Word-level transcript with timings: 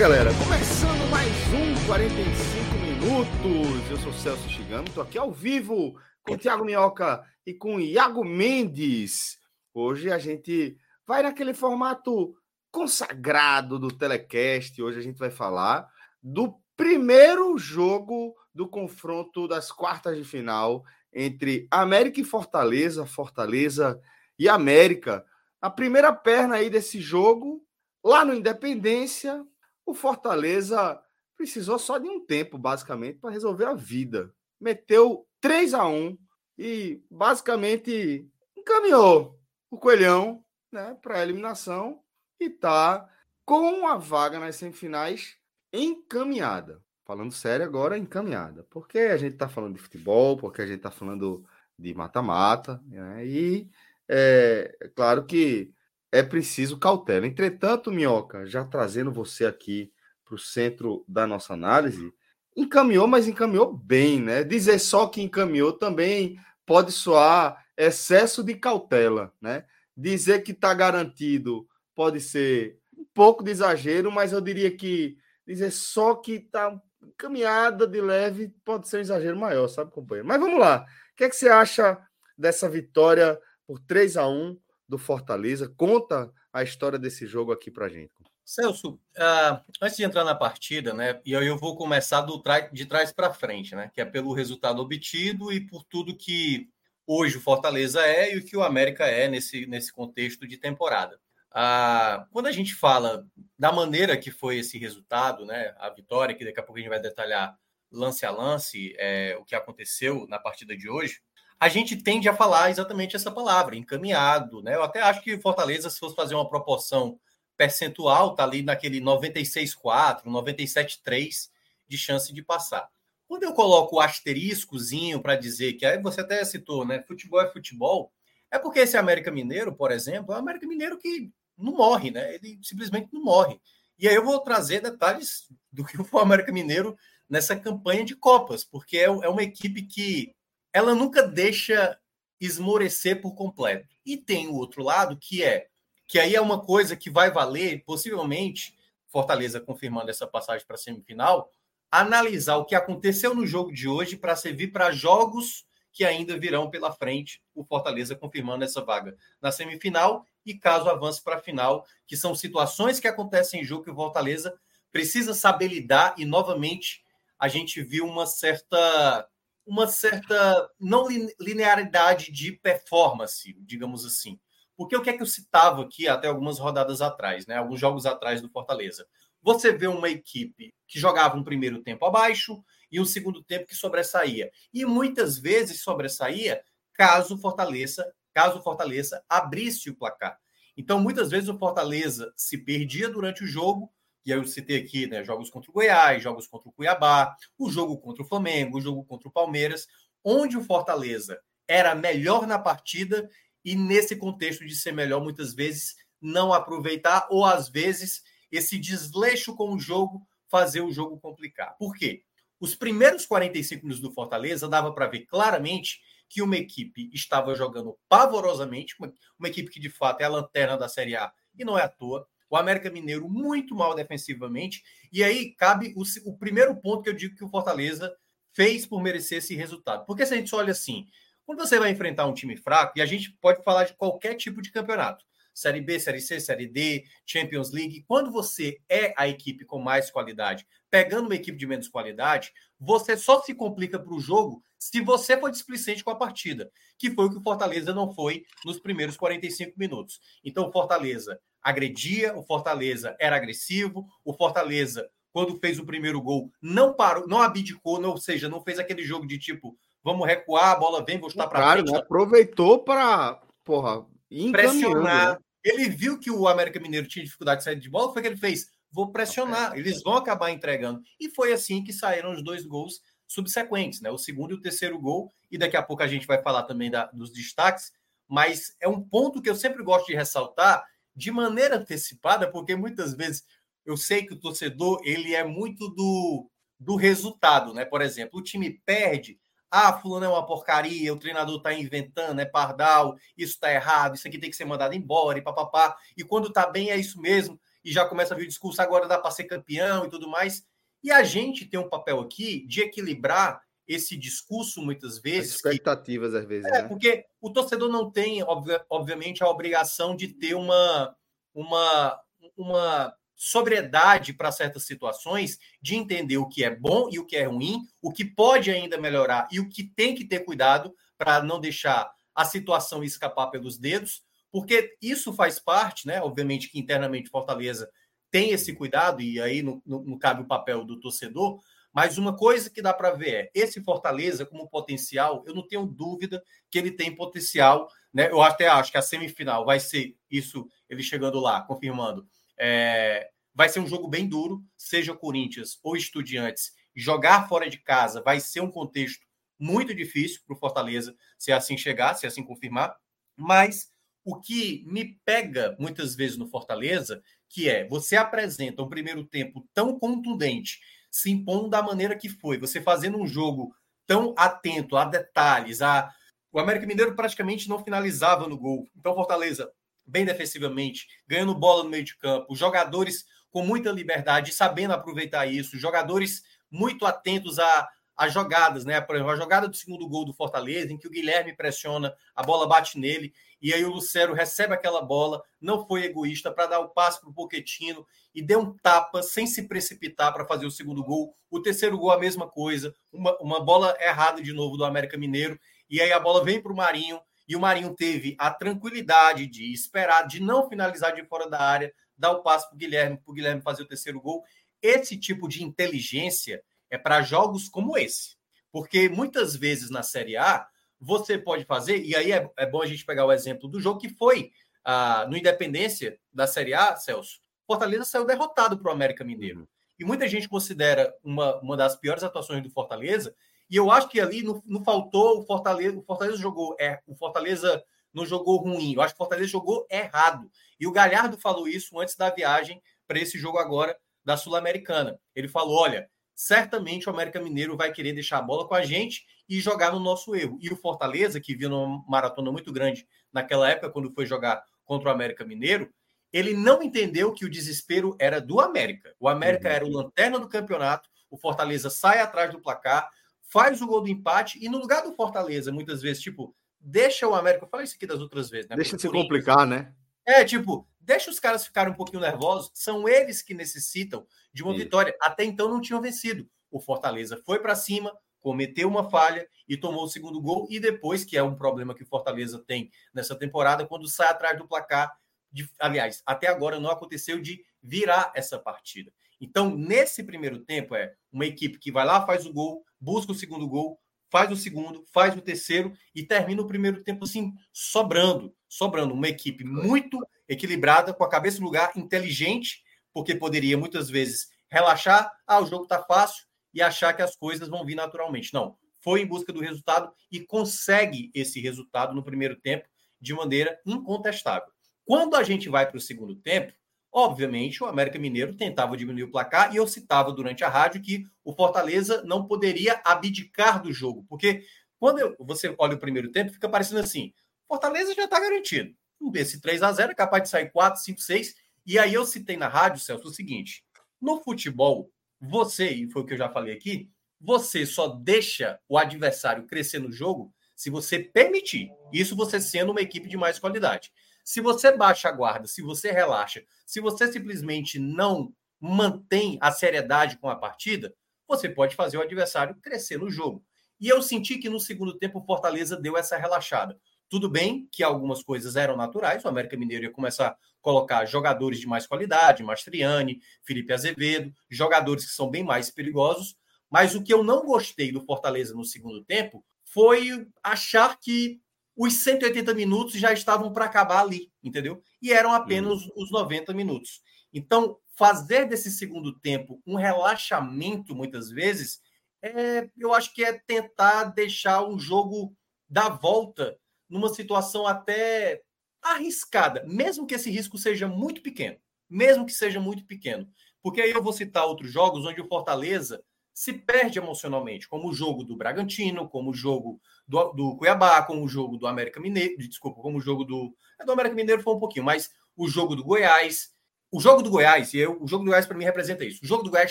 Galera! 0.00 0.30
Começando 0.32 1.10
mais 1.10 1.30
um 1.52 1.86
45 1.86 2.74
minutos. 2.78 3.90
Eu 3.90 3.98
sou 3.98 4.12
Celso 4.14 4.48
Chigano, 4.48 4.88
estou 4.88 5.02
aqui 5.02 5.18
ao 5.18 5.30
vivo 5.30 5.94
com 6.22 6.32
o 6.32 6.38
Thiago 6.38 6.64
Minhoca 6.64 7.22
e 7.46 7.52
com 7.52 7.74
o 7.74 7.80
Iago 7.80 8.24
Mendes. 8.24 9.38
Hoje 9.74 10.10
a 10.10 10.16
gente 10.16 10.78
vai 11.06 11.22
naquele 11.22 11.52
formato 11.52 12.34
consagrado 12.72 13.78
do 13.78 13.88
Telecast. 13.88 14.82
Hoje 14.82 14.98
a 14.98 15.02
gente 15.02 15.18
vai 15.18 15.30
falar 15.30 15.86
do 16.22 16.54
primeiro 16.78 17.58
jogo 17.58 18.34
do 18.54 18.66
confronto 18.66 19.46
das 19.46 19.70
quartas 19.70 20.16
de 20.16 20.24
final 20.24 20.82
entre 21.12 21.68
América 21.70 22.22
e 22.22 22.24
Fortaleza, 22.24 23.04
Fortaleza 23.04 24.00
e 24.38 24.48
América. 24.48 25.22
A 25.60 25.68
primeira 25.68 26.10
perna 26.10 26.54
aí 26.54 26.70
desse 26.70 27.02
jogo, 27.02 27.62
lá 28.02 28.24
no 28.24 28.32
Independência, 28.32 29.44
o 29.90 29.94
Fortaleza 29.94 31.00
precisou 31.36 31.78
só 31.78 31.98
de 31.98 32.08
um 32.08 32.24
tempo, 32.24 32.56
basicamente, 32.56 33.18
para 33.18 33.30
resolver 33.30 33.64
a 33.64 33.74
vida. 33.74 34.32
Meteu 34.60 35.26
3 35.40 35.74
a 35.74 35.86
1 35.86 36.16
e 36.58 37.02
basicamente 37.10 38.28
encaminhou 38.56 39.40
o 39.70 39.78
Coelhão 39.78 40.44
né, 40.70 40.96
para 41.02 41.18
a 41.18 41.22
eliminação 41.22 42.02
e 42.38 42.44
está 42.44 43.08
com 43.44 43.86
a 43.86 43.96
vaga 43.96 44.38
nas 44.38 44.56
semifinais 44.56 45.36
encaminhada. 45.72 46.80
Falando 47.04 47.32
sério 47.32 47.66
agora, 47.66 47.98
encaminhada. 47.98 48.64
Porque 48.70 48.98
a 48.98 49.16
gente 49.16 49.32
está 49.32 49.48
falando 49.48 49.74
de 49.74 49.82
futebol, 49.82 50.36
porque 50.36 50.62
a 50.62 50.66
gente 50.66 50.76
está 50.76 50.90
falando 50.90 51.44
de 51.76 51.94
mata-mata, 51.94 52.80
né, 52.86 53.26
e 53.26 53.68
é, 54.06 54.76
é 54.80 54.88
claro 54.88 55.24
que 55.24 55.72
é 56.12 56.22
preciso 56.22 56.78
cautela. 56.78 57.26
Entretanto, 57.26 57.90
Minhoca, 57.90 58.46
já 58.46 58.64
trazendo 58.64 59.12
você 59.12 59.46
aqui 59.46 59.92
para 60.24 60.34
o 60.34 60.38
centro 60.38 61.04
da 61.08 61.26
nossa 61.26 61.54
análise, 61.54 62.12
encaminhou, 62.56 63.06
mas 63.06 63.28
encaminhou 63.28 63.72
bem, 63.72 64.20
né? 64.20 64.44
Dizer 64.44 64.78
só 64.78 65.06
que 65.06 65.22
encaminhou 65.22 65.72
também 65.72 66.38
pode 66.66 66.92
soar 66.92 67.64
excesso 67.76 68.42
de 68.42 68.54
cautela, 68.54 69.32
né? 69.40 69.64
Dizer 69.96 70.42
que 70.42 70.52
está 70.52 70.72
garantido 70.74 71.66
pode 71.94 72.20
ser 72.20 72.78
um 72.96 73.04
pouco 73.14 73.42
de 73.42 73.50
exagero, 73.50 74.10
mas 74.10 74.32
eu 74.32 74.40
diria 74.40 74.74
que 74.74 75.16
dizer 75.46 75.70
só 75.70 76.14
que 76.14 76.32
está 76.32 76.80
caminhada 77.16 77.86
de 77.86 78.00
leve 78.00 78.54
pode 78.64 78.88
ser 78.88 78.98
um 78.98 79.00
exagero 79.00 79.38
maior, 79.38 79.68
sabe, 79.68 79.90
companheiro? 79.90 80.28
Mas 80.28 80.40
vamos 80.40 80.58
lá. 80.58 80.86
O 81.12 81.16
que, 81.16 81.24
é 81.24 81.28
que 81.28 81.36
você 81.36 81.48
acha 81.48 81.98
dessa 82.36 82.68
vitória 82.68 83.38
por 83.66 83.78
3 83.80 84.16
a 84.16 84.28
1 84.28 84.58
do 84.90 84.98
Fortaleza? 84.98 85.72
Conta 85.76 86.30
a 86.52 86.62
história 86.62 86.98
desse 86.98 87.26
jogo 87.26 87.52
aqui 87.52 87.70
pra 87.70 87.88
gente. 87.88 88.10
Celso, 88.44 88.94
uh, 89.16 89.60
antes 89.80 89.96
de 89.96 90.02
entrar 90.02 90.24
na 90.24 90.34
partida, 90.34 90.92
né, 90.92 91.20
e 91.24 91.36
aí 91.36 91.46
eu 91.46 91.56
vou 91.56 91.76
começar 91.76 92.22
do 92.22 92.42
de 92.72 92.84
trás 92.84 93.12
para 93.12 93.32
frente, 93.32 93.76
né, 93.76 93.88
que 93.94 94.00
é 94.00 94.04
pelo 94.04 94.32
resultado 94.32 94.82
obtido 94.82 95.52
e 95.52 95.60
por 95.60 95.84
tudo 95.84 96.16
que 96.16 96.68
hoje 97.06 97.36
o 97.36 97.40
Fortaleza 97.40 98.04
é 98.04 98.34
e 98.34 98.38
o 98.38 98.44
que 98.44 98.56
o 98.56 98.62
América 98.64 99.06
é 99.06 99.28
nesse, 99.28 99.66
nesse 99.66 99.92
contexto 99.92 100.48
de 100.48 100.56
temporada. 100.56 101.20
Ah, 101.52 102.26
quando 102.32 102.46
a 102.46 102.52
gente 102.52 102.74
fala 102.74 103.24
da 103.56 103.70
maneira 103.70 104.16
que 104.16 104.32
foi 104.32 104.58
esse 104.58 104.78
resultado, 104.78 105.44
né, 105.44 105.72
a 105.78 105.88
vitória, 105.90 106.34
que 106.34 106.44
daqui 106.44 106.58
a 106.58 106.62
pouco 106.62 106.78
a 106.78 106.80
gente 106.80 106.90
vai 106.90 107.00
detalhar 107.00 107.56
lance 107.92 108.26
a 108.26 108.30
lance, 108.30 108.94
é, 108.98 109.36
o 109.38 109.44
que 109.44 109.54
aconteceu 109.54 110.26
na 110.28 110.38
partida 110.38 110.76
de 110.76 110.88
hoje, 110.88 111.20
a 111.60 111.68
gente 111.68 111.94
tende 111.94 112.26
a 112.26 112.34
falar 112.34 112.70
exatamente 112.70 113.14
essa 113.14 113.30
palavra, 113.30 113.76
encaminhado. 113.76 114.62
Né? 114.62 114.74
Eu 114.74 114.82
até 114.82 115.02
acho 115.02 115.20
que 115.20 115.38
Fortaleza, 115.38 115.90
se 115.90 115.98
fosse 115.98 116.16
fazer 116.16 116.34
uma 116.34 116.48
proporção 116.48 117.20
percentual, 117.54 118.30
está 118.30 118.44
ali 118.44 118.62
naquele 118.62 118.98
96,4, 118.98 120.24
97,3 120.24 121.50
de 121.86 121.98
chance 121.98 122.32
de 122.32 122.42
passar. 122.42 122.88
Quando 123.28 123.42
eu 123.42 123.52
coloco 123.52 123.96
o 123.96 124.00
asteriscozinho 124.00 125.20
para 125.20 125.36
dizer 125.36 125.74
que 125.74 125.84
aí 125.84 126.00
você 126.00 126.22
até 126.22 126.42
citou, 126.46 126.86
né? 126.86 127.02
Futebol 127.06 127.42
é 127.42 127.52
futebol, 127.52 128.10
é 128.50 128.58
porque 128.58 128.80
esse 128.80 128.96
América 128.96 129.30
Mineiro, 129.30 129.74
por 129.74 129.92
exemplo, 129.92 130.32
é 130.32 130.36
um 130.36 130.40
América 130.40 130.66
Mineiro 130.66 130.98
que 130.98 131.30
não 131.58 131.74
morre, 131.74 132.10
né? 132.10 132.34
Ele 132.34 132.58
simplesmente 132.62 133.10
não 133.12 133.22
morre. 133.22 133.60
E 133.98 134.08
aí 134.08 134.14
eu 134.14 134.24
vou 134.24 134.40
trazer 134.40 134.80
detalhes 134.80 135.46
do 135.70 135.84
que 135.84 135.98
foi 135.98 136.20
o 136.20 136.24
América 136.24 136.50
Mineiro 136.50 136.96
nessa 137.28 137.54
campanha 137.54 138.02
de 138.02 138.16
Copas, 138.16 138.64
porque 138.64 138.96
é, 138.96 139.04
é 139.04 139.28
uma 139.28 139.42
equipe 139.42 139.82
que 139.82 140.34
ela 140.72 140.94
nunca 140.94 141.26
deixa 141.26 141.98
esmorecer 142.40 143.20
por 143.20 143.34
completo. 143.34 143.94
E 144.04 144.16
tem 144.16 144.48
o 144.48 144.54
outro 144.54 144.82
lado 144.82 145.16
que 145.16 145.42
é 145.42 145.68
que 146.06 146.18
aí 146.18 146.34
é 146.34 146.40
uma 146.40 146.60
coisa 146.60 146.96
que 146.96 147.08
vai 147.08 147.30
valer, 147.30 147.84
possivelmente, 147.84 148.74
Fortaleza 149.06 149.60
confirmando 149.60 150.10
essa 150.10 150.26
passagem 150.26 150.66
para 150.66 150.74
a 150.74 150.78
semifinal, 150.78 151.52
analisar 151.88 152.56
o 152.56 152.64
que 152.64 152.74
aconteceu 152.74 153.32
no 153.32 153.46
jogo 153.46 153.72
de 153.72 153.86
hoje 153.86 154.16
para 154.16 154.34
servir 154.34 154.72
para 154.72 154.90
jogos 154.90 155.64
que 155.92 156.04
ainda 156.04 156.38
virão 156.38 156.70
pela 156.70 156.92
frente, 156.92 157.42
o 157.54 157.64
Fortaleza 157.64 158.16
confirmando 158.16 158.64
essa 158.64 158.84
vaga 158.84 159.16
na 159.40 159.52
semifinal 159.52 160.26
e 160.44 160.54
caso 160.54 160.88
avance 160.88 161.22
para 161.22 161.36
a 161.36 161.40
final, 161.40 161.86
que 162.06 162.16
são 162.16 162.34
situações 162.34 162.98
que 162.98 163.08
acontecem 163.08 163.60
em 163.60 163.64
jogo 163.64 163.84
que 163.84 163.90
o 163.90 163.94
Fortaleza 163.94 164.58
precisa 164.90 165.34
saber 165.34 165.68
lidar 165.68 166.14
e 166.18 166.24
novamente 166.24 167.04
a 167.38 167.48
gente 167.48 167.82
viu 167.82 168.06
uma 168.06 168.26
certa 168.26 169.28
uma 169.66 169.86
certa 169.86 170.70
não 170.78 171.06
linearidade 171.40 172.32
de 172.32 172.52
performance, 172.52 173.56
digamos 173.60 174.04
assim. 174.04 174.38
Porque 174.76 174.96
o 174.96 175.02
que 175.02 175.10
é 175.10 175.16
que 175.16 175.22
eu 175.22 175.26
citava 175.26 175.82
aqui 175.82 176.08
até 176.08 176.28
algumas 176.28 176.58
rodadas 176.58 177.02
atrás, 177.02 177.46
né? 177.46 177.56
Alguns 177.56 177.78
jogos 177.78 178.06
atrás 178.06 178.40
do 178.40 178.50
Fortaleza 178.50 179.06
você 179.42 179.72
vê 179.72 179.86
uma 179.86 180.08
equipe 180.08 180.74
que 180.86 180.98
jogava 180.98 181.36
um 181.36 181.44
primeiro 181.44 181.82
tempo 181.82 182.04
abaixo 182.04 182.62
e 182.90 183.00
um 183.00 183.04
segundo 183.04 183.42
tempo 183.42 183.66
que 183.66 183.74
sobressaía. 183.74 184.50
E 184.72 184.84
muitas 184.84 185.38
vezes 185.38 185.82
sobressaía 185.82 186.62
caso 186.92 187.38
Fortaleza, 187.38 188.12
caso 188.34 188.62
Fortaleza 188.62 189.24
abrisse 189.28 189.88
o 189.90 189.96
placar. 189.96 190.38
Então, 190.76 191.00
muitas 191.00 191.30
vezes 191.30 191.48
o 191.48 191.58
Fortaleza 191.58 192.32
se 192.36 192.58
perdia 192.58 193.08
durante 193.08 193.44
o 193.44 193.46
jogo, 193.46 193.92
e 194.24 194.30
eu 194.30 194.44
citei 194.44 194.78
aqui, 194.78 195.06
né, 195.06 195.24
jogos 195.24 195.50
contra 195.50 195.70
o 195.70 195.74
Goiás, 195.74 196.22
jogos 196.22 196.46
contra 196.46 196.68
o 196.68 196.72
Cuiabá, 196.72 197.34
o 197.58 197.70
jogo 197.70 197.98
contra 197.98 198.22
o 198.22 198.26
Flamengo, 198.26 198.78
o 198.78 198.80
jogo 198.80 199.04
contra 199.04 199.28
o 199.28 199.32
Palmeiras, 199.32 199.86
onde 200.22 200.56
o 200.56 200.64
Fortaleza 200.64 201.40
era 201.66 201.94
melhor 201.94 202.46
na 202.46 202.58
partida 202.58 203.28
e 203.64 203.74
nesse 203.74 204.16
contexto 204.16 204.66
de 204.66 204.74
ser 204.74 204.92
melhor 204.92 205.22
muitas 205.22 205.54
vezes 205.54 205.94
não 206.20 206.52
aproveitar 206.52 207.26
ou 207.30 207.44
às 207.44 207.68
vezes 207.68 208.22
esse 208.50 208.78
desleixo 208.78 209.54
com 209.54 209.72
o 209.72 209.78
jogo 209.78 210.26
fazer 210.48 210.80
o 210.80 210.92
jogo 210.92 211.18
complicar. 211.18 211.76
Por 211.78 211.94
quê? 211.94 212.24
Os 212.58 212.74
primeiros 212.74 213.24
45 213.24 213.84
minutos 213.84 214.02
do 214.02 214.12
Fortaleza 214.12 214.68
dava 214.68 214.92
para 214.92 215.06
ver 215.06 215.20
claramente 215.20 216.00
que 216.28 216.42
uma 216.42 216.56
equipe 216.56 217.10
estava 217.12 217.54
jogando 217.54 217.98
pavorosamente, 218.08 218.94
uma, 218.98 219.12
uma, 219.38 219.48
equipe 219.48 219.70
que 219.70 219.80
de 219.80 219.88
fato 219.88 220.20
é 220.20 220.24
a 220.24 220.28
lanterna 220.28 220.76
da 220.76 220.88
Série 220.88 221.16
A 221.16 221.32
e 221.56 221.64
não 221.64 221.78
é 221.78 221.82
à 221.82 221.88
toa. 221.88 222.26
O 222.50 222.56
América 222.56 222.90
Mineiro 222.90 223.28
muito 223.28 223.74
mal 223.74 223.94
defensivamente. 223.94 224.82
E 225.12 225.22
aí 225.22 225.54
cabe 225.54 225.94
o, 225.96 226.02
o 226.28 226.36
primeiro 226.36 226.76
ponto 226.76 227.02
que 227.02 227.08
eu 227.08 227.14
digo 227.14 227.36
que 227.36 227.44
o 227.44 227.48
Fortaleza 227.48 228.12
fez 228.52 228.84
por 228.84 229.00
merecer 229.00 229.38
esse 229.38 229.54
resultado. 229.54 230.04
Porque 230.04 230.26
se 230.26 230.34
a 230.34 230.36
gente 230.36 230.54
olha 230.54 230.72
assim, 230.72 231.06
quando 231.46 231.60
você 231.60 231.78
vai 231.78 231.90
enfrentar 231.90 232.26
um 232.26 232.34
time 232.34 232.56
fraco, 232.56 232.98
e 232.98 233.02
a 233.02 233.06
gente 233.06 233.32
pode 233.40 233.62
falar 233.62 233.84
de 233.84 233.94
qualquer 233.94 234.34
tipo 234.34 234.60
de 234.60 234.72
campeonato, 234.72 235.24
Série 235.54 235.80
B, 235.80 235.98
Série 235.98 236.20
C, 236.20 236.40
Série 236.40 236.66
D, 236.66 237.04
Champions 237.26 237.70
League. 237.70 238.04
Quando 238.06 238.30
você 238.30 238.80
é 238.88 239.12
a 239.16 239.28
equipe 239.28 239.64
com 239.64 239.78
mais 239.78 240.10
qualidade, 240.10 240.66
pegando 240.90 241.26
uma 241.26 241.34
equipe 241.34 241.58
de 241.58 241.66
menos 241.66 241.88
qualidade, 241.88 242.52
você 242.78 243.16
só 243.16 243.42
se 243.42 243.54
complica 243.54 243.98
para 243.98 244.14
o 244.14 244.20
jogo 244.20 244.62
se 244.78 245.00
você 245.00 245.36
for 245.38 245.50
displicente 245.50 246.02
com 246.02 246.10
a 246.10 246.16
partida, 246.16 246.70
que 246.98 247.10
foi 247.10 247.26
o 247.26 247.30
que 247.30 247.36
o 247.36 247.42
Fortaleza 247.42 247.92
não 247.92 248.12
foi 248.14 248.44
nos 248.64 248.80
primeiros 248.80 249.16
45 249.16 249.78
minutos. 249.78 250.20
Então, 250.42 250.72
Fortaleza 250.72 251.38
agredia, 251.62 252.36
o 252.36 252.42
Fortaleza 252.42 253.16
era 253.18 253.36
agressivo, 253.36 254.06
o 254.24 254.32
Fortaleza, 254.32 255.08
quando 255.32 255.58
fez 255.58 255.78
o 255.78 255.86
primeiro 255.86 256.20
gol, 256.20 256.50
não 256.60 256.94
parou, 256.94 257.26
não 257.28 257.40
abdicou, 257.40 258.00
não, 258.00 258.10
ou 258.10 258.18
seja, 258.18 258.48
não 258.48 258.62
fez 258.62 258.78
aquele 258.78 259.02
jogo 259.02 259.26
de 259.26 259.38
tipo, 259.38 259.76
vamos 260.02 260.26
recuar, 260.26 260.70
a 260.70 260.76
bola 260.76 261.04
vem, 261.04 261.18
vou 261.18 261.30
chutar 261.30 261.48
para 261.48 261.72
frente. 261.72 261.92
Né? 261.92 261.98
Aproveitou 261.98 262.82
para, 262.82 263.40
porra, 263.64 264.06
pressionar. 264.50 265.34
Né? 265.34 265.38
Ele 265.62 265.88
viu 265.88 266.18
que 266.18 266.30
o 266.30 266.48
América 266.48 266.80
Mineiro 266.80 267.06
tinha 267.06 267.24
dificuldade 267.24 267.60
de 267.60 267.64
sair 267.64 267.76
de 267.76 267.90
bola, 267.90 268.12
foi 268.12 268.22
que 268.22 268.28
ele 268.28 268.36
fez, 268.36 268.68
vou 268.90 269.12
pressionar, 269.12 269.76
eles 269.76 270.02
vão 270.02 270.14
acabar 270.14 270.50
entregando. 270.50 271.00
E 271.18 271.28
foi 271.28 271.52
assim 271.52 271.84
que 271.84 271.92
saíram 271.92 272.32
os 272.32 272.42
dois 272.42 272.64
gols 272.64 273.00
subsequentes, 273.26 274.00
né? 274.00 274.10
O 274.10 274.18
segundo 274.18 274.52
e 274.52 274.54
o 274.54 274.60
terceiro 274.60 274.98
gol, 274.98 275.30
e 275.50 275.56
daqui 275.56 275.76
a 275.76 275.82
pouco 275.82 276.02
a 276.02 276.06
gente 276.08 276.26
vai 276.26 276.42
falar 276.42 276.64
também 276.64 276.90
da, 276.90 277.06
dos 277.06 277.30
destaques, 277.32 277.92
mas 278.26 278.74
é 278.80 278.88
um 278.88 279.00
ponto 279.00 279.40
que 279.40 279.50
eu 279.50 279.54
sempre 279.54 279.82
gosto 279.82 280.06
de 280.06 280.14
ressaltar 280.14 280.84
de 281.20 281.30
maneira 281.30 281.76
antecipada, 281.76 282.50
porque 282.50 282.74
muitas 282.74 283.14
vezes 283.14 283.44
eu 283.84 283.94
sei 283.94 284.24
que 284.24 284.32
o 284.32 284.40
torcedor 284.40 285.00
ele 285.04 285.34
é 285.34 285.44
muito 285.44 285.88
do, 285.90 286.50
do 286.78 286.96
resultado, 286.96 287.74
né? 287.74 287.84
Por 287.84 288.00
exemplo, 288.00 288.40
o 288.40 288.42
time 288.42 288.80
perde, 288.86 289.38
ah, 289.70 289.92
fulano 289.92 290.24
é 290.24 290.28
uma 290.30 290.46
porcaria, 290.46 291.12
o 291.12 291.18
treinador 291.18 291.58
está 291.58 291.74
inventando, 291.74 292.40
é 292.40 292.46
pardal, 292.46 293.14
isso 293.36 293.52
está 293.52 293.70
errado, 293.70 294.14
isso 294.14 294.26
aqui 294.26 294.38
tem 294.38 294.48
que 294.48 294.56
ser 294.56 294.64
mandado 294.64 294.94
embora 294.94 295.38
e 295.38 295.42
papapá. 295.42 295.94
E 296.16 296.24
quando 296.24 296.48
está 296.48 296.66
bem 296.66 296.90
é 296.90 296.96
isso 296.96 297.20
mesmo, 297.20 297.60
e 297.84 297.92
já 297.92 298.06
começa 298.06 298.32
a 298.32 298.36
vir 298.36 298.44
o 298.44 298.48
discurso 298.48 298.80
agora 298.80 299.06
dá 299.06 299.18
para 299.18 299.30
ser 299.30 299.44
campeão 299.44 300.06
e 300.06 300.08
tudo 300.08 300.26
mais. 300.26 300.64
E 301.04 301.12
a 301.12 301.22
gente 301.22 301.66
tem 301.66 301.78
um 301.78 301.88
papel 301.88 302.18
aqui 302.20 302.66
de 302.66 302.80
equilibrar 302.80 303.60
esse 303.90 304.16
discurso 304.16 304.80
muitas 304.80 305.18
vezes. 305.18 305.50
As 305.50 305.56
expectativas, 305.56 306.30
que... 306.30 306.38
às 306.38 306.44
vezes. 306.44 306.66
É, 306.66 306.82
né? 306.82 306.88
porque 306.88 307.24
o 307.40 307.50
torcedor 307.50 307.88
não 307.88 308.08
tem, 308.08 308.40
obviamente, 308.88 309.42
a 309.42 309.48
obrigação 309.48 310.14
de 310.14 310.28
ter 310.28 310.54
uma, 310.54 311.16
uma, 311.52 312.20
uma 312.56 313.14
sobriedade 313.34 314.32
para 314.32 314.52
certas 314.52 314.84
situações, 314.84 315.58
de 315.82 315.96
entender 315.96 316.38
o 316.38 316.48
que 316.48 316.62
é 316.62 316.70
bom 316.70 317.08
e 317.10 317.18
o 317.18 317.26
que 317.26 317.36
é 317.36 317.44
ruim, 317.44 317.80
o 318.00 318.12
que 318.12 318.24
pode 318.24 318.70
ainda 318.70 318.96
melhorar 318.96 319.48
e 319.50 319.58
o 319.58 319.68
que 319.68 319.82
tem 319.82 320.14
que 320.14 320.24
ter 320.24 320.40
cuidado 320.40 320.94
para 321.18 321.42
não 321.42 321.58
deixar 321.58 322.10
a 322.32 322.44
situação 322.44 323.02
escapar 323.02 323.48
pelos 323.48 323.76
dedos, 323.76 324.22
porque 324.52 324.96
isso 325.02 325.32
faz 325.32 325.58
parte, 325.58 326.06
né? 326.06 326.22
Obviamente 326.22 326.68
que 326.68 326.78
internamente 326.78 327.28
Fortaleza 327.28 327.90
tem 328.30 328.50
esse 328.50 328.72
cuidado, 328.72 329.20
e 329.20 329.40
aí 329.40 329.62
não, 329.62 329.82
não, 329.84 330.16
cabe 330.16 330.42
o 330.42 330.46
papel 330.46 330.84
do 330.84 331.00
torcedor, 331.00 331.60
mas 331.92 332.18
uma 332.18 332.36
coisa 332.36 332.70
que 332.70 332.82
dá 332.82 332.94
para 332.94 333.10
ver 333.10 333.34
é 333.34 333.50
esse 333.54 333.82
Fortaleza 333.82 334.46
como 334.46 334.68
potencial, 334.68 335.42
eu 335.46 335.54
não 335.54 335.66
tenho 335.66 335.86
dúvida 335.86 336.42
que 336.70 336.78
ele 336.78 336.92
tem 336.92 337.14
potencial, 337.14 337.88
né? 338.12 338.30
Eu 338.30 338.42
até 338.42 338.68
acho 338.68 338.92
que 338.92 338.98
a 338.98 339.02
semifinal 339.02 339.64
vai 339.64 339.80
ser 339.80 340.16
isso, 340.30 340.66
ele 340.88 341.02
chegando 341.02 341.40
lá, 341.40 341.62
confirmando. 341.62 342.26
É, 342.58 343.30
vai 343.54 343.68
ser 343.68 343.80
um 343.80 343.86
jogo 343.86 344.08
bem 344.08 344.28
duro, 344.28 344.62
seja 344.76 345.14
Corinthians 345.14 345.78
ou 345.82 345.96
Estudiantes. 345.96 346.72
Jogar 346.94 347.48
fora 347.48 347.68
de 347.68 347.78
casa 347.78 348.22
vai 348.22 348.40
ser 348.40 348.60
um 348.60 348.70
contexto 348.70 349.24
muito 349.58 349.94
difícil 349.94 350.40
para 350.46 350.56
o 350.56 350.58
Fortaleza, 350.58 351.14
se 351.38 351.52
assim 351.52 351.76
chegar, 351.76 352.14
se 352.14 352.26
assim 352.26 352.42
confirmar. 352.42 352.96
Mas 353.36 353.90
o 354.24 354.40
que 354.40 354.84
me 354.86 355.18
pega 355.24 355.76
muitas 355.78 356.14
vezes 356.14 356.36
no 356.36 356.48
Fortaleza, 356.48 357.22
que 357.48 357.68
é 357.68 357.86
você 357.86 358.16
apresenta 358.16 358.82
um 358.82 358.88
primeiro 358.88 359.24
tempo 359.24 359.68
tão 359.74 359.98
contundente, 359.98 360.80
se 361.10 361.30
impondo 361.30 361.68
da 361.68 361.82
maneira 361.82 362.16
que 362.16 362.28
foi, 362.28 362.58
você 362.58 362.80
fazendo 362.80 363.18
um 363.18 363.26
jogo 363.26 363.74
tão 364.06 364.34
atento 364.36 364.96
a 364.96 365.04
detalhes, 365.04 365.82
a 365.82 366.10
o 366.52 366.58
América 366.58 366.84
Mineiro 366.84 367.14
praticamente 367.14 367.68
não 367.68 367.82
finalizava 367.82 368.48
no 368.48 368.58
gol. 368.58 368.88
Então 368.96 369.14
Fortaleza 369.14 369.70
bem 370.04 370.24
defensivamente, 370.24 371.06
ganhando 371.26 371.54
bola 371.54 371.84
no 371.84 371.90
meio 371.90 372.04
de 372.04 372.16
campo, 372.16 372.56
jogadores 372.56 373.24
com 373.50 373.64
muita 373.64 373.92
liberdade, 373.92 374.52
sabendo 374.52 374.92
aproveitar 374.92 375.46
isso, 375.46 375.78
jogadores 375.78 376.42
muito 376.70 377.06
atentos 377.06 377.58
a 377.58 377.88
as 378.20 378.34
jogadas, 378.34 378.84
né? 378.84 379.00
Por 379.00 379.16
exemplo, 379.16 379.32
a 379.32 379.36
jogada 379.36 379.66
do 379.66 379.74
segundo 379.74 380.06
gol 380.06 380.26
do 380.26 380.34
Fortaleza, 380.34 380.92
em 380.92 380.98
que 380.98 381.06
o 381.06 381.10
Guilherme 381.10 381.56
pressiona, 381.56 382.14
a 382.36 382.42
bola 382.42 382.68
bate 382.68 382.98
nele, 382.98 383.32
e 383.62 383.72
aí 383.72 383.82
o 383.82 383.90
Lucero 383.90 384.34
recebe 384.34 384.74
aquela 384.74 385.00
bola, 385.00 385.42
não 385.58 385.86
foi 385.86 386.04
egoísta 386.04 386.52
para 386.52 386.66
dar 386.66 386.80
o 386.80 386.90
passe 386.90 387.18
para 387.18 387.30
o 387.30 387.32
Poquetino 387.32 388.06
e 388.34 388.42
deu 388.42 388.60
um 388.60 388.76
tapa 388.76 389.22
sem 389.22 389.46
se 389.46 389.66
precipitar 389.66 390.34
para 390.34 390.44
fazer 390.44 390.66
o 390.66 390.70
segundo 390.70 391.02
gol. 391.02 391.34
O 391.50 391.62
terceiro 391.62 391.96
gol, 391.96 392.10
a 392.10 392.18
mesma 392.18 392.46
coisa, 392.46 392.94
uma, 393.10 393.34
uma 393.40 393.58
bola 393.58 393.96
errada 393.98 394.42
de 394.42 394.52
novo 394.52 394.76
do 394.76 394.84
América 394.84 395.16
Mineiro, 395.16 395.58
e 395.88 395.98
aí 395.98 396.12
a 396.12 396.20
bola 396.20 396.44
vem 396.44 396.60
para 396.60 396.72
o 396.74 396.76
Marinho, 396.76 397.18
e 397.48 397.56
o 397.56 397.60
Marinho 397.60 397.94
teve 397.94 398.36
a 398.38 398.50
tranquilidade 398.50 399.46
de 399.46 399.72
esperar, 399.72 400.26
de 400.26 400.40
não 400.40 400.68
finalizar 400.68 401.14
de 401.14 401.24
fora 401.24 401.48
da 401.48 401.58
área, 401.58 401.90
dar 402.18 402.32
o 402.32 402.42
passe 402.42 402.68
para 402.68 402.74
o 402.74 402.78
Guilherme, 402.78 403.16
para 403.16 403.32
o 403.32 403.34
Guilherme 403.34 403.62
fazer 403.62 403.82
o 403.82 403.88
terceiro 403.88 404.20
gol. 404.20 404.44
Esse 404.82 405.16
tipo 405.16 405.48
de 405.48 405.64
inteligência 405.64 406.62
é 406.90 406.98
para 406.98 407.22
jogos 407.22 407.68
como 407.68 407.96
esse. 407.96 408.36
Porque 408.72 409.08
muitas 409.08 409.56
vezes 409.56 409.90
na 409.90 410.02
Série 410.02 410.36
A 410.36 410.66
você 411.00 411.38
pode 411.38 411.64
fazer, 411.64 412.02
e 412.02 412.14
aí 412.14 412.30
é, 412.30 412.50
é 412.58 412.66
bom 412.66 412.82
a 412.82 412.86
gente 412.86 413.04
pegar 413.06 413.24
o 413.24 413.32
exemplo 413.32 413.68
do 413.68 413.80
jogo 413.80 413.98
que 413.98 414.10
foi 414.10 414.52
ah, 414.84 415.26
no 415.28 415.36
Independência 415.36 416.18
da 416.32 416.46
Série 416.46 416.74
A, 416.74 416.94
Celso. 416.96 417.40
Fortaleza 417.66 418.04
saiu 418.04 418.26
derrotado 418.26 418.78
para 418.78 418.90
o 418.90 418.92
América 418.92 419.24
Mineiro. 419.24 419.68
E 419.98 420.04
muita 420.04 420.26
gente 420.28 420.48
considera 420.48 421.14
uma, 421.22 421.60
uma 421.60 421.76
das 421.76 421.94
piores 421.94 422.24
atuações 422.24 422.62
do 422.62 422.70
Fortaleza. 422.70 423.34
E 423.68 423.76
eu 423.76 423.90
acho 423.90 424.08
que 424.08 424.20
ali 424.20 424.42
não, 424.42 424.62
não 424.66 424.82
faltou 424.82 425.38
o 425.38 425.46
Fortaleza. 425.46 425.98
O 425.98 426.02
Fortaleza 426.02 426.38
jogou. 426.38 426.74
É, 426.80 427.00
o 427.06 427.14
Fortaleza 427.14 427.82
não 428.12 428.26
jogou 428.26 428.56
ruim. 428.56 428.94
Eu 428.94 429.02
acho 429.02 429.14
que 429.14 429.18
o 429.18 429.24
Fortaleza 429.24 429.48
jogou 429.48 429.86
errado. 429.90 430.50
E 430.78 430.86
o 430.86 430.92
Galhardo 430.92 431.38
falou 431.38 431.68
isso 431.68 431.98
antes 432.00 432.16
da 432.16 432.30
viagem 432.30 432.82
para 433.06 433.18
esse 433.18 433.38
jogo 433.38 433.58
agora 433.58 433.96
da 434.24 434.36
Sul-Americana. 434.36 435.20
Ele 435.34 435.48
falou: 435.48 435.78
olha, 435.78 436.10
certamente 436.40 437.06
o 437.06 437.12
América 437.12 437.38
Mineiro 437.38 437.76
vai 437.76 437.92
querer 437.92 438.14
deixar 438.14 438.38
a 438.38 438.42
bola 438.42 438.66
com 438.66 438.74
a 438.74 438.82
gente 438.82 439.26
e 439.46 439.60
jogar 439.60 439.92
no 439.92 440.00
nosso 440.00 440.34
erro. 440.34 440.56
E 440.58 440.72
o 440.72 440.76
Fortaleza, 440.76 441.38
que 441.38 441.54
viu 441.54 441.68
uma 441.68 442.02
maratona 442.08 442.50
muito 442.50 442.72
grande 442.72 443.06
naquela 443.30 443.68
época, 443.68 443.90
quando 443.90 444.10
foi 444.10 444.24
jogar 444.24 444.64
contra 444.82 445.10
o 445.10 445.12
América 445.12 445.44
Mineiro, 445.44 445.92
ele 446.32 446.54
não 446.54 446.82
entendeu 446.82 447.30
que 447.34 447.44
o 447.44 447.50
desespero 447.50 448.16
era 448.18 448.40
do 448.40 448.58
América. 448.58 449.14
O 449.20 449.28
América 449.28 449.68
uhum. 449.68 449.74
era 449.74 449.84
o 449.84 449.90
lanterna 449.90 450.38
do 450.38 450.48
campeonato, 450.48 451.10
o 451.30 451.36
Fortaleza 451.36 451.90
sai 451.90 452.20
atrás 452.20 452.50
do 452.50 452.58
placar, 452.58 453.10
faz 453.42 453.82
o 453.82 453.86
gol 453.86 454.00
do 454.00 454.08
empate, 454.08 454.58
e 454.64 454.68
no 454.70 454.78
lugar 454.78 455.02
do 455.02 455.12
Fortaleza, 455.12 455.70
muitas 455.70 456.00
vezes, 456.00 456.22
tipo, 456.22 456.56
deixa 456.80 457.28
o 457.28 457.34
América. 457.34 457.66
Eu 457.66 457.68
falei 457.68 457.84
isso 457.84 457.96
aqui 457.96 458.06
das 458.06 458.20
outras 458.20 458.48
vezes, 458.48 458.66
né? 458.70 458.76
Deixa 458.76 458.98
se 458.98 459.10
complicar, 459.10 459.66
né? 459.66 459.92
É, 460.24 460.42
tipo, 460.42 460.88
deixa 461.00 461.30
os 461.30 461.40
caras 461.40 461.64
ficarem 461.64 461.92
um 461.92 461.96
pouquinho 461.96 462.20
nervosos. 462.20 462.70
São 462.74 463.08
eles 463.08 463.42
que 463.42 463.54
necessitam 463.54 464.26
de 464.52 464.62
uma 464.62 464.74
vitória. 464.74 465.16
Até 465.20 465.44
então 465.44 465.68
não 465.68 465.80
tinham 465.80 466.00
vencido. 466.00 466.48
O 466.70 466.78
Fortaleza 466.78 467.40
foi 467.44 467.58
para 467.58 467.74
cima, 467.74 468.12
cometeu 468.38 468.88
uma 468.88 469.08
falha 469.10 469.48
e 469.68 469.76
tomou 469.76 470.04
o 470.04 470.08
segundo 470.08 470.40
gol. 470.40 470.66
E 470.70 470.78
depois, 470.78 471.24
que 471.24 471.36
é 471.36 471.42
um 471.42 471.56
problema 471.56 471.94
que 471.94 472.02
o 472.02 472.06
Fortaleza 472.06 472.62
tem 472.66 472.90
nessa 473.12 473.34
temporada, 473.34 473.86
quando 473.86 474.08
sai 474.08 474.28
atrás 474.28 474.56
do 474.58 474.68
placar. 474.68 475.12
De, 475.52 475.68
aliás, 475.80 476.22
até 476.24 476.46
agora 476.46 476.78
não 476.78 476.90
aconteceu 476.90 477.40
de 477.40 477.64
virar 477.82 478.30
essa 478.36 478.56
partida. 478.56 479.10
Então, 479.40 479.74
nesse 479.74 480.22
primeiro 480.22 480.60
tempo, 480.60 480.94
é 480.94 481.14
uma 481.32 481.46
equipe 481.46 481.78
que 481.78 481.90
vai 481.90 482.04
lá, 482.04 482.24
faz 482.24 482.46
o 482.46 482.52
gol, 482.52 482.84
busca 483.00 483.32
o 483.32 483.34
segundo 483.34 483.66
gol, 483.66 483.98
faz 484.30 484.52
o 484.52 484.56
segundo, 484.56 485.04
faz 485.12 485.36
o 485.36 485.40
terceiro 485.40 485.92
e 486.14 486.22
termina 486.22 486.62
o 486.62 486.66
primeiro 486.66 487.02
tempo 487.02 487.24
assim, 487.24 487.52
sobrando, 487.72 488.54
sobrando. 488.68 489.12
Uma 489.12 489.28
equipe 489.28 489.64
muito 489.64 490.24
equilibrada, 490.50 491.14
com 491.14 491.24
a 491.24 491.28
cabeça 491.28 491.58
no 491.58 491.64
lugar, 491.64 491.92
inteligente, 491.96 492.82
porque 493.12 493.34
poderia 493.34 493.78
muitas 493.78 494.10
vezes 494.10 494.48
relaxar, 494.68 495.30
ah, 495.46 495.60
o 495.60 495.66
jogo 495.66 495.84
está 495.84 496.02
fácil, 496.02 496.44
e 496.74 496.82
achar 496.82 497.14
que 497.14 497.22
as 497.22 497.34
coisas 497.34 497.68
vão 497.68 497.84
vir 497.84 497.94
naturalmente. 497.94 498.52
Não, 498.52 498.76
foi 499.00 499.22
em 499.22 499.26
busca 499.26 499.52
do 499.52 499.60
resultado 499.60 500.12
e 500.30 500.40
consegue 500.40 501.30
esse 501.34 501.60
resultado 501.60 502.14
no 502.14 502.22
primeiro 502.22 502.56
tempo 502.60 502.86
de 503.20 503.34
maneira 503.34 503.78
incontestável. 503.86 504.68
Quando 505.04 505.34
a 505.34 505.42
gente 505.42 505.68
vai 505.68 505.86
para 505.88 505.96
o 505.96 506.00
segundo 506.00 506.36
tempo, 506.36 506.72
Obviamente, 507.12 507.82
o 507.82 507.86
América 507.86 508.18
Mineiro 508.20 508.54
tentava 508.54 508.96
diminuir 508.96 509.24
o 509.24 509.30
placar 509.30 509.74
e 509.74 509.76
eu 509.76 509.86
citava 509.86 510.32
durante 510.32 510.62
a 510.62 510.68
rádio 510.68 511.02
que 511.02 511.26
o 511.44 511.52
Fortaleza 511.52 512.22
não 512.24 512.46
poderia 512.46 513.00
abdicar 513.04 513.82
do 513.82 513.92
jogo, 513.92 514.24
porque 514.28 514.64
quando 514.96 515.34
você 515.40 515.74
olha 515.76 515.96
o 515.96 515.98
primeiro 515.98 516.30
tempo, 516.30 516.52
fica 516.52 516.68
parecendo 516.68 517.00
assim: 517.00 517.32
Fortaleza 517.66 518.14
já 518.14 518.24
está 518.24 518.38
garantido. 518.38 518.94
Esse 519.34 519.60
3 519.60 519.82
a 519.82 519.92
0 519.92 520.12
é 520.12 520.14
capaz 520.14 520.44
de 520.44 520.48
sair 520.48 520.70
4, 520.70 521.00
5, 521.02 521.20
6. 521.20 521.54
E 521.86 521.98
aí 521.98 522.14
eu 522.14 522.24
citei 522.24 522.56
na 522.56 522.68
rádio, 522.68 523.00
Celso, 523.00 523.28
o 523.28 523.34
seguinte: 523.34 523.84
no 524.20 524.42
futebol, 524.42 525.10
você, 525.40 525.90
e 525.90 526.10
foi 526.10 526.22
o 526.22 526.26
que 526.26 526.34
eu 526.34 526.38
já 526.38 526.48
falei 526.48 526.74
aqui, 526.74 527.10
você 527.40 527.86
só 527.86 528.08
deixa 528.08 528.78
o 528.88 528.98
adversário 528.98 529.66
crescer 529.66 529.98
no 529.98 530.12
jogo 530.12 530.52
se 530.76 530.90
você 530.90 531.18
permitir. 531.18 531.90
Isso 532.12 532.36
você 532.36 532.60
sendo 532.60 532.92
uma 532.92 533.00
equipe 533.00 533.28
de 533.28 533.36
mais 533.36 533.58
qualidade. 533.58 534.12
Se 534.44 534.60
você 534.60 534.96
baixa 534.96 535.28
a 535.28 535.32
guarda, 535.32 535.66
se 535.66 535.82
você 535.82 536.10
relaxa, 536.10 536.62
se 536.86 537.00
você 537.00 537.30
simplesmente 537.30 537.98
não 537.98 538.52
mantém 538.80 539.58
a 539.60 539.70
seriedade 539.70 540.38
com 540.38 540.48
a 540.48 540.56
partida, 540.56 541.14
você 541.46 541.68
pode 541.68 541.94
fazer 541.94 542.16
o 542.16 542.22
adversário 542.22 542.74
crescer 542.76 543.18
no 543.18 543.30
jogo. 543.30 543.64
E 544.00 544.08
eu 544.08 544.22
senti 544.22 544.56
que 544.56 544.70
no 544.70 544.80
segundo 544.80 545.18
tempo 545.18 545.38
o 545.38 545.44
Fortaleza 545.44 545.96
deu 545.96 546.16
essa 546.16 546.38
relaxada. 546.38 546.98
Tudo 547.30 547.48
bem 547.48 547.88
que 547.92 548.02
algumas 548.02 548.42
coisas 548.42 548.74
eram 548.74 548.96
naturais, 548.96 549.44
o 549.44 549.48
América 549.48 549.76
Mineiro 549.76 550.04
ia 550.04 550.10
começar 550.10 550.48
a 550.48 550.56
colocar 550.82 551.24
jogadores 551.26 551.78
de 551.78 551.86
mais 551.86 552.04
qualidade, 552.04 552.64
Mastriani, 552.64 553.40
Felipe 553.62 553.92
Azevedo, 553.92 554.52
jogadores 554.68 555.24
que 555.24 555.30
são 555.30 555.48
bem 555.48 555.62
mais 555.62 555.92
perigosos, 555.92 556.56
mas 556.90 557.14
o 557.14 557.22
que 557.22 557.32
eu 557.32 557.44
não 557.44 557.64
gostei 557.64 558.10
do 558.10 558.24
Fortaleza 558.24 558.74
no 558.74 558.84
segundo 558.84 559.22
tempo 559.22 559.64
foi 559.84 560.44
achar 560.60 561.20
que 561.20 561.60
os 561.96 562.14
180 562.24 562.74
minutos 562.74 563.12
já 563.14 563.32
estavam 563.32 563.72
para 563.72 563.84
acabar 563.84 564.22
ali, 564.22 564.50
entendeu? 564.60 565.00
E 565.22 565.32
eram 565.32 565.52
apenas 565.52 566.02
uhum. 566.02 566.12
os 566.16 566.32
90 566.32 566.74
minutos. 566.74 567.22
Então, 567.52 567.96
fazer 568.16 568.66
desse 568.66 568.90
segundo 568.90 569.38
tempo 569.38 569.80
um 569.86 569.94
relaxamento, 569.94 571.14
muitas 571.14 571.48
vezes, 571.48 572.00
é, 572.42 572.90
eu 572.98 573.14
acho 573.14 573.32
que 573.32 573.44
é 573.44 573.52
tentar 573.52 574.24
deixar 574.24 574.82
o 574.82 574.98
jogo 574.98 575.54
dar 575.88 576.08
volta 576.08 576.76
numa 577.10 577.28
situação 577.28 577.86
até 577.86 578.62
arriscada, 579.02 579.84
mesmo 579.86 580.26
que 580.26 580.34
esse 580.34 580.50
risco 580.50 580.78
seja 580.78 581.08
muito 581.08 581.42
pequeno, 581.42 581.76
mesmo 582.08 582.46
que 582.46 582.52
seja 582.52 582.80
muito 582.80 583.04
pequeno. 583.04 583.48
Porque 583.82 584.00
aí 584.00 584.10
eu 584.10 584.22
vou 584.22 584.32
citar 584.32 584.66
outros 584.66 584.92
jogos 584.92 585.24
onde 585.26 585.40
o 585.40 585.48
Fortaleza 585.48 586.22
se 586.52 586.72
perde 586.72 587.18
emocionalmente, 587.18 587.88
como 587.88 588.08
o 588.08 588.12
jogo 588.12 588.44
do 588.44 588.56
Bragantino, 588.56 589.28
como 589.28 589.50
o 589.50 589.54
jogo 589.54 590.00
do, 590.26 590.52
do 590.52 590.76
Cuiabá, 590.76 591.22
como 591.22 591.42
o 591.42 591.48
jogo 591.48 591.76
do 591.76 591.86
América 591.86 592.20
Mineiro, 592.20 592.58
desculpa, 592.58 593.00
como 593.00 593.18
o 593.18 593.20
jogo 593.20 593.44
do. 593.44 593.74
É, 593.98 594.04
do 594.04 594.12
América 594.12 594.34
Mineiro 594.34 594.62
foi 594.62 594.74
um 594.74 594.78
pouquinho, 594.78 595.04
mas 595.04 595.30
o 595.56 595.68
jogo 595.68 595.96
do 595.96 596.04
Goiás. 596.04 596.70
O 597.12 597.18
jogo 597.18 597.42
do 597.42 597.50
Goiás, 597.50 597.92
e 597.92 597.98
eu, 597.98 598.22
o 598.22 598.28
jogo 598.28 598.44
do 598.44 598.50
Goiás 598.50 598.66
para 598.66 598.76
mim 598.76 598.84
representa 598.84 599.24
isso. 599.24 599.42
O 599.42 599.46
jogo 599.46 599.64
do 599.64 599.70
Goiás 599.70 599.90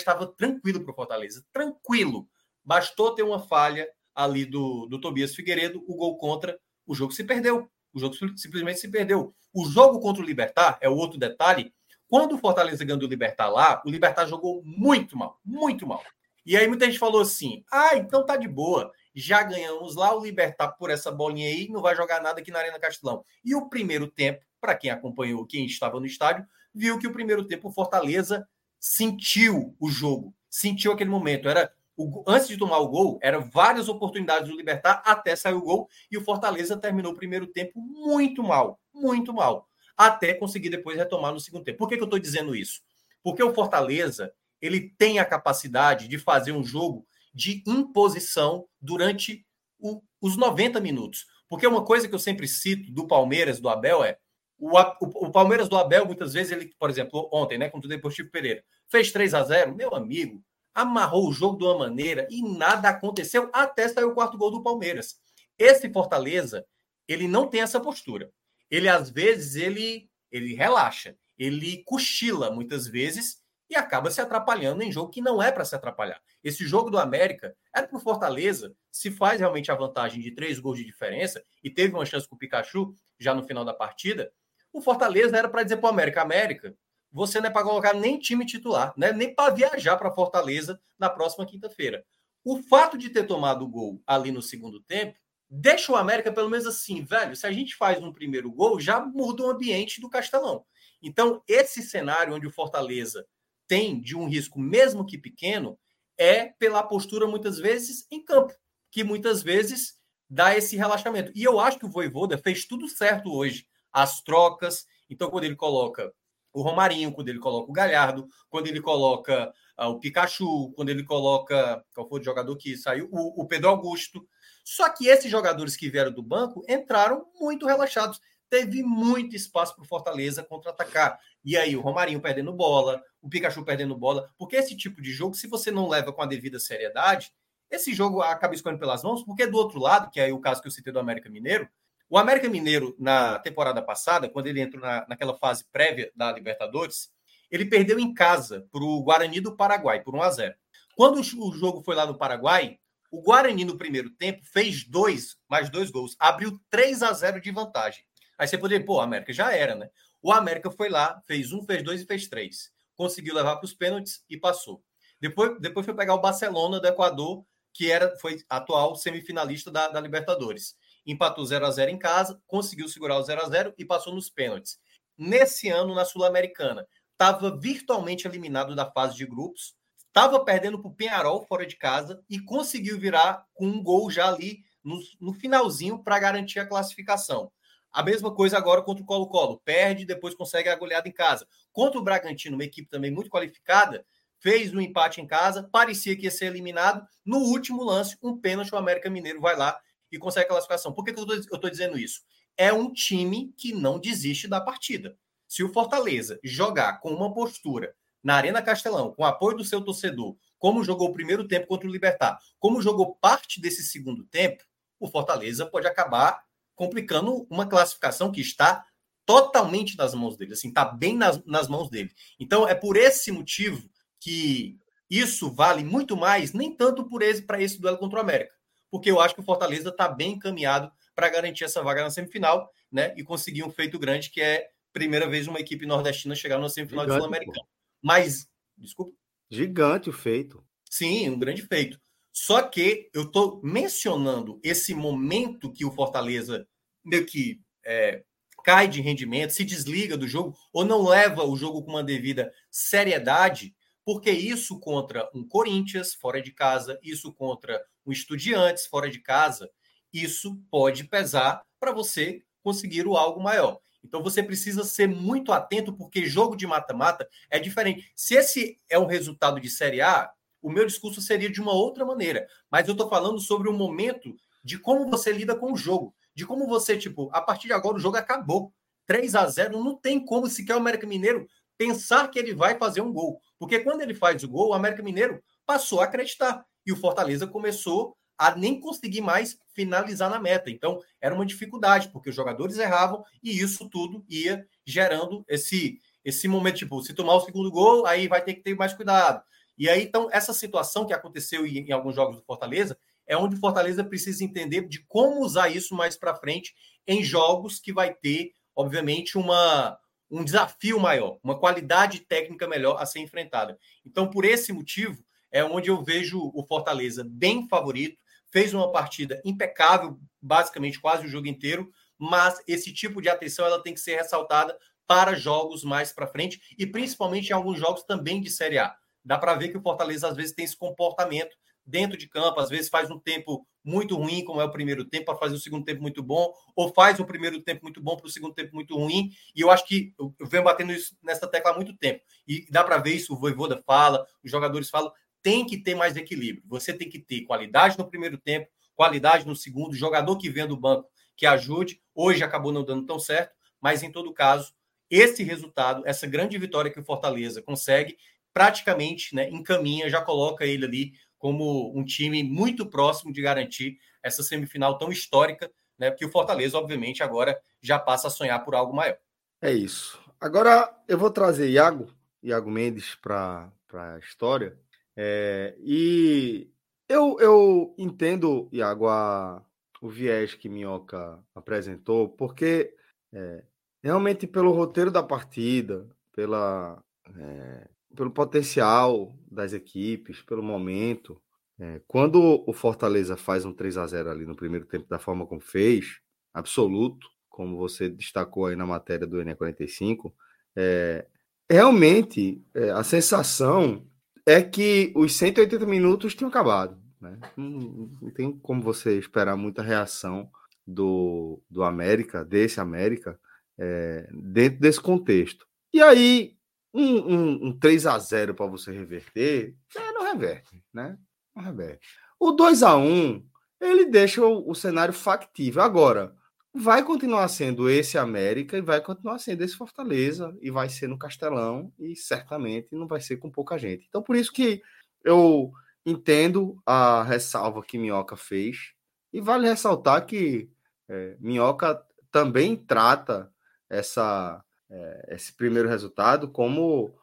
estava 0.00 0.26
tranquilo 0.26 0.80
para 0.82 0.92
o 0.92 0.94
Fortaleza, 0.94 1.44
tranquilo. 1.52 2.26
Bastou 2.64 3.14
ter 3.14 3.22
uma 3.22 3.40
falha 3.40 3.86
ali 4.14 4.46
do, 4.46 4.86
do 4.86 5.00
Tobias 5.00 5.34
Figueiredo, 5.34 5.84
o 5.86 5.96
gol 5.96 6.16
contra, 6.16 6.58
o 6.90 6.94
jogo 6.94 7.12
se 7.12 7.22
perdeu. 7.22 7.70
O 7.94 8.00
jogo 8.00 8.16
simplesmente 8.36 8.80
se 8.80 8.88
perdeu. 8.88 9.32
O 9.54 9.64
jogo 9.64 10.00
contra 10.00 10.20
o 10.20 10.26
Libertar 10.26 10.76
é 10.80 10.88
o 10.88 10.96
outro 10.96 11.18
detalhe. 11.18 11.72
Quando 12.08 12.34
o 12.34 12.38
Fortaleza 12.38 12.84
ganhou 12.84 13.00
o 13.00 13.06
Libertar 13.06 13.48
lá, 13.48 13.80
o 13.86 13.90
Libertar 13.90 14.26
jogou 14.26 14.60
muito 14.64 15.16
mal, 15.16 15.38
muito 15.44 15.86
mal. 15.86 16.02
E 16.44 16.56
aí 16.56 16.66
muita 16.66 16.86
gente 16.86 16.98
falou 16.98 17.20
assim: 17.20 17.64
ah, 17.70 17.96
então 17.96 18.26
tá 18.26 18.36
de 18.36 18.48
boa. 18.48 18.90
Já 19.14 19.44
ganhamos 19.44 19.94
lá 19.94 20.12
o 20.12 20.20
Libertar 20.20 20.72
por 20.72 20.90
essa 20.90 21.12
bolinha 21.12 21.48
aí, 21.48 21.68
não 21.68 21.80
vai 21.80 21.94
jogar 21.94 22.20
nada 22.20 22.40
aqui 22.40 22.50
na 22.50 22.58
Arena 22.58 22.80
Castelão. 22.80 23.24
E 23.44 23.54
o 23.54 23.68
primeiro 23.68 24.08
tempo, 24.08 24.44
para 24.60 24.74
quem 24.74 24.90
acompanhou, 24.90 25.46
quem 25.46 25.64
estava 25.64 26.00
no 26.00 26.06
estádio, 26.06 26.44
viu 26.74 26.98
que 26.98 27.06
o 27.06 27.12
primeiro 27.12 27.44
tempo 27.44 27.68
o 27.68 27.72
Fortaleza 27.72 28.48
sentiu 28.80 29.76
o 29.78 29.88
jogo, 29.88 30.34
sentiu 30.48 30.90
aquele 30.90 31.10
momento. 31.10 31.48
Era 31.48 31.72
o, 32.00 32.24
antes 32.26 32.48
de 32.48 32.56
tomar 32.56 32.78
o 32.78 32.88
gol, 32.88 33.18
eram 33.20 33.48
várias 33.50 33.88
oportunidades 33.88 34.48
do 34.48 34.56
Libertar 34.56 35.02
até 35.04 35.36
sair 35.36 35.54
o 35.54 35.60
gol 35.60 35.88
e 36.10 36.16
o 36.16 36.24
Fortaleza 36.24 36.76
terminou 36.76 37.12
o 37.12 37.16
primeiro 37.16 37.46
tempo 37.46 37.80
muito 37.80 38.42
mal, 38.42 38.80
muito 38.94 39.32
mal, 39.34 39.68
até 39.96 40.32
conseguir 40.32 40.70
depois 40.70 40.96
retomar 40.96 41.32
no 41.32 41.40
segundo 41.40 41.64
tempo. 41.64 41.78
Por 41.78 41.88
que, 41.88 41.96
que 41.96 42.02
eu 42.02 42.06
estou 42.06 42.18
dizendo 42.18 42.54
isso? 42.56 42.80
Porque 43.22 43.42
o 43.42 43.52
Fortaleza 43.52 44.32
ele 44.60 44.94
tem 44.96 45.18
a 45.18 45.24
capacidade 45.24 46.08
de 46.08 46.18
fazer 46.18 46.52
um 46.52 46.64
jogo 46.64 47.06
de 47.34 47.62
imposição 47.66 48.66
durante 48.80 49.46
o, 49.78 50.02
os 50.20 50.36
90 50.36 50.80
minutos. 50.80 51.26
Porque 51.48 51.66
uma 51.66 51.84
coisa 51.84 52.08
que 52.08 52.14
eu 52.14 52.18
sempre 52.18 52.46
cito 52.46 52.92
do 52.92 53.06
Palmeiras, 53.06 53.60
do 53.60 53.68
Abel, 53.68 54.04
é 54.04 54.18
o, 54.58 54.78
o, 54.78 55.26
o 55.26 55.30
Palmeiras 55.32 55.68
do 55.68 55.76
Abel, 55.76 56.04
muitas 56.04 56.34
vezes, 56.34 56.52
ele, 56.52 56.72
por 56.78 56.90
exemplo, 56.90 57.28
ontem, 57.32 57.58
né, 57.58 57.68
contra 57.68 57.86
o 57.86 57.90
Deportivo 57.90 58.30
Pereira, 58.30 58.62
fez 58.88 59.10
3 59.10 59.34
a 59.34 59.42
0 59.42 59.74
meu 59.74 59.94
amigo, 59.94 60.44
amarrou 60.80 61.28
o 61.28 61.32
jogo 61.32 61.58
de 61.58 61.64
uma 61.64 61.78
maneira 61.78 62.26
e 62.30 62.42
nada 62.42 62.88
aconteceu 62.88 63.48
até 63.52 63.88
sair 63.88 64.04
o 64.04 64.14
quarto 64.14 64.38
gol 64.38 64.50
do 64.50 64.62
Palmeiras. 64.62 65.20
Esse 65.58 65.92
Fortaleza, 65.92 66.64
ele 67.06 67.28
não 67.28 67.46
tem 67.46 67.60
essa 67.60 67.80
postura. 67.80 68.30
Ele 68.70 68.88
às 68.88 69.10
vezes 69.10 69.56
ele 69.56 70.08
ele 70.30 70.54
relaxa, 70.54 71.16
ele 71.36 71.82
cochila 71.84 72.50
muitas 72.52 72.86
vezes 72.86 73.40
e 73.68 73.76
acaba 73.76 74.10
se 74.10 74.20
atrapalhando 74.20 74.82
em 74.82 74.92
jogo 74.92 75.10
que 75.10 75.20
não 75.20 75.42
é 75.42 75.50
para 75.50 75.64
se 75.64 75.74
atrapalhar. 75.74 76.20
Esse 76.42 76.66
jogo 76.66 76.90
do 76.90 76.98
América 76.98 77.54
era 77.74 77.86
para 77.86 77.96
o 77.96 78.00
Fortaleza, 78.00 78.74
se 78.90 79.10
faz 79.10 79.40
realmente 79.40 79.70
a 79.70 79.74
vantagem 79.74 80.20
de 80.20 80.32
três 80.32 80.58
gols 80.58 80.78
de 80.78 80.84
diferença 80.84 81.42
e 81.62 81.70
teve 81.70 81.94
uma 81.94 82.06
chance 82.06 82.28
com 82.28 82.36
o 82.36 82.38
Pikachu 82.38 82.94
já 83.18 83.34
no 83.34 83.44
final 83.44 83.64
da 83.64 83.74
partida. 83.74 84.32
O 84.72 84.80
Fortaleza 84.80 85.36
era 85.36 85.48
para 85.48 85.62
dizer 85.62 85.76
para 85.76 85.86
o 85.86 85.92
América, 85.92 86.22
América, 86.22 86.74
você 87.12 87.40
não 87.40 87.48
é 87.48 87.50
para 87.50 87.64
colocar 87.64 87.94
nem 87.94 88.18
time 88.18 88.46
titular, 88.46 88.92
né? 88.96 89.12
nem 89.12 89.34
para 89.34 89.52
viajar 89.52 89.96
para 89.96 90.12
Fortaleza 90.12 90.80
na 90.98 91.10
próxima 91.10 91.46
quinta-feira. 91.46 92.04
O 92.44 92.62
fato 92.62 92.96
de 92.96 93.10
ter 93.10 93.26
tomado 93.26 93.64
o 93.64 93.68
gol 93.68 94.02
ali 94.06 94.30
no 94.30 94.40
segundo 94.40 94.80
tempo 94.80 95.18
deixa 95.48 95.92
o 95.92 95.96
América 95.96 96.32
pelo 96.32 96.48
menos 96.48 96.66
assim, 96.66 97.02
velho. 97.02 97.34
Se 97.34 97.46
a 97.46 97.52
gente 97.52 97.74
faz 97.74 98.00
um 98.02 98.12
primeiro 98.12 98.50
gol, 98.52 98.78
já 98.78 99.00
muda 99.00 99.42
o 99.42 99.50
ambiente 99.50 100.00
do 100.00 100.08
Castelão. 100.08 100.64
Então, 101.02 101.42
esse 101.48 101.82
cenário 101.82 102.34
onde 102.34 102.46
o 102.46 102.52
Fortaleza 102.52 103.26
tem 103.66 104.00
de 104.00 104.16
um 104.16 104.28
risco, 104.28 104.60
mesmo 104.60 105.04
que 105.04 105.18
pequeno, 105.18 105.78
é 106.16 106.46
pela 106.46 106.82
postura, 106.82 107.26
muitas 107.26 107.58
vezes, 107.58 108.06
em 108.10 108.22
campo, 108.22 108.52
que 108.90 109.02
muitas 109.02 109.42
vezes 109.42 109.98
dá 110.28 110.56
esse 110.56 110.76
relaxamento. 110.76 111.32
E 111.34 111.42
eu 111.42 111.58
acho 111.58 111.78
que 111.78 111.86
o 111.86 111.90
Voivoda 111.90 112.38
fez 112.38 112.64
tudo 112.64 112.88
certo 112.88 113.32
hoje. 113.32 113.66
As 113.92 114.20
trocas. 114.20 114.86
Então, 115.08 115.30
quando 115.30 115.44
ele 115.44 115.56
coloca 115.56 116.12
o 116.52 116.62
Romarinho, 116.62 117.12
quando 117.12 117.28
ele 117.28 117.38
coloca 117.38 117.70
o 117.70 117.72
Galhardo, 117.72 118.28
quando 118.48 118.66
ele 118.66 118.80
coloca 118.80 119.52
uh, 119.78 119.86
o 119.86 120.00
Pikachu, 120.00 120.72
quando 120.72 120.88
ele 120.88 121.04
coloca. 121.04 121.84
Qual 121.94 122.08
foi 122.08 122.20
o 122.20 122.24
jogador 122.24 122.56
que 122.56 122.76
saiu? 122.76 123.08
O, 123.10 123.42
o, 123.42 123.46
Pedro 123.46 123.68
Augusto. 123.68 124.26
Só 124.64 124.88
que 124.88 125.08
esses 125.08 125.30
jogadores 125.30 125.76
que 125.76 125.88
vieram 125.88 126.12
do 126.12 126.22
banco 126.22 126.64
entraram 126.68 127.26
muito 127.40 127.66
relaxados. 127.66 128.20
Teve 128.48 128.82
muito 128.82 129.36
espaço 129.36 129.76
para 129.76 129.84
o 129.84 129.86
Fortaleza 129.86 130.42
contra-atacar. 130.42 131.18
E 131.44 131.56
aí, 131.56 131.76
o 131.76 131.80
Romarinho 131.80 132.20
perdendo 132.20 132.52
bola, 132.52 133.00
o 133.22 133.28
Pikachu 133.28 133.64
perdendo 133.64 133.96
bola. 133.96 134.28
Porque 134.36 134.56
esse 134.56 134.76
tipo 134.76 135.00
de 135.00 135.12
jogo, 135.12 135.36
se 135.36 135.46
você 135.46 135.70
não 135.70 135.88
leva 135.88 136.12
com 136.12 136.20
a 136.20 136.26
devida 136.26 136.58
seriedade, 136.58 137.32
esse 137.70 137.94
jogo 137.94 138.20
acaba 138.20 138.52
escorrendo 138.52 138.80
pelas 138.80 139.04
mãos, 139.04 139.22
porque 139.22 139.46
do 139.46 139.56
outro 139.56 139.78
lado, 139.78 140.10
que 140.10 140.20
é 140.20 140.32
o 140.32 140.40
caso 140.40 140.60
que 140.60 140.66
eu 140.66 140.72
citei 140.72 140.92
do 140.92 140.98
América 140.98 141.30
Mineiro, 141.30 141.68
o 142.10 142.18
América 142.18 142.48
Mineiro, 142.48 142.96
na 142.98 143.38
temporada 143.38 143.80
passada, 143.80 144.28
quando 144.28 144.48
ele 144.48 144.60
entrou 144.60 144.82
na, 144.82 145.06
naquela 145.08 145.38
fase 145.38 145.64
prévia 145.70 146.10
da 146.16 146.32
Libertadores, 146.32 147.08
ele 147.48 147.64
perdeu 147.64 148.00
em 148.00 148.12
casa 148.12 148.66
para 148.72 148.82
o 148.82 149.00
Guarani 149.00 149.40
do 149.40 149.56
Paraguai, 149.56 150.02
por 150.02 150.16
1 150.16 150.22
a 150.22 150.30
0 150.32 150.54
Quando 150.96 151.20
o 151.20 151.52
jogo 151.52 151.82
foi 151.84 151.94
lá 151.94 152.04
no 152.04 152.18
Paraguai, 152.18 152.80
o 153.12 153.22
Guarani, 153.22 153.64
no 153.64 153.78
primeiro 153.78 154.10
tempo, 154.10 154.40
fez 154.44 154.84
dois, 154.84 155.36
mais 155.48 155.70
dois 155.70 155.88
gols, 155.88 156.16
abriu 156.18 156.60
3 156.68 157.00
a 157.04 157.12
0 157.12 157.40
de 157.40 157.52
vantagem. 157.52 158.02
Aí 158.36 158.48
você 158.48 158.58
poderia, 158.58 158.84
pô, 158.84 159.00
América 159.00 159.32
já 159.32 159.54
era, 159.54 159.76
né? 159.76 159.88
O 160.20 160.32
América 160.32 160.68
foi 160.68 160.88
lá, 160.88 161.22
fez 161.28 161.52
um, 161.52 161.64
fez 161.64 161.80
dois 161.84 162.00
e 162.00 162.06
fez 162.06 162.26
três. 162.26 162.72
Conseguiu 162.96 163.36
levar 163.36 163.54
para 163.56 163.66
os 163.66 163.74
pênaltis 163.74 164.24
e 164.28 164.36
passou. 164.36 164.82
Depois, 165.20 165.60
depois 165.60 165.86
foi 165.86 165.94
pegar 165.94 166.14
o 166.14 166.20
Barcelona 166.20 166.80
do 166.80 166.88
Equador, 166.88 167.44
que 167.72 167.88
era, 167.88 168.16
foi 168.18 168.42
atual 168.48 168.96
semifinalista 168.96 169.70
da, 169.70 169.88
da 169.88 170.00
Libertadores 170.00 170.74
empatou 171.10 171.44
0 171.44 171.66
a 171.66 171.70
0 171.70 171.90
em 171.90 171.98
casa, 171.98 172.40
conseguiu 172.46 172.88
segurar 172.88 173.18
o 173.18 173.22
0 173.22 173.42
a 173.42 173.48
0 173.48 173.74
e 173.76 173.84
passou 173.84 174.14
nos 174.14 174.30
pênaltis. 174.30 174.78
Nesse 175.16 175.68
ano, 175.68 175.94
na 175.94 176.04
Sul-Americana, 176.04 176.86
estava 177.12 177.58
virtualmente 177.58 178.26
eliminado 178.26 178.74
da 178.74 178.90
fase 178.90 179.16
de 179.16 179.26
grupos, 179.26 179.74
estava 179.98 180.42
perdendo 180.44 180.80
para 180.80 180.90
o 180.90 180.94
Penharol 180.94 181.44
fora 181.46 181.66
de 181.66 181.76
casa 181.76 182.22
e 182.28 182.40
conseguiu 182.40 182.98
virar 182.98 183.44
com 183.52 183.66
um 183.66 183.82
gol 183.82 184.10
já 184.10 184.28
ali 184.28 184.64
no, 184.82 184.98
no 185.20 185.32
finalzinho 185.32 186.02
para 186.02 186.18
garantir 186.18 186.58
a 186.58 186.66
classificação. 186.66 187.52
A 187.92 188.02
mesma 188.02 188.32
coisa 188.32 188.56
agora 188.56 188.82
contra 188.82 189.02
o 189.02 189.06
Colo-Colo. 189.06 189.60
Perde, 189.64 190.06
depois 190.06 190.34
consegue 190.34 190.68
a 190.68 190.76
goleada 190.76 191.08
em 191.08 191.12
casa. 191.12 191.46
Contra 191.72 191.98
o 191.98 192.02
Bragantino, 192.02 192.56
uma 192.56 192.64
equipe 192.64 192.88
também 192.88 193.10
muito 193.10 193.28
qualificada, 193.28 194.06
fez 194.38 194.72
um 194.72 194.80
empate 194.80 195.20
em 195.20 195.26
casa, 195.26 195.68
parecia 195.70 196.16
que 196.16 196.24
ia 196.24 196.30
ser 196.30 196.46
eliminado. 196.46 197.06
No 197.24 197.38
último 197.38 197.84
lance, 197.84 198.16
um 198.22 198.38
pênalti, 198.38 198.72
o 198.72 198.78
América 198.78 199.10
Mineiro 199.10 199.40
vai 199.40 199.56
lá 199.56 199.78
e 200.10 200.18
consegue 200.18 200.46
a 200.46 200.48
classificação. 200.48 200.92
Por 200.92 201.04
que, 201.04 201.12
que 201.12 201.20
eu 201.20 201.38
estou 201.38 201.70
dizendo 201.70 201.98
isso? 201.98 202.22
É 202.56 202.72
um 202.72 202.92
time 202.92 203.52
que 203.56 203.72
não 203.72 203.98
desiste 203.98 204.48
da 204.48 204.60
partida. 204.60 205.16
Se 205.46 205.62
o 205.62 205.72
Fortaleza 205.72 206.38
jogar 206.42 207.00
com 207.00 207.10
uma 207.10 207.32
postura 207.32 207.94
na 208.22 208.34
Arena 208.34 208.62
Castelão, 208.62 209.12
com 209.12 209.24
apoio 209.24 209.56
do 209.56 209.64
seu 209.64 209.80
torcedor, 209.82 210.36
como 210.58 210.84
jogou 210.84 211.08
o 211.08 211.12
primeiro 211.12 211.48
tempo 211.48 211.66
contra 211.66 211.88
o 211.88 211.92
Libertar, 211.92 212.38
como 212.58 212.82
jogou 212.82 213.16
parte 213.16 213.60
desse 213.60 213.82
segundo 213.82 214.24
tempo, 214.24 214.62
o 214.98 215.08
Fortaleza 215.08 215.64
pode 215.64 215.86
acabar 215.86 216.42
complicando 216.74 217.46
uma 217.50 217.66
classificação 217.66 218.30
que 218.30 218.40
está 218.40 218.84
totalmente 219.24 219.96
nas 219.96 220.14
mãos 220.14 220.36
dele, 220.36 220.52
assim, 220.52 220.68
está 220.68 220.84
bem 220.84 221.16
nas, 221.16 221.42
nas 221.44 221.68
mãos 221.68 221.88
dele. 221.88 222.10
Então, 222.38 222.68
é 222.68 222.74
por 222.74 222.96
esse 222.96 223.30
motivo 223.32 223.88
que 224.18 224.78
isso 225.08 225.50
vale 225.50 225.82
muito 225.82 226.16
mais, 226.16 226.52
nem 226.52 226.74
tanto 226.74 227.04
por 227.04 227.22
esse 227.22 227.42
para 227.42 227.62
esse 227.62 227.80
duelo 227.80 227.98
contra 227.98 228.18
o 228.18 228.22
América 228.22 228.59
porque 228.90 229.10
eu 229.10 229.20
acho 229.20 229.34
que 229.34 229.40
o 229.40 229.44
Fortaleza 229.44 229.90
está 229.90 230.08
bem 230.08 230.32
encaminhado 230.32 230.90
para 231.14 231.28
garantir 231.28 231.64
essa 231.64 231.82
vaga 231.82 232.02
na 232.02 232.10
semifinal. 232.10 232.70
né? 232.90 233.14
E 233.16 233.22
conseguir 233.22 233.62
um 233.62 233.70
feito 233.70 233.98
grande 233.98 234.30
que 234.30 234.40
é 234.40 234.68
primeira 234.92 235.28
vez 235.28 235.46
uma 235.46 235.60
equipe 235.60 235.86
nordestina 235.86 236.34
chegar 236.34 236.58
no 236.58 236.68
semifinal 236.68 237.04
Gigante, 237.04 237.18
sul-americano. 237.20 237.66
Mas, 238.02 238.48
desculpa. 238.76 239.12
Gigante 239.48 240.10
o 240.10 240.12
feito. 240.12 240.64
Sim, 240.90 241.30
um 241.30 241.38
grande 241.38 241.62
feito. 241.62 242.00
Só 242.32 242.62
que 242.62 243.08
eu 243.12 243.22
estou 243.22 243.60
mencionando 243.62 244.58
esse 244.62 244.94
momento 244.94 245.72
que 245.72 245.84
o 245.84 245.90
Fortaleza 245.90 246.66
meio 247.04 247.26
que 247.26 247.60
é, 247.84 248.22
cai 248.62 248.88
de 248.88 249.00
rendimento, 249.00 249.52
se 249.52 249.64
desliga 249.64 250.16
do 250.16 250.28
jogo 250.28 250.56
ou 250.72 250.84
não 250.84 251.06
leva 251.06 251.44
o 251.44 251.56
jogo 251.56 251.82
com 251.82 251.90
uma 251.90 252.04
devida 252.04 252.52
seriedade, 252.70 253.74
porque 254.12 254.32
isso 254.32 254.76
contra 254.80 255.30
um 255.32 255.46
Corinthians 255.46 256.14
fora 256.14 256.42
de 256.42 256.50
casa, 256.50 256.98
isso 257.00 257.32
contra 257.32 257.80
um 258.04 258.10
Estudiantes 258.10 258.84
fora 258.86 259.08
de 259.08 259.20
casa, 259.20 259.70
isso 260.12 260.60
pode 260.68 261.04
pesar 261.04 261.62
para 261.78 261.92
você 261.92 262.42
conseguir 262.60 263.06
o 263.06 263.16
algo 263.16 263.40
maior. 263.40 263.78
Então 264.02 264.20
você 264.20 264.42
precisa 264.42 264.82
ser 264.82 265.06
muito 265.06 265.52
atento, 265.52 265.92
porque 265.92 266.26
jogo 266.26 266.56
de 266.56 266.66
mata-mata 266.66 267.28
é 267.48 267.60
diferente. 267.60 268.10
Se 268.16 268.34
esse 268.34 268.80
é 268.88 268.98
um 268.98 269.06
resultado 269.06 269.60
de 269.60 269.70
Série 269.70 270.00
A, 270.00 270.28
o 270.60 270.68
meu 270.68 270.84
discurso 270.84 271.22
seria 271.22 271.48
de 271.48 271.60
uma 271.60 271.72
outra 271.72 272.04
maneira. 272.04 272.48
Mas 272.68 272.88
eu 272.88 272.92
estou 272.92 273.08
falando 273.08 273.38
sobre 273.38 273.68
o 273.68 273.72
momento 273.72 274.34
de 274.64 274.76
como 274.76 275.08
você 275.08 275.30
lida 275.30 275.54
com 275.54 275.72
o 275.72 275.76
jogo. 275.76 276.12
De 276.34 276.44
como 276.44 276.66
você, 276.66 276.98
tipo, 276.98 277.30
a 277.32 277.40
partir 277.40 277.68
de 277.68 277.74
agora 277.74 277.96
o 277.96 278.00
jogo 278.00 278.16
acabou. 278.16 278.74
3 279.06 279.36
a 279.36 279.46
0 279.46 279.84
não 279.84 279.94
tem 279.94 280.18
como 280.18 280.48
sequer 280.48 280.74
o 280.74 280.78
América 280.78 281.06
Mineiro 281.06 281.46
pensar 281.80 282.28
que 282.28 282.38
ele 282.38 282.54
vai 282.54 282.76
fazer 282.76 283.00
um 283.00 283.10
gol. 283.10 283.40
Porque 283.60 283.80
quando 283.80 284.00
ele 284.00 284.14
faz 284.14 284.42
o 284.42 284.48
gol, 284.48 284.70
o 284.70 284.74
América 284.74 285.02
Mineiro 285.02 285.40
passou 285.66 286.00
a 286.00 286.04
acreditar. 286.04 286.64
E 286.86 286.90
o 286.90 286.96
Fortaleza 286.96 287.46
começou 287.46 288.16
a 288.38 288.56
nem 288.56 288.80
conseguir 288.80 289.20
mais 289.20 289.58
finalizar 289.74 290.30
na 290.30 290.40
meta. 290.40 290.70
Então, 290.70 290.98
era 291.20 291.34
uma 291.34 291.44
dificuldade, 291.44 292.08
porque 292.08 292.30
os 292.30 292.34
jogadores 292.34 292.78
erravam 292.78 293.22
e 293.42 293.60
isso 293.60 293.86
tudo 293.90 294.24
ia 294.26 294.66
gerando 294.86 295.44
esse 295.46 295.98
esse 296.22 296.46
momento, 296.46 296.76
tipo, 296.76 297.02
se 297.02 297.14
tomar 297.14 297.34
o 297.34 297.40
segundo 297.40 297.70
gol, 297.70 298.04
aí 298.04 298.28
vai 298.28 298.42
ter 298.44 298.52
que 298.52 298.60
ter 298.60 298.76
mais 298.76 298.92
cuidado. 298.92 299.42
E 299.76 299.88
aí, 299.88 300.02
então, 300.02 300.28
essa 300.30 300.52
situação 300.52 301.06
que 301.06 301.14
aconteceu 301.14 301.66
em, 301.66 301.78
em 301.78 301.92
alguns 301.92 302.14
jogos 302.14 302.36
do 302.36 302.42
Fortaleza 302.42 302.98
é 303.26 303.34
onde 303.36 303.56
o 303.56 303.58
Fortaleza 303.58 304.04
precisa 304.04 304.44
entender 304.44 304.86
de 304.86 305.02
como 305.04 305.40
usar 305.40 305.70
isso 305.70 305.94
mais 305.94 306.18
para 306.18 306.36
frente 306.36 306.74
em 307.06 307.22
jogos 307.24 307.80
que 307.80 307.90
vai 307.90 308.12
ter, 308.12 308.52
obviamente, 308.76 309.38
uma, 309.38 309.98
um 310.30 310.44
desafio 310.44 311.00
maior, 311.00 311.38
uma 311.42 311.58
qualidade 311.58 312.20
técnica 312.20 312.68
melhor 312.68 313.00
a 313.00 313.06
ser 313.06 313.20
enfrentada. 313.20 313.78
Então, 314.04 314.30
por 314.30 314.44
esse 314.44 314.72
motivo, 314.72 315.22
é 315.50 315.64
onde 315.64 315.90
eu 315.90 316.02
vejo 316.02 316.50
o 316.54 316.64
Fortaleza 316.66 317.24
bem 317.28 317.66
favorito, 317.68 318.18
fez 318.52 318.72
uma 318.72 318.92
partida 318.92 319.40
impecável, 319.44 320.18
basicamente 320.40 321.00
quase 321.00 321.26
o 321.26 321.28
jogo 321.28 321.48
inteiro, 321.48 321.90
mas 322.18 322.62
esse 322.66 322.92
tipo 322.92 323.20
de 323.20 323.28
atenção 323.28 323.66
ela 323.66 323.82
tem 323.82 323.94
que 323.94 324.00
ser 324.00 324.16
ressaltada 324.16 324.76
para 325.06 325.34
jogos 325.34 325.82
mais 325.82 326.12
para 326.12 326.26
frente 326.26 326.60
e 326.78 326.86
principalmente 326.86 327.50
em 327.50 327.52
alguns 327.52 327.78
jogos 327.78 328.04
também 328.04 328.40
de 328.40 328.50
Série 328.50 328.78
A 328.78 328.94
dá 329.24 329.38
para 329.38 329.54
ver 329.54 329.68
que 329.68 329.78
o 329.78 329.82
Fortaleza 329.82 330.28
às 330.28 330.36
vezes 330.36 330.52
tem 330.52 330.64
esse 330.64 330.76
comportamento 330.76 331.56
dentro 331.84 332.16
de 332.16 332.28
campo, 332.28 332.60
às 332.60 332.70
vezes 332.70 332.88
faz 332.88 333.10
um 333.10 333.18
tempo 333.18 333.66
muito 333.84 334.16
ruim, 334.16 334.44
como 334.44 334.60
é 334.60 334.64
o 334.64 334.70
primeiro 334.70 335.04
tempo, 335.04 335.26
para 335.26 335.36
fazer 335.36 335.54
o 335.54 335.58
segundo 335.58 335.84
tempo 335.84 336.02
muito 336.02 336.22
bom, 336.22 336.52
ou 336.76 336.92
faz 336.92 337.18
o 337.18 337.24
primeiro 337.24 337.60
tempo 337.60 337.82
muito 337.82 338.00
bom 338.00 338.16
para 338.16 338.26
o 338.26 338.30
segundo 338.30 338.54
tempo 338.54 338.74
muito 338.74 338.96
ruim. 338.96 339.30
E 339.54 339.60
eu 339.60 339.70
acho 339.70 339.86
que 339.86 340.12
eu 340.18 340.46
venho 340.46 340.64
batendo 340.64 340.92
isso 340.92 341.16
nessa 341.22 341.46
tecla 341.46 341.72
há 341.72 341.74
muito 341.74 341.96
tempo. 341.96 342.22
E 342.46 342.66
dá 342.70 342.84
para 342.84 342.98
ver 342.98 343.14
isso, 343.14 343.32
o 343.32 343.36
Voivoda 343.36 343.82
fala, 343.86 344.26
os 344.44 344.50
jogadores 344.50 344.90
falam, 344.90 345.12
tem 345.42 345.66
que 345.66 345.78
ter 345.78 345.94
mais 345.94 346.16
equilíbrio. 346.16 346.62
Você 346.68 346.92
tem 346.92 347.08
que 347.08 347.18
ter 347.18 347.42
qualidade 347.42 347.98
no 347.98 348.08
primeiro 348.08 348.36
tempo, 348.36 348.68
qualidade 348.94 349.46
no 349.46 349.56
segundo, 349.56 349.94
jogador 349.94 350.36
que 350.36 350.50
vem 350.50 350.66
do 350.66 350.76
banco 350.76 351.08
que 351.36 351.46
ajude. 351.46 352.00
Hoje 352.14 352.44
acabou 352.44 352.70
não 352.70 352.84
dando 352.84 353.06
tão 353.06 353.18
certo, 353.18 353.54
mas 353.80 354.02
em 354.02 354.12
todo 354.12 354.32
caso, 354.34 354.74
esse 355.08 355.42
resultado, 355.42 356.02
essa 356.06 356.26
grande 356.26 356.58
vitória 356.58 356.90
que 356.90 357.00
o 357.00 357.04
Fortaleza 357.04 357.62
consegue, 357.62 358.18
praticamente 358.52 359.34
né, 359.34 359.48
encaminha, 359.48 360.10
já 360.10 360.20
coloca 360.20 360.66
ele 360.66 360.84
ali 360.84 361.12
como 361.40 361.90
um 361.98 362.04
time 362.04 362.44
muito 362.44 362.86
próximo 362.86 363.32
de 363.32 363.40
garantir 363.40 363.98
essa 364.22 364.42
semifinal 364.42 364.98
tão 364.98 365.10
histórica, 365.10 365.72
né? 365.98 366.10
Porque 366.10 366.26
o 366.26 366.30
Fortaleza, 366.30 366.78
obviamente, 366.78 367.22
agora 367.22 367.58
já 367.82 367.98
passa 367.98 368.28
a 368.28 368.30
sonhar 368.30 368.62
por 368.62 368.74
algo 368.74 368.94
maior. 368.94 369.16
É 369.60 369.72
isso. 369.72 370.20
Agora 370.38 370.94
eu 371.08 371.18
vou 371.18 371.30
trazer 371.30 371.70
Iago, 371.70 372.14
Iago 372.42 372.70
Mendes 372.70 373.14
para 373.14 373.72
a 373.92 374.18
história. 374.18 374.78
É, 375.16 375.74
e 375.80 376.70
eu, 377.08 377.38
eu 377.40 377.94
entendo, 377.98 378.68
Iago, 378.70 379.08
a, 379.08 379.64
o 380.00 380.08
viés 380.10 380.54
que 380.54 380.68
Minhoca 380.68 381.42
apresentou, 381.54 382.28
porque 382.28 382.94
é, 383.32 383.64
realmente 384.02 384.46
pelo 384.46 384.72
roteiro 384.72 385.10
da 385.10 385.22
partida, 385.22 386.06
pela 386.32 387.02
é, 387.34 387.88
pelo 388.14 388.30
potencial 388.30 389.34
das 389.50 389.72
equipes, 389.72 390.42
pelo 390.42 390.62
momento. 390.62 391.40
É, 391.78 392.00
quando 392.06 392.62
o 392.66 392.72
Fortaleza 392.72 393.36
faz 393.36 393.64
um 393.64 393.72
3 393.72 393.96
a 393.96 394.06
0 394.06 394.30
ali 394.30 394.44
no 394.44 394.56
primeiro 394.56 394.86
tempo, 394.86 395.08
da 395.08 395.18
forma 395.18 395.46
como 395.46 395.60
fez, 395.60 396.20
absoluto, 396.52 397.26
como 397.48 397.76
você 397.76 398.08
destacou 398.08 398.66
aí 398.66 398.76
na 398.76 398.86
matéria 398.86 399.26
do 399.26 399.38
NE45, 399.38 400.32
é, 400.76 401.26
realmente 401.70 402.62
é, 402.74 402.90
a 402.90 403.02
sensação 403.02 404.06
é 404.46 404.62
que 404.62 405.12
os 405.14 405.34
180 405.36 405.86
minutos 405.86 406.34
tinham 406.34 406.48
acabado. 406.48 407.00
Né? 407.20 407.38
Não, 407.56 408.10
não 408.20 408.30
tem 408.30 408.52
como 408.58 408.82
você 408.82 409.18
esperar 409.18 409.56
muita 409.56 409.82
reação 409.82 410.50
do, 410.86 411.62
do 411.70 411.82
América, 411.82 412.44
desse 412.44 412.80
América, 412.80 413.38
é, 413.78 414.28
dentro 414.32 414.80
desse 414.80 415.00
contexto. 415.00 415.66
E 415.92 416.00
aí, 416.00 416.56
um, 416.92 417.02
um, 417.02 417.66
um 417.68 417.78
3 417.78 418.06
a 418.06 418.18
0 418.18 418.54
para 418.54 418.66
você 418.66 418.92
reverter, 418.92 419.76
é, 419.96 420.12
não 420.12 420.24
reverte, 420.24 420.82
né? 420.92 421.16
Não 421.54 421.62
reverte. 421.62 422.06
O 422.38 422.52
2 422.52 422.82
a 422.82 422.96
1 422.96 423.44
ele 423.80 424.06
deixa 424.06 424.44
o, 424.44 424.68
o, 424.68 424.74
cenário 424.74 425.14
factível. 425.14 425.82
Agora, 425.82 426.34
vai 426.72 427.02
continuar 427.02 427.48
sendo 427.48 427.88
esse 427.88 428.18
América 428.18 428.76
e 428.76 428.82
vai 428.82 429.00
continuar 429.00 429.38
sendo 429.38 429.62
esse 429.62 429.76
Fortaleza 429.76 430.56
e 430.60 430.70
vai 430.70 430.88
ser 430.88 431.08
no 431.08 431.18
Castelão 431.18 431.92
e 431.98 432.14
certamente 432.14 432.88
não 432.92 433.06
vai 433.06 433.20
ser 433.20 433.38
com 433.38 433.50
pouca 433.50 433.78
gente. 433.78 434.06
Então, 434.08 434.22
por 434.22 434.36
isso 434.36 434.52
que 434.52 434.82
eu 435.24 435.72
entendo 436.04 436.80
a 436.84 437.22
ressalva 437.22 437.82
que 437.82 437.98
Minhoca 437.98 438.36
fez 438.36 438.92
e 439.32 439.40
vale 439.40 439.68
ressaltar 439.68 440.24
que 440.26 440.70
é, 441.08 441.36
Minhoca 441.40 442.02
também 442.30 442.76
trata 442.76 443.52
essa 443.88 444.64
é, 444.90 445.34
esse 445.34 445.52
primeiro 445.52 445.88
resultado 445.88 446.48
como 446.48 447.14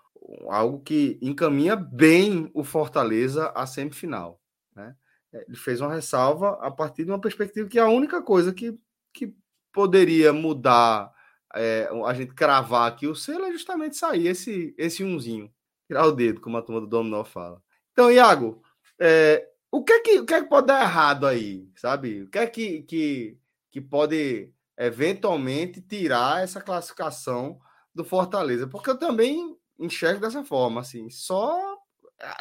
algo 0.50 0.80
que 0.82 1.18
encaminha 1.22 1.76
bem 1.76 2.50
o 2.54 2.64
Fortaleza 2.64 3.50
à 3.50 3.66
semifinal. 3.66 4.42
Né? 4.76 4.96
É, 5.34 5.46
ele 5.48 5.58
fez 5.58 5.82
uma 5.82 5.94
ressalva 5.94 6.58
a 6.62 6.72
partir 6.72 7.06
de 7.06 7.12
uma 7.12 7.22
perspectiva 7.22 7.70
que 7.70 7.80
a 7.80 7.88
única 7.88 8.22
coisa 8.22 8.54
que, 8.54 8.78
que 9.14 9.36
poderia 9.72 10.34
mudar 10.34 11.14
é, 11.54 11.90
a 12.06 12.14
gente 12.14 12.34
cravar 12.34 12.92
aqui 12.92 13.08
o 13.08 13.16
selo 13.16 13.46
é 13.46 13.52
justamente 13.52 13.98
sair 13.98 14.28
esse, 14.28 14.76
esse 14.78 15.04
unzinho, 15.04 15.52
tirar 15.88 16.06
o 16.06 16.12
dedo, 16.12 16.42
como 16.42 16.58
a 16.58 16.62
turma 16.62 16.82
do 16.82 16.88
Dominó 16.88 17.24
fala. 17.24 17.62
Então, 17.92 18.12
Iago, 18.12 18.62
é, 19.00 19.48
o, 19.72 19.84
que 19.84 19.94
é 19.94 20.00
que, 20.02 20.20
o 20.20 20.26
que 20.26 20.34
é 20.34 20.42
que 20.42 20.50
pode 20.50 20.68
dar 20.68 20.82
errado 20.82 21.26
aí, 21.26 21.70
sabe? 21.76 22.24
O 22.24 22.30
que 22.30 22.38
é 22.38 22.48
que, 22.48 22.82
que, 22.84 23.38
que 23.72 23.82
pode 23.82 24.54
eventualmente 24.78 25.82
tirar 25.82 26.44
essa 26.44 26.62
classificação 26.62 27.60
do 27.94 28.06
Fortaleza, 28.06 28.68
porque 28.68 28.90
eu 28.90 28.98
também 28.98 29.58
enxergo 29.80 30.22
dessa 30.22 30.44
forma, 30.44 30.82
assim, 30.82 31.10
só 31.10 31.78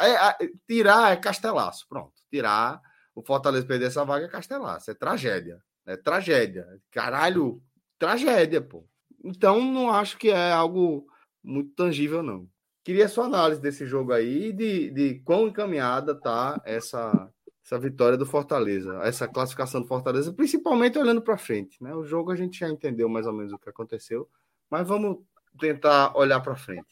é, 0.01 0.11
é, 0.11 0.37
tirar 0.67 1.13
é 1.13 1.17
castelaço, 1.17 1.87
pronto, 1.89 2.13
tirar 2.31 2.81
o 3.15 3.23
Fortaleza 3.23 3.67
perder 3.67 3.87
essa 3.87 4.05
vaga 4.05 4.27
é 4.27 4.29
castelaço, 4.29 4.91
é 4.91 4.95
tragédia, 4.95 5.63
é 5.87 5.97
tragédia, 5.97 6.67
caralho, 6.91 7.63
tragédia, 7.99 8.61
pô. 8.61 8.87
Então 9.25 9.61
não 9.61 9.91
acho 9.91 10.19
que 10.19 10.29
é 10.29 10.53
algo 10.53 11.07
muito 11.43 11.75
tangível, 11.75 12.23
não. 12.23 12.49
Queria 12.85 13.09
sua 13.09 13.25
análise 13.25 13.61
desse 13.61 13.87
jogo 13.87 14.13
aí 14.13 14.53
de, 14.53 14.91
de 14.91 15.21
quão 15.21 15.49
encaminhada 15.49 16.15
tá 16.15 16.61
essa 16.65 17.33
essa 17.67 17.81
vitória 17.81 18.17
do 18.17 18.25
Fortaleza, 18.25 19.01
essa 19.03 19.27
classificação 19.27 19.83
do 19.83 19.89
Fortaleza, 19.89 20.33
principalmente 20.33 20.97
olhando 20.99 21.21
para 21.21 21.37
frente. 21.37 21.83
Né? 21.83 21.93
O 21.93 22.05
jogo 22.05 22.31
a 22.31 22.37
gente 22.37 22.61
já 22.61 22.69
entendeu 22.69 23.09
mais 23.09 23.27
ou 23.27 23.33
menos 23.33 23.53
o 23.53 23.59
que 23.59 23.69
aconteceu, 23.69 24.29
mas 24.71 24.87
vamos 24.87 25.19
tentar 25.59 26.17
olhar 26.17 26.39
para 26.41 26.55
frente. 26.55 26.87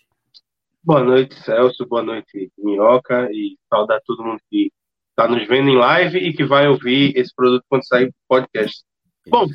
Boa 0.82 1.02
noite, 1.04 1.36
Celso. 1.36 1.86
Boa 1.86 2.02
noite, 2.02 2.50
Minhoca. 2.58 3.30
E 3.30 3.56
saudar 3.70 4.00
todo 4.04 4.24
mundo 4.24 4.40
que 4.50 4.72
está 5.10 5.28
nos 5.28 5.46
vendo 5.46 5.70
em 5.70 5.76
live 5.76 6.18
e 6.18 6.34
que 6.34 6.44
vai 6.44 6.66
ouvir 6.66 7.16
esse 7.16 7.32
produto 7.32 7.64
quando 7.68 7.86
sair 7.86 8.12
podcast. 8.28 8.84
Bom, 9.28 9.46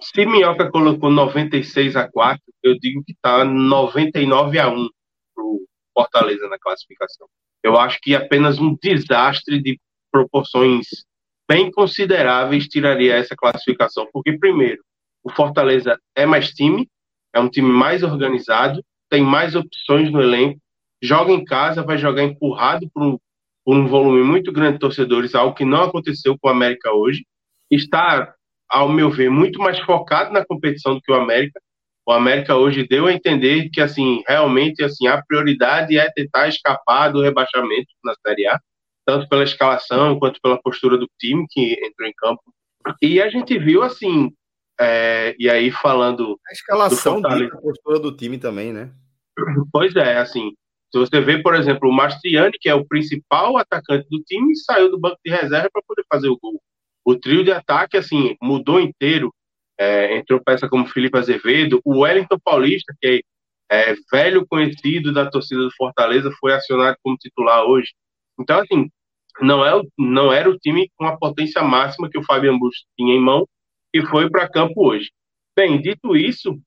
se 0.00 0.26
Minhoca 0.26 0.70
colocou 0.70 1.10
96 1.10 1.96
a 1.96 2.06
4, 2.06 2.42
eu 2.62 2.78
digo 2.78 3.02
que 3.02 3.12
está 3.12 3.46
99 3.46 4.58
a 4.58 4.68
1 4.68 4.88
para 5.34 5.42
o 5.42 5.66
Fortaleza 5.94 6.46
na 6.48 6.58
classificação. 6.58 7.26
Eu 7.62 7.78
acho 7.78 7.98
que 8.02 8.14
apenas 8.14 8.58
um 8.58 8.76
desastre 8.80 9.60
de 9.60 9.80
proporções 10.16 10.86
bem 11.48 11.70
consideráveis 11.70 12.66
tiraria 12.66 13.14
essa 13.14 13.36
classificação, 13.36 14.08
porque, 14.12 14.38
primeiro, 14.38 14.82
o 15.22 15.30
Fortaleza 15.30 15.98
é 16.14 16.24
mais 16.24 16.50
time, 16.50 16.88
é 17.34 17.40
um 17.40 17.48
time 17.48 17.70
mais 17.70 18.02
organizado, 18.02 18.82
tem 19.10 19.22
mais 19.22 19.54
opções 19.54 20.10
no 20.10 20.22
elenco, 20.22 20.58
joga 21.02 21.32
em 21.32 21.44
casa, 21.44 21.82
vai 21.82 21.98
jogar 21.98 22.22
empurrado 22.22 22.88
por 22.92 23.02
um, 23.02 23.18
por 23.64 23.76
um 23.76 23.86
volume 23.86 24.22
muito 24.22 24.50
grande 24.50 24.74
de 24.74 24.78
torcedores, 24.80 25.34
algo 25.34 25.54
que 25.54 25.64
não 25.64 25.82
aconteceu 25.84 26.36
com 26.38 26.48
o 26.48 26.50
América 26.50 26.92
hoje. 26.92 27.24
Está, 27.70 28.34
ao 28.68 28.88
meu 28.88 29.10
ver, 29.10 29.30
muito 29.30 29.60
mais 29.60 29.78
focado 29.80 30.32
na 30.32 30.44
competição 30.44 30.94
do 30.94 31.00
que 31.02 31.12
o 31.12 31.16
América. 31.16 31.60
O 32.08 32.12
América 32.12 32.56
hoje 32.56 32.86
deu 32.88 33.06
a 33.06 33.12
entender 33.12 33.68
que, 33.70 33.80
assim, 33.80 34.22
realmente, 34.26 34.82
assim, 34.82 35.06
a 35.06 35.22
prioridade 35.22 35.98
é 35.98 36.10
tentar 36.10 36.48
escapar 36.48 37.12
do 37.12 37.20
rebaixamento 37.20 37.88
na 38.02 38.14
Série 38.26 38.46
A, 38.46 38.58
tanto 39.06 39.28
pela 39.28 39.44
escalação 39.44 40.18
quanto 40.18 40.40
pela 40.42 40.60
postura 40.60 40.98
do 40.98 41.08
time 41.18 41.46
que 41.48 41.74
entrou 41.84 42.08
em 42.08 42.12
campo. 42.14 42.42
E 43.00 43.22
a 43.22 43.30
gente 43.30 43.56
viu, 43.58 43.82
assim, 43.82 44.32
é, 44.78 45.34
e 45.38 45.48
aí 45.48 45.70
falando. 45.70 46.38
A 46.48 46.52
escalação 46.52 47.20
da 47.20 47.30
postura 47.60 48.00
do 48.00 48.14
time 48.14 48.36
também, 48.36 48.72
né? 48.72 48.92
Pois 49.72 49.94
é, 49.94 50.18
assim. 50.18 50.52
Se 50.92 50.98
você 50.98 51.20
vê, 51.20 51.42
por 51.42 51.54
exemplo, 51.54 51.88
o 51.88 51.92
Mastriani, 51.92 52.56
que 52.60 52.68
é 52.68 52.74
o 52.74 52.86
principal 52.86 53.56
atacante 53.58 54.06
do 54.08 54.22
time, 54.22 54.56
saiu 54.56 54.90
do 54.90 54.98
banco 54.98 55.18
de 55.24 55.30
reserva 55.30 55.68
para 55.72 55.82
poder 55.86 56.04
fazer 56.10 56.28
o 56.28 56.38
gol. 56.38 56.60
O 57.04 57.14
trio 57.14 57.44
de 57.44 57.52
ataque, 57.52 57.96
assim, 57.96 58.36
mudou 58.40 58.80
inteiro. 58.80 59.32
É, 59.78 60.16
entrou 60.16 60.42
peça 60.42 60.68
como 60.68 60.86
Felipe 60.86 61.18
Azevedo, 61.18 61.80
o 61.84 62.00
Wellington 62.00 62.38
Paulista, 62.42 62.94
que 63.00 63.22
é, 63.70 63.90
é 63.90 63.94
velho 64.10 64.46
conhecido 64.46 65.12
da 65.12 65.28
torcida 65.28 65.60
do 65.60 65.74
Fortaleza, 65.76 66.32
foi 66.40 66.54
acionado 66.54 66.96
como 67.02 67.16
titular 67.18 67.62
hoje. 67.64 67.92
Então, 68.38 68.60
assim, 68.60 68.88
não, 69.40 69.64
é, 69.64 69.82
não 69.98 70.32
era 70.32 70.48
o 70.48 70.58
time 70.58 70.90
com 70.96 71.06
a 71.06 71.16
potência 71.16 71.62
máxima 71.62 72.08
que 72.08 72.18
o 72.18 72.24
Fabian 72.24 72.58
Busto 72.58 72.86
tinha 72.96 73.14
em 73.14 73.20
mão, 73.20 73.46
que 73.92 74.02
foi 74.06 74.30
para 74.30 74.48
campo 74.48 74.86
hoje. 74.86 75.10
Bem, 75.56 75.80
dito 75.80 76.16
isso, 76.16 76.58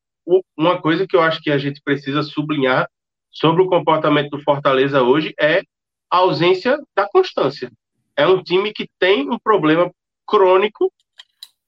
uma 0.57 0.81
coisa 0.81 1.07
que 1.07 1.15
eu 1.15 1.21
acho 1.21 1.41
que 1.41 1.51
a 1.51 1.57
gente 1.57 1.81
precisa 1.83 2.23
sublinhar 2.23 2.87
sobre 3.31 3.61
o 3.61 3.67
comportamento 3.67 4.31
do 4.31 4.43
Fortaleza 4.43 5.01
hoje 5.01 5.33
é 5.39 5.61
a 6.09 6.17
ausência 6.17 6.77
da 6.95 7.07
constância. 7.07 7.71
É 8.15 8.27
um 8.27 8.41
time 8.43 8.73
que 8.73 8.89
tem 8.99 9.29
um 9.29 9.37
problema 9.39 9.91
crônico, 10.27 10.91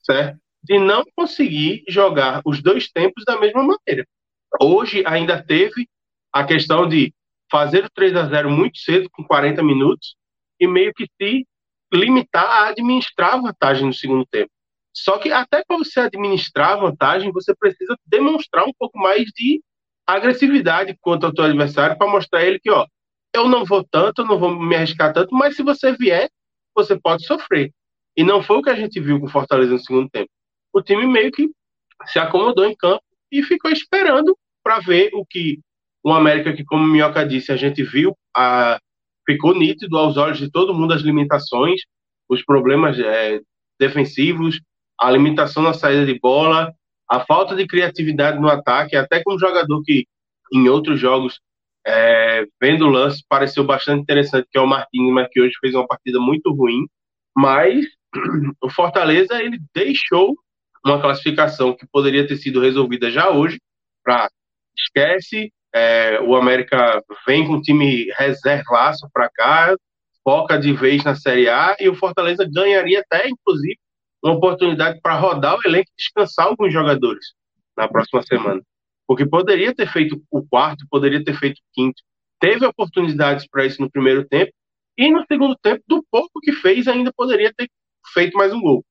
certo? 0.03 0.39
De 0.63 0.77
não 0.77 1.03
conseguir 1.15 1.83
jogar 1.87 2.41
os 2.45 2.61
dois 2.61 2.91
tempos 2.91 3.23
da 3.25 3.39
mesma 3.39 3.63
maneira. 3.63 4.05
Hoje 4.59 5.03
ainda 5.05 5.41
teve 5.41 5.87
a 6.31 6.43
questão 6.43 6.87
de 6.87 7.13
fazer 7.49 7.85
o 7.85 7.89
3 7.89 8.15
a 8.15 8.25
0 8.25 8.49
muito 8.49 8.77
cedo, 8.77 9.09
com 9.11 9.23
40 9.23 9.63
minutos, 9.63 10.15
e 10.61 10.67
meio 10.67 10.93
que 10.93 11.07
se 11.19 11.45
limitar 11.91 12.45
a 12.45 12.67
administrar 12.69 13.33
a 13.33 13.41
vantagem 13.41 13.87
no 13.87 13.93
segundo 13.93 14.25
tempo. 14.27 14.51
Só 14.93 15.17
que 15.17 15.31
até 15.31 15.63
para 15.65 15.77
você 15.77 16.01
administrar 16.01 16.73
a 16.73 16.75
vantagem, 16.75 17.31
você 17.31 17.55
precisa 17.55 17.97
demonstrar 18.05 18.65
um 18.65 18.73
pouco 18.77 18.97
mais 18.97 19.25
de 19.35 19.61
agressividade 20.05 20.95
contra 21.01 21.29
o 21.29 21.35
seu 21.35 21.45
adversário 21.45 21.97
para 21.97 22.11
mostrar 22.11 22.43
ele 22.43 22.59
que, 22.59 22.69
ó, 22.69 22.85
eu 23.33 23.47
não 23.47 23.65
vou 23.65 23.83
tanto, 23.83 24.21
eu 24.21 24.25
não 24.25 24.37
vou 24.37 24.53
me 24.53 24.75
arriscar 24.75 25.13
tanto, 25.13 25.33
mas 25.33 25.55
se 25.55 25.63
você 25.63 25.93
vier, 25.93 26.29
você 26.75 26.99
pode 26.99 27.25
sofrer. 27.25 27.71
E 28.15 28.23
não 28.23 28.43
foi 28.43 28.57
o 28.57 28.61
que 28.61 28.69
a 28.69 28.75
gente 28.75 28.99
viu 28.99 29.19
com 29.19 29.25
o 29.25 29.29
Fortaleza 29.29 29.71
no 29.71 29.79
segundo 29.79 30.09
tempo. 30.09 30.29
O 30.73 30.81
time 30.81 31.07
meio 31.07 31.31
que 31.31 31.49
se 32.05 32.19
acomodou 32.19 32.65
em 32.65 32.75
campo 32.75 33.03
e 33.31 33.41
ficou 33.41 33.71
esperando 33.71 34.37
para 34.63 34.79
ver 34.79 35.11
o 35.13 35.25
que 35.25 35.59
o 36.03 36.11
América, 36.11 36.53
que 36.53 36.65
como 36.65 36.83
o 36.83 36.87
Minhoca 36.87 37.25
disse, 37.25 37.51
a 37.51 37.55
gente 37.55 37.83
viu, 37.83 38.17
a, 38.35 38.77
ficou 39.25 39.55
nítido 39.55 39.97
aos 39.97 40.17
olhos 40.17 40.37
de 40.37 40.49
todo 40.49 40.73
mundo 40.73 40.93
as 40.93 41.01
limitações, 41.01 41.81
os 42.29 42.43
problemas 42.43 42.97
é, 42.99 43.39
defensivos, 43.79 44.59
a 44.99 45.09
limitação 45.09 45.63
na 45.63 45.73
saída 45.73 46.05
de 46.05 46.19
bola, 46.19 46.73
a 47.09 47.19
falta 47.25 47.55
de 47.55 47.67
criatividade 47.67 48.39
no 48.39 48.47
ataque, 48.47 48.95
até 48.95 49.21
como 49.23 49.39
jogador 49.39 49.81
que 49.83 50.05
em 50.53 50.69
outros 50.69 50.99
jogos, 50.99 51.39
é, 51.85 52.45
vendo 52.61 52.85
o 52.85 52.89
lance, 52.89 53.23
pareceu 53.27 53.63
bastante 53.63 54.01
interessante, 54.01 54.47
que 54.51 54.57
é 54.57 54.61
o 54.61 54.67
Marquinhos, 54.67 55.13
mas 55.13 55.27
que 55.29 55.41
hoje 55.41 55.53
fez 55.59 55.73
uma 55.73 55.87
partida 55.87 56.19
muito 56.19 56.53
ruim. 56.53 56.87
Mas 57.35 57.85
o 58.61 58.69
Fortaleza 58.69 59.41
ele 59.41 59.59
deixou 59.73 60.35
uma 60.85 61.01
classificação 61.01 61.75
que 61.75 61.87
poderia 61.87 62.27
ter 62.27 62.37
sido 62.37 62.59
resolvida 62.59 63.09
já 63.09 63.29
hoje, 63.29 63.59
para 64.03 64.29
esquece, 64.77 65.51
é, 65.73 66.19
o 66.21 66.35
América 66.35 67.01
vem 67.25 67.47
com 67.47 67.53
o 67.53 67.61
time 67.61 68.11
reservaço 68.17 69.09
para 69.13 69.29
cá, 69.29 69.75
foca 70.23 70.57
de 70.57 70.73
vez 70.73 71.03
na 71.03 71.15
Série 71.15 71.49
A 71.49 71.75
e 71.79 71.89
o 71.89 71.95
Fortaleza 71.95 72.47
ganharia 72.51 72.99
até, 72.99 73.27
inclusive, 73.27 73.77
uma 74.23 74.35
oportunidade 74.35 74.99
para 75.01 75.15
rodar 75.15 75.55
o 75.55 75.61
elenco 75.65 75.89
e 75.89 75.97
descansar 75.97 76.47
alguns 76.47 76.71
jogadores 76.71 77.33
na 77.75 77.87
próxima 77.87 78.21
semana. 78.21 78.61
Porque 79.07 79.25
poderia 79.25 79.73
ter 79.73 79.87
feito 79.87 80.21
o 80.29 80.45
quarto, 80.47 80.85
poderia 80.89 81.23
ter 81.23 81.35
feito 81.35 81.57
o 81.57 81.73
quinto. 81.73 82.01
Teve 82.39 82.65
oportunidades 82.65 83.47
para 83.47 83.65
isso 83.65 83.81
no 83.81 83.91
primeiro 83.91 84.27
tempo. 84.27 84.51
E 84.97 85.09
no 85.09 85.25
segundo 85.25 85.55
tempo, 85.61 85.83
do 85.87 86.03
pouco 86.11 86.39
que 86.41 86.51
fez, 86.51 86.87
ainda 86.87 87.11
poderia 87.15 87.51
ter 87.55 87.67
feito 88.13 88.37
mais 88.37 88.53
um 88.53 88.61
gol. 88.61 88.85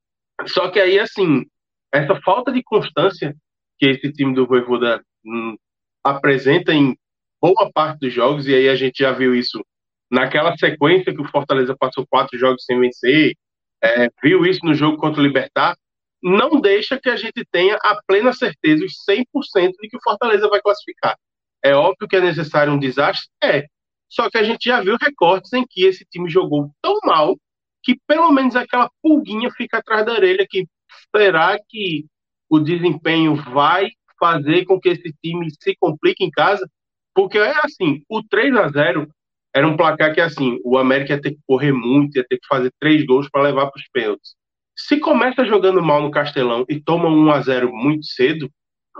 Só 0.46 0.68
que 0.70 0.80
aí, 0.80 0.98
assim, 0.98 1.44
essa 1.92 2.20
falta 2.22 2.52
de 2.52 2.62
constância 2.62 3.36
que 3.78 3.86
esse 3.86 4.12
time 4.12 4.34
do 4.34 4.46
Voivoda 4.46 5.02
hum, 5.24 5.56
apresenta 6.04 6.72
em 6.72 6.96
boa 7.40 7.70
parte 7.72 8.00
dos 8.00 8.12
jogos, 8.12 8.46
e 8.46 8.54
aí 8.54 8.68
a 8.68 8.76
gente 8.76 8.98
já 8.98 9.12
viu 9.12 9.34
isso 9.34 9.64
naquela 10.10 10.56
sequência 10.56 11.14
que 11.14 11.20
o 11.20 11.28
Fortaleza 11.30 11.76
passou 11.78 12.06
quatro 12.08 12.38
jogos 12.38 12.64
sem 12.64 12.78
vencer, 12.78 13.34
é, 13.82 14.08
viu 14.22 14.44
isso 14.44 14.60
no 14.64 14.74
jogo 14.74 14.98
contra 14.98 15.20
o 15.20 15.24
Libertar, 15.24 15.76
não 16.22 16.60
deixa 16.60 17.00
que 17.00 17.08
a 17.08 17.16
gente 17.16 17.44
tenha 17.50 17.76
a 17.76 17.98
plena 18.06 18.32
certeza, 18.32 18.84
os 18.84 18.92
100% 19.08 19.72
de 19.80 19.88
que 19.88 19.96
o 19.96 20.02
Fortaleza 20.02 20.48
vai 20.48 20.60
classificar. 20.60 21.16
É 21.62 21.74
óbvio 21.74 22.08
que 22.08 22.16
é 22.16 22.20
necessário 22.20 22.72
um 22.72 22.78
desastre? 22.78 23.28
É. 23.42 23.66
Só 24.08 24.28
que 24.28 24.36
a 24.36 24.42
gente 24.42 24.64
já 24.64 24.82
viu 24.82 24.96
recortes 25.00 25.52
em 25.52 25.64
que 25.66 25.84
esse 25.84 26.04
time 26.04 26.28
jogou 26.28 26.70
tão 26.82 26.98
mal 27.04 27.38
que 27.82 27.98
pelo 28.06 28.30
menos 28.32 28.56
aquela 28.56 28.90
pulguinha 29.02 29.50
fica 29.50 29.78
atrás 29.78 30.04
da 30.04 30.12
orelha 30.12 30.46
que 30.48 30.66
será 31.14 31.56
que 31.68 32.04
o 32.48 32.58
desempenho 32.58 33.34
vai 33.34 33.90
fazer 34.20 34.64
com 34.66 34.78
que 34.78 34.90
esse 34.90 35.12
time 35.24 35.48
se 35.50 35.74
complique 35.80 36.22
em 36.22 36.30
casa? 36.30 36.68
Porque 37.14 37.38
é 37.38 37.54
assim, 37.64 38.02
o 38.08 38.22
3 38.22 38.54
a 38.56 38.68
0 38.68 39.08
era 39.54 39.66
um 39.66 39.76
placar 39.76 40.14
que, 40.14 40.20
assim, 40.20 40.60
o 40.64 40.78
América 40.78 41.14
ia 41.14 41.20
ter 41.20 41.32
que 41.32 41.40
correr 41.46 41.72
muito, 41.72 42.16
ia 42.16 42.26
ter 42.28 42.38
que 42.38 42.46
fazer 42.46 42.70
três 42.78 43.04
gols 43.04 43.28
para 43.28 43.42
levar 43.42 43.66
para 43.70 43.80
os 43.80 43.88
pênaltis. 43.92 44.34
Se 44.76 44.98
começa 45.00 45.44
jogando 45.44 45.82
mal 45.82 46.00
no 46.00 46.10
Castelão 46.10 46.64
e 46.68 46.80
toma 46.80 47.08
um 47.08 47.26
1 47.26 47.30
a 47.32 47.40
0 47.40 47.72
muito 47.72 48.06
cedo, 48.06 48.48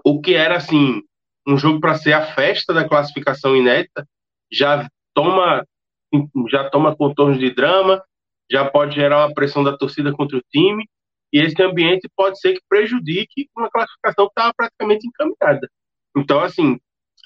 o 0.04 0.20
que 0.20 0.34
era, 0.34 0.56
assim, 0.56 1.02
um 1.46 1.56
jogo 1.56 1.80
para 1.80 1.94
ser 1.94 2.12
a 2.12 2.26
festa 2.34 2.74
da 2.74 2.88
classificação 2.88 3.56
inédita, 3.56 4.06
já 4.52 4.88
toma, 5.14 5.64
já 6.48 6.68
toma 6.68 6.96
contornos 6.96 7.38
de 7.38 7.50
drama, 7.50 8.02
já 8.50 8.68
pode 8.68 8.96
gerar 8.96 9.26
uma 9.26 9.34
pressão 9.34 9.62
da 9.62 9.76
torcida 9.76 10.12
contra 10.12 10.36
o 10.36 10.42
time, 10.50 10.84
e 11.32 11.40
esse 11.40 11.62
ambiente 11.62 12.08
pode 12.16 12.40
ser 12.40 12.54
que 12.54 12.62
prejudique 12.68 13.48
uma 13.56 13.70
classificação 13.70 14.26
que 14.26 14.32
estava 14.32 14.52
praticamente 14.54 15.06
encaminhada. 15.06 15.68
Então, 16.16 16.40
assim, 16.40 16.78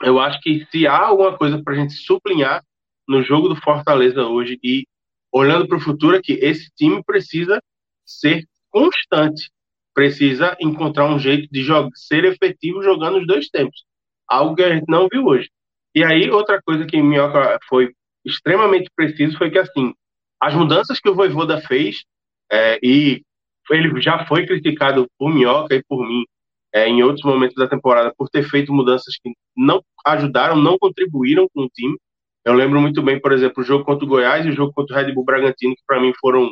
eu 0.02 0.18
acho 0.18 0.40
que 0.40 0.66
se 0.70 0.86
há 0.86 0.98
alguma 0.98 1.36
coisa 1.36 1.62
para 1.62 1.74
a 1.74 1.76
gente 1.76 1.94
sublinhar 1.94 2.62
no 3.08 3.22
jogo 3.22 3.48
do 3.48 3.56
Fortaleza 3.56 4.22
hoje 4.22 4.58
e 4.62 4.86
olhando 5.32 5.66
para 5.66 5.76
o 5.76 5.80
futuro 5.80 6.16
é 6.16 6.22
que 6.22 6.32
esse 6.32 6.70
time 6.76 7.02
precisa 7.04 7.60
ser 8.04 8.44
constante, 8.70 9.50
precisa 9.94 10.56
encontrar 10.60 11.06
um 11.06 11.18
jeito 11.18 11.48
de 11.50 11.62
jogar, 11.62 11.90
ser 11.94 12.24
efetivo 12.24 12.82
jogando 12.82 13.18
os 13.18 13.26
dois 13.26 13.48
tempos, 13.48 13.84
algo 14.28 14.54
que 14.54 14.62
a 14.62 14.74
gente 14.74 14.86
não 14.88 15.08
viu 15.10 15.24
hoje. 15.24 15.48
E 15.94 16.02
aí 16.04 16.30
outra 16.30 16.60
coisa 16.62 16.84
que 16.86 17.00
Minhoca 17.00 17.58
foi 17.68 17.92
extremamente 18.24 18.90
preciso 18.94 19.38
foi 19.38 19.50
que 19.50 19.58
assim 19.58 19.94
as 20.40 20.54
mudanças 20.54 21.00
que 21.00 21.08
o 21.08 21.14
Voivoda 21.14 21.60
fez 21.60 22.04
é, 22.50 22.78
e 22.82 23.22
ele 23.70 24.00
já 24.00 24.26
foi 24.26 24.46
criticado 24.46 25.08
por 25.18 25.32
Minhoca 25.32 25.74
e 25.74 25.82
por 25.84 26.06
mim 26.06 26.24
é, 26.74 26.88
em 26.88 27.02
outros 27.02 27.24
momentos 27.24 27.54
da 27.54 27.68
temporada 27.68 28.12
por 28.16 28.28
ter 28.28 28.42
feito 28.42 28.72
mudanças 28.72 29.14
que 29.22 29.32
não 29.56 29.80
ajudaram, 30.04 30.56
não 30.56 30.76
contribuíram 30.76 31.48
com 31.54 31.62
o 31.62 31.68
time. 31.68 31.96
Eu 32.44 32.52
lembro 32.52 32.80
muito 32.80 33.00
bem, 33.00 33.20
por 33.20 33.32
exemplo, 33.32 33.62
o 33.62 33.66
jogo 33.66 33.84
contra 33.84 34.04
o 34.04 34.08
Goiás 34.08 34.44
e 34.44 34.50
o 34.50 34.52
jogo 34.52 34.72
contra 34.72 34.94
o 34.94 34.98
Red 34.98 35.12
Bull 35.12 35.24
Bragantino, 35.24 35.74
que 35.74 35.82
para 35.86 36.00
mim 36.00 36.12
foram 36.20 36.50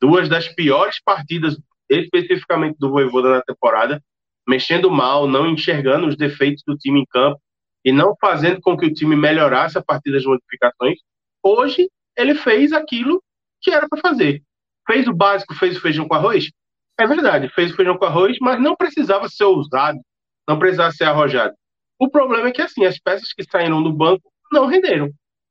duas 0.00 0.28
das 0.28 0.48
piores 0.48 1.00
partidas, 1.04 1.58
especificamente 1.90 2.76
do 2.78 2.90
Voivoda 2.90 3.30
na 3.30 3.42
temporada, 3.42 4.02
mexendo 4.48 4.90
mal, 4.90 5.26
não 5.26 5.46
enxergando 5.46 6.06
os 6.06 6.16
defeitos 6.16 6.62
do 6.66 6.76
time 6.76 7.00
em 7.00 7.06
campo 7.06 7.38
e 7.84 7.92
não 7.92 8.14
fazendo 8.20 8.60
com 8.60 8.76
que 8.76 8.86
o 8.86 8.94
time 8.94 9.16
melhorasse 9.16 9.76
a 9.76 9.82
partir 9.82 10.12
das 10.12 10.24
modificações. 10.24 10.98
Hoje, 11.42 11.90
ele 12.16 12.34
fez 12.34 12.72
aquilo 12.72 13.22
que 13.60 13.70
era 13.70 13.88
para 13.88 14.00
fazer. 14.00 14.42
Fez 14.86 15.06
o 15.06 15.14
básico, 15.14 15.54
fez 15.54 15.76
o 15.76 15.80
feijão 15.80 16.06
com 16.06 16.14
arroz? 16.14 16.50
É 16.98 17.06
verdade, 17.06 17.48
fez 17.48 17.72
o 17.72 17.76
feijão 17.76 17.96
com 17.96 18.04
arroz, 18.04 18.36
mas 18.40 18.60
não 18.60 18.76
precisava 18.76 19.28
ser 19.28 19.44
ousado, 19.44 19.98
não 20.46 20.58
precisava 20.58 20.92
ser 20.92 21.04
arrojado. 21.04 21.54
O 21.98 22.08
problema 22.08 22.48
é 22.48 22.52
que, 22.52 22.62
assim, 22.62 22.84
as 22.84 22.98
peças 22.98 23.32
que 23.32 23.44
saíram 23.44 23.82
do 23.82 23.92
banco 23.92 24.30
não 24.52 24.66
renderam. 24.66 25.10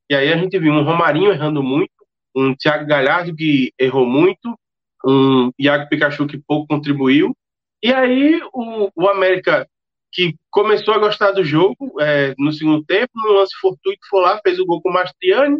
E 0.09 0.15
aí 0.15 0.31
a 0.31 0.37
gente 0.37 0.57
viu 0.59 0.71
um 0.71 0.83
Romarinho 0.83 1.31
errando 1.31 1.63
muito, 1.63 1.91
um 2.35 2.55
Thiago 2.55 2.85
Galhardo 2.85 3.35
que 3.35 3.71
errou 3.79 4.05
muito, 4.05 4.57
um 5.05 5.51
Iago 5.59 5.89
Pikachu 5.89 6.27
que 6.27 6.37
pouco 6.37 6.67
contribuiu, 6.67 7.35
E 7.81 7.93
aí 7.93 8.41
o, 8.53 8.89
o 8.95 9.09
América, 9.09 9.67
que 10.11 10.35
começou 10.49 10.93
a 10.93 10.99
gostar 10.99 11.31
do 11.31 11.43
jogo 11.43 11.99
é, 11.99 12.33
no 12.37 12.53
segundo 12.53 12.83
tempo, 12.85 13.11
no 13.15 13.33
lance 13.33 13.55
fortuito, 13.59 13.99
foi 14.09 14.21
lá, 14.21 14.39
fez 14.41 14.59
o 14.59 14.65
gol 14.65 14.81
com 14.81 14.89
o 14.89 14.93
Mastriani. 14.93 15.57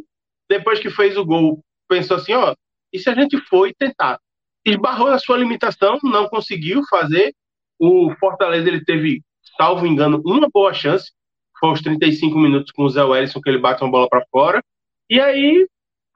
Depois 0.50 0.80
que 0.80 0.90
fez 0.90 1.18
o 1.18 1.26
gol, 1.26 1.64
pensou 1.88 2.18
assim: 2.18 2.34
ó, 2.34 2.56
e 2.94 3.00
se 3.00 3.10
a 3.10 3.16
gente 3.16 3.38
foi 3.48 3.74
tentar? 3.74 4.20
Esbarrou 4.66 5.10
na 5.10 5.20
sua 5.20 5.38
limitação, 5.38 6.00
não 6.04 6.30
conseguiu 6.30 6.84
fazer. 6.90 7.34
O 7.80 8.14
Fortaleza 8.20 8.68
ele 8.70 8.86
teve, 8.86 9.22
salvo 9.58 9.86
engano, 9.88 10.22
uma 10.24 10.48
boa 10.54 10.74
chance. 10.74 11.12
Foi 11.60 11.70
aos 11.70 11.82
35 11.82 12.38
minutos 12.38 12.72
com 12.72 12.84
o 12.84 12.90
Zé 12.90 13.04
Wellison 13.04 13.42
que 13.42 13.50
ele 13.50 13.58
bate 13.58 13.84
uma 13.84 13.92
bola 13.92 14.08
para 14.08 14.24
fora. 14.32 14.64
E 15.10 15.20
aí 15.20 15.68